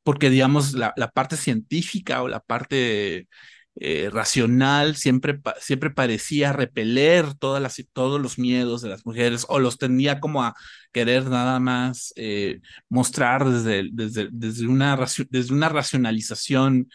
porque, 0.02 0.30
digamos, 0.30 0.72
la, 0.72 0.92
la 0.96 1.10
parte 1.10 1.36
científica 1.36 2.22
o 2.22 2.28
la 2.28 2.40
parte 2.40 3.28
eh, 3.76 4.10
racional 4.12 4.96
siempre, 4.96 5.40
siempre 5.60 5.90
parecía 5.90 6.52
repeler 6.52 7.34
todas 7.34 7.62
las, 7.62 7.82
todos 7.92 8.20
los 8.20 8.38
miedos 8.38 8.82
de 8.82 8.88
las 8.90 9.06
mujeres 9.06 9.46
o 9.48 9.58
los 9.58 9.78
tendía 9.78 10.20
como 10.20 10.42
a 10.42 10.54
querer 10.92 11.24
nada 11.26 11.60
más 11.60 12.12
eh, 12.16 12.60
mostrar 12.88 13.48
desde, 13.48 13.88
desde, 13.92 14.28
desde, 14.32 14.66
una, 14.66 14.98
desde 15.30 15.54
una 15.54 15.68
racionalización 15.68 16.90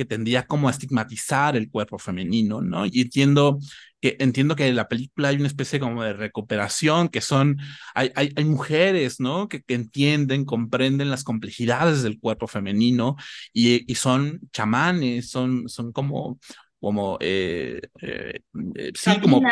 que 0.00 0.06
tendía 0.06 0.46
como 0.46 0.68
a 0.68 0.70
estigmatizar 0.70 1.58
el 1.58 1.70
cuerpo 1.70 1.98
femenino, 1.98 2.62
¿no? 2.62 2.86
Y 2.86 3.02
entiendo 3.02 3.58
que, 4.00 4.16
entiendo 4.18 4.56
que 4.56 4.66
en 4.66 4.76
la 4.76 4.88
película 4.88 5.28
hay 5.28 5.36
una 5.36 5.46
especie 5.46 5.78
como 5.78 6.02
de 6.02 6.14
recuperación, 6.14 7.10
que 7.10 7.20
son, 7.20 7.58
hay, 7.94 8.10
hay, 8.14 8.32
hay 8.34 8.44
mujeres, 8.46 9.20
¿no? 9.20 9.46
Que, 9.46 9.60
que, 9.60 9.74
entienden, 9.74 10.46
comprenden 10.46 11.10
las 11.10 11.22
complejidades 11.22 12.02
del 12.02 12.18
cuerpo 12.18 12.46
femenino 12.46 13.16
y, 13.52 13.84
y 13.92 13.94
son 13.96 14.40
chamanes, 14.54 15.28
son, 15.28 15.68
son 15.68 15.92
como 15.92 16.38
como 16.80 17.18
eh, 17.20 17.82
eh, 18.00 18.40
eh 18.76 18.92
sí, 18.94 19.20
como 19.20 19.42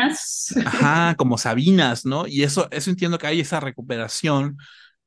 ajá, 0.65 1.15
como 1.19 1.37
Sabinas, 1.37 2.07
¿no? 2.07 2.27
Y 2.27 2.43
eso, 2.43 2.69
eso 2.71 2.89
entiendo 2.89 3.19
que 3.19 3.27
hay 3.27 3.41
esa 3.41 3.61
recuperación 3.61 4.57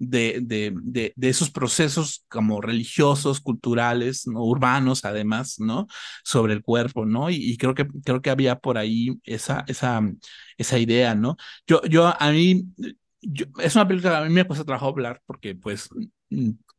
de, 0.01 0.39
de, 0.41 1.13
de, 1.15 1.29
esos 1.29 1.51
procesos 1.51 2.25
como 2.27 2.59
religiosos, 2.59 3.39
culturales, 3.39 4.25
¿no? 4.25 4.43
urbanos 4.43 5.05
además, 5.05 5.59
¿no? 5.59 5.87
Sobre 6.23 6.53
el 6.53 6.63
cuerpo, 6.63 7.05
¿no? 7.05 7.29
Y, 7.29 7.55
creo, 7.57 7.75
que, 7.75 7.87
creo 8.03 8.21
que 8.21 8.31
había 8.31 8.57
por 8.57 8.79
ahí 8.79 9.19
esa, 9.23 9.63
esa, 9.67 10.01
esa 10.57 10.79
idea, 10.79 11.13
¿no? 11.13 11.37
Yo, 11.67 11.83
yo 11.83 12.07
a 12.19 12.31
mí, 12.31 12.65
yo, 13.21 13.45
es 13.59 13.75
una 13.75 13.87
película 13.87 14.11
que 14.13 14.17
a 14.25 14.27
mí 14.27 14.33
me 14.33 14.45
cuesta 14.45 14.65
trabajo 14.65 14.87
hablar 14.87 15.21
porque 15.27 15.53
pues 15.55 15.89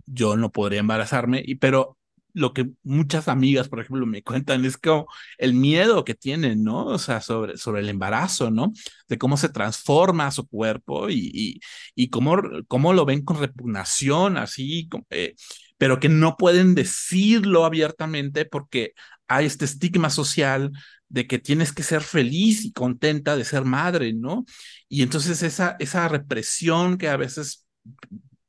yo 0.07 0.37
no 0.37 0.51
podría 0.51 0.81
embarazarme, 0.81 1.43
y, 1.47 1.55
pero 1.55 1.99
lo 2.35 2.53
que 2.53 2.70
muchas 2.83 3.28
amigas, 3.28 3.68
por 3.68 3.80
ejemplo, 3.80 4.07
me 4.07 4.22
cuentan 4.22 4.64
es 4.64 4.76
como 4.76 5.07
el 5.39 5.55
miedo 5.55 6.05
que 6.05 6.14
tienen, 6.14 6.62
¿no? 6.62 6.87
O 6.87 6.99
sea, 6.99 7.20
sobre, 7.20 7.57
sobre 7.57 7.83
el 7.83 7.89
embarazo, 7.89 8.51
¿no? 8.51 8.72
De 9.09 9.18
cómo 9.18 9.37
se 9.37 9.49
transforma 9.49 10.30
su 10.30 10.47
cuerpo 10.49 11.11
y, 11.11 11.61
y, 11.95 12.11
cómo, 12.11 12.41
cómo 12.68 12.93
lo 12.93 13.05
ven 13.05 13.24
con 13.24 13.39
repugnación, 13.39 14.37
así, 14.37 14.89
eh, 15.11 15.35
pero 15.78 16.01
que 16.01 16.09
no 16.09 16.37
pueden 16.37 16.74
decirlo 16.74 17.64
abiertamente 17.64 18.45
porque 18.45 18.93
hay 19.28 19.47
este 19.47 19.64
estigma 19.64 20.11
social 20.11 20.72
de 21.09 21.26
que 21.26 21.39
tienes 21.39 21.72
que 21.72 21.83
ser 21.83 22.03
feliz 22.03 22.64
y 22.64 22.72
contenta 22.72 23.37
de 23.37 23.45
ser 23.45 23.64
madre, 23.64 24.12
¿no? 24.14 24.45
Y 24.89 25.03
entonces 25.03 25.43
esa, 25.43 25.76
esa 25.78 26.09
represión 26.09 26.97
que 26.97 27.09
a 27.09 27.16
veces 27.16 27.66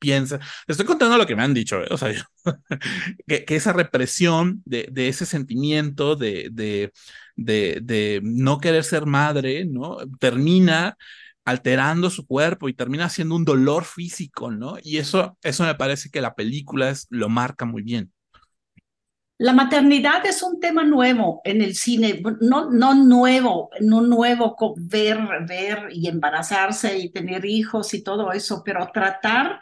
piensa. 0.03 0.39
Estoy 0.67 0.85
contando 0.85 1.17
lo 1.17 1.25
que 1.25 1.35
me 1.35 1.43
han 1.43 1.53
dicho, 1.53 1.81
¿eh? 1.81 1.87
o 1.89 1.97
sea, 1.97 2.13
que, 3.27 3.45
que, 3.45 3.55
esa 3.55 3.73
represión 3.73 4.61
de, 4.65 4.91
ese 5.07 5.25
sentimiento 5.25 6.15
de, 6.15 6.91
no 8.23 8.59
querer 8.59 8.83
ser 8.83 9.05
madre, 9.05 9.65
¿no? 9.65 9.97
Termina 10.19 10.97
alterando 11.45 12.09
su 12.09 12.25
cuerpo 12.25 12.69
y 12.69 12.73
termina 12.73 13.09
siendo 13.09 13.35
un 13.35 13.45
dolor 13.45 13.85
físico, 13.85 14.51
¿no? 14.51 14.77
Y 14.81 14.97
eso, 14.97 15.37
eso 15.41 15.63
me 15.63 15.75
parece 15.75 16.09
que 16.09 16.21
la 16.21 16.35
película 16.35 16.93
lo 17.09 17.29
marca 17.29 17.65
muy 17.65 17.83
bien. 17.83 18.12
La 19.39 19.51
maternidad 19.51 20.25
es 20.25 20.43
un 20.43 20.59
tema 20.59 20.83
nuevo 20.83 21.41
en 21.43 21.61
el 21.61 21.75
cine, 21.75 22.21
no, 22.41 22.69
no 22.69 22.93
nuevo, 22.93 23.71
no 23.81 24.01
nuevo 24.01 24.55
ver, 24.77 25.17
ver 25.47 25.87
y 25.91 26.07
embarazarse 26.07 26.97
y 26.99 27.11
tener 27.11 27.43
hijos 27.43 27.93
y 27.93 28.03
todo 28.03 28.31
eso, 28.31 28.61
pero 28.63 28.89
tratar 28.93 29.59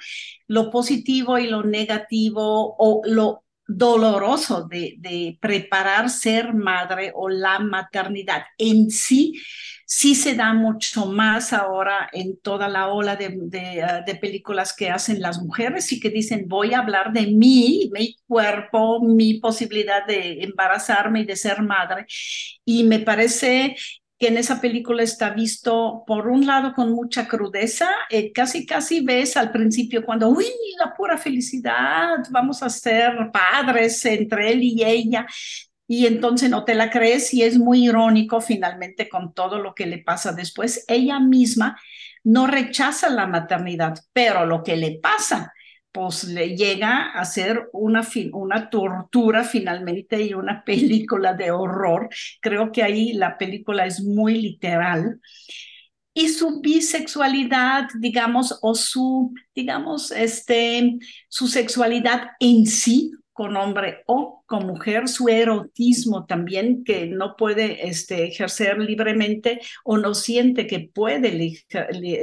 lo 0.47 0.69
positivo 0.69 1.39
y 1.39 1.47
lo 1.47 1.63
negativo 1.63 2.75
o 2.77 3.01
lo 3.05 3.45
doloroso 3.65 4.67
de, 4.67 4.95
de 4.99 5.37
preparar 5.39 6.09
ser 6.09 6.53
madre 6.53 7.13
o 7.15 7.29
la 7.29 7.59
maternidad 7.59 8.43
en 8.57 8.91
sí 8.91 9.41
sí 9.93 10.15
se 10.15 10.35
da 10.35 10.53
mucho 10.53 11.07
más 11.07 11.51
ahora 11.51 12.09
en 12.13 12.37
toda 12.37 12.69
la 12.69 12.87
ola 12.87 13.15
uh, 13.15 13.49
de, 13.49 14.17
películas 14.21 14.73
que 14.73 14.89
hacen 14.89 15.21
las 15.21 15.41
mujeres 15.41 15.91
y 15.91 15.99
que 15.99 16.09
dicen, 16.09 16.45
voy 16.47 16.73
a 16.73 16.79
hablar 16.79 17.11
de 17.11 17.27
mí, 17.27 17.89
mi 17.93 18.15
cuerpo, 18.25 19.01
mi 19.01 19.39
posibilidad 19.41 20.05
de 20.07 20.43
embarazarme 20.43 21.21
y 21.21 21.25
de 21.25 21.35
ser 21.35 21.61
madre. 21.61 22.05
Y 22.63 22.85
me 22.85 22.99
parece 22.99 23.75
que 24.17 24.29
en 24.29 24.37
esa 24.37 24.61
película 24.61 25.03
está 25.03 25.31
visto, 25.31 26.05
por 26.07 26.29
un 26.29 26.45
lado, 26.45 26.73
con 26.73 26.93
mucha 26.93 27.27
crudeza, 27.27 27.89
eh, 28.09 28.31
casi, 28.31 28.65
casi 28.65 29.01
ves 29.01 29.35
al 29.35 29.51
principio 29.51 30.05
cuando, 30.05 30.29
uy, 30.29 30.45
la 30.79 30.93
pura 30.95 31.17
felicidad, 31.17 32.17
vamos 32.29 32.63
a 32.63 32.69
ser 32.69 33.29
padres 33.33 34.05
entre 34.05 34.53
él 34.53 34.63
y 34.63 34.83
ella, 34.85 35.27
y 35.93 36.05
entonces 36.05 36.49
no 36.49 36.63
te 36.63 36.73
la 36.73 36.89
crees 36.89 37.33
y 37.33 37.43
es 37.43 37.57
muy 37.57 37.83
irónico 37.83 38.39
finalmente 38.39 39.09
con 39.09 39.33
todo 39.33 39.59
lo 39.59 39.75
que 39.75 39.85
le 39.85 39.97
pasa 39.97 40.31
después. 40.31 40.85
Ella 40.87 41.19
misma 41.19 41.77
no 42.23 42.47
rechaza 42.47 43.09
la 43.09 43.27
maternidad, 43.27 43.99
pero 44.13 44.45
lo 44.45 44.63
que 44.63 44.77
le 44.77 44.99
pasa 45.01 45.51
pues 45.91 46.23
le 46.23 46.55
llega 46.55 47.11
a 47.11 47.25
ser 47.25 47.67
una, 47.73 48.07
una 48.31 48.69
tortura 48.69 49.43
finalmente 49.43 50.21
y 50.21 50.33
una 50.33 50.63
película 50.65 51.33
de 51.33 51.51
horror. 51.51 52.07
Creo 52.39 52.71
que 52.71 52.83
ahí 52.83 53.11
la 53.11 53.37
película 53.37 53.85
es 53.85 54.01
muy 54.01 54.41
literal. 54.41 55.19
Y 56.13 56.29
su 56.29 56.61
bisexualidad, 56.61 57.89
digamos, 57.99 58.57
o 58.61 58.75
su, 58.75 59.33
digamos, 59.53 60.11
este, 60.11 60.99
su 61.27 61.47
sexualidad 61.49 62.29
en 62.39 62.65
sí, 62.65 63.11
con 63.33 63.55
hombre 63.55 64.03
o 64.07 64.43
con 64.45 64.67
mujer, 64.67 65.07
su 65.07 65.29
erotismo 65.29 66.25
también, 66.25 66.83
que 66.83 67.07
no 67.07 67.35
puede 67.37 67.87
este, 67.87 68.25
ejercer 68.25 68.77
libremente 68.77 69.61
o 69.83 69.97
no 69.97 70.13
siente 70.13 70.67
que 70.67 70.91
puede 70.93 71.57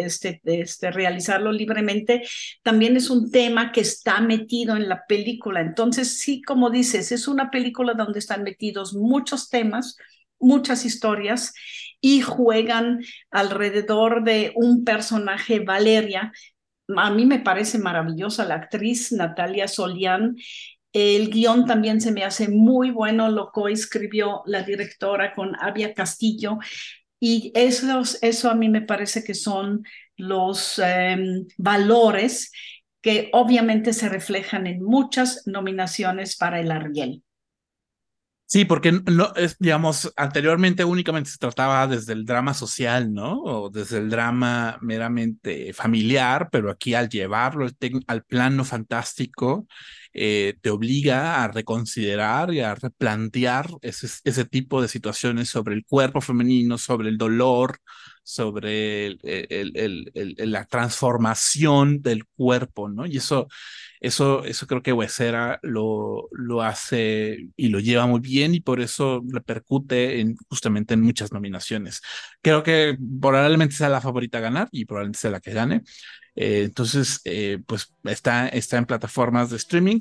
este, 0.05 0.41
este, 0.45 0.91
realizarlo 0.91 1.51
libremente, 1.51 2.23
también 2.63 2.97
es 2.97 3.09
un 3.09 3.31
tema 3.31 3.73
que 3.73 3.81
está 3.81 4.21
metido 4.21 4.77
en 4.77 4.89
la 4.89 5.05
película. 5.07 5.61
Entonces, 5.61 6.19
sí, 6.19 6.43
como 6.43 6.71
dices, 6.71 7.11
es 7.13 7.27
una 7.27 7.51
película 7.51 7.95
donde 7.95 8.19
están 8.19 8.43
metidos 8.43 8.95
muchos 8.95 9.49
temas, 9.49 9.97
muchas 10.39 10.85
historias 10.85 11.55
y 12.01 12.21
juegan 12.21 13.01
alrededor 13.31 14.23
de 14.25 14.53
un 14.55 14.85
personaje, 14.85 15.61
Valeria, 15.61 16.33
a 16.97 17.11
mí 17.11 17.27
me 17.27 17.41
parece 17.41 17.79
maravillosa 17.79 18.45
la 18.45 18.55
actriz 18.55 19.13
Natalia 19.13 19.69
Solián 19.69 20.37
el 20.93 21.31
guion 21.31 21.67
también 21.67 22.01
se 22.01 22.13
me 22.13 22.25
hace 22.25 22.49
muy 22.49 22.91
bueno, 22.91 23.29
lo 23.29 23.51
coescribió 23.51 24.43
la 24.47 24.63
directora 24.63 25.35
con 25.35 25.55
Avia 25.61 25.95
Castillo. 25.95 26.59
Y 27.21 27.53
esos, 27.55 28.19
eso 28.23 28.51
a 28.51 28.55
mí 28.55 28.69
me 28.69 28.83
parece 28.83 29.25
que 29.25 29.35
son 29.35 29.85
los 30.17 30.79
em, 30.79 31.47
valores 31.57 32.53
que 33.01 33.31
obviamente 33.33 33.93
se 33.93 34.09
reflejan 34.09 34.67
en 34.67 34.83
muchas 34.83 35.43
nominaciones 35.47 36.37
para 36.37 36.61
el 36.61 36.71
Ariel. 36.71 37.23
Sí, 38.47 38.65
porque 38.65 38.93
no 38.93 39.35
es, 39.37 39.59
digamos, 39.59 40.11
anteriormente 40.17 40.83
únicamente 40.83 41.29
se 41.29 41.37
trataba 41.37 41.87
desde 41.87 42.15
el 42.15 42.25
drama 42.25 42.55
social, 42.55 43.13
¿no? 43.13 43.43
O 43.43 43.69
desde 43.69 43.99
el 43.99 44.09
drama 44.09 44.79
meramente 44.81 45.75
familiar, 45.75 46.49
pero 46.51 46.71
aquí 46.71 46.95
al 46.95 47.11
llevarlo 47.11 47.67
al, 47.67 47.77
al 48.07 48.23
plano 48.25 48.65
fantástico, 48.65 49.67
eh, 50.15 50.55
te 50.61 50.71
obliga 50.71 51.43
a 51.45 51.49
reconsiderar 51.49 52.53
y 52.53 52.61
a 52.61 52.75
replantear 52.75 53.69
ese, 53.83 54.09
ese 54.25 54.45
tipo 54.45 54.83
de 54.83 54.89
situaciones 54.89 55.49
sobre 55.51 55.75
el 55.75 55.85
cuerpo 55.87 56.21
femenino, 56.21 56.79
sobre 56.79 57.09
el 57.09 57.19
dolor, 57.19 57.79
sobre 58.23 59.07
el, 59.07 59.21
el, 59.23 60.13
el, 60.15 60.51
la 60.53 60.65
transformación 60.67 62.03
del 62.03 62.25
cuerpo, 62.37 62.89
¿no? 62.89 63.07
Y 63.07 63.17
eso 63.19 63.49
eso, 64.01 64.45
eso 64.45 64.67
creo 64.67 64.83
que 64.83 64.93
Huesera 64.93 65.59
lo, 65.63 66.29
lo 66.33 66.63
hace 66.63 67.49
y 67.57 67.69
lo 67.69 67.81
lleva 67.81 68.07
muy 68.07 68.21
bien 68.21 68.55
y 68.55 68.61
por 68.61 68.81
eso 68.81 69.23
repercute 69.29 70.21
en, 70.21 70.37
justamente 70.49 70.95
en 70.95 71.01
muchas 71.03 71.33
nominaciones. 71.33 72.01
Creo 72.43 72.63
que 72.63 72.97
probablemente 73.21 73.75
sea 73.75 73.89
la 73.89 74.01
favorita 74.01 74.39
a 74.39 74.41
ganar 74.43 74.69
y 74.73 74.85
probablemente 74.85 75.19
sea 75.21 75.31
la 75.31 75.41
que 75.41 75.53
gane. 75.53 75.83
Eh, 76.41 76.63
entonces, 76.67 77.21
eh, 77.25 77.59
pues 77.67 77.93
está, 78.05 78.47
está 78.47 78.77
en 78.79 78.87
plataformas 78.87 79.51
de 79.51 79.57
streaming. 79.57 80.01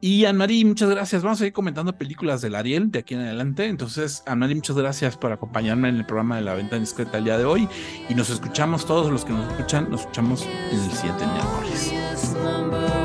Y 0.00 0.24
Anne-Marie, 0.24 0.64
muchas 0.64 0.88
gracias. 0.88 1.22
Vamos 1.22 1.42
a 1.42 1.46
ir 1.46 1.52
comentando 1.52 1.98
películas 1.98 2.40
del 2.40 2.54
Ariel 2.54 2.90
de 2.90 3.00
aquí 3.00 3.14
en 3.14 3.20
adelante. 3.20 3.66
Entonces, 3.66 4.22
Anne-Marie, 4.26 4.54
muchas 4.56 4.76
gracias 4.76 5.18
por 5.18 5.30
acompañarme 5.32 5.90
en 5.90 5.96
el 5.96 6.06
programa 6.06 6.36
de 6.36 6.42
La 6.42 6.54
Venta 6.54 6.78
Discreta 6.78 7.18
el 7.18 7.24
día 7.24 7.36
de 7.36 7.44
hoy. 7.44 7.68
Y 8.08 8.14
nos 8.14 8.30
escuchamos 8.30 8.86
todos 8.86 9.12
los 9.12 9.26
que 9.26 9.34
nos 9.34 9.50
escuchan, 9.52 9.90
nos 9.90 10.00
escuchamos 10.00 10.46
en 10.70 10.80
el 10.80 10.90
siguiente 10.90 11.26
miércoles. 11.26 11.92
number 12.44 13.04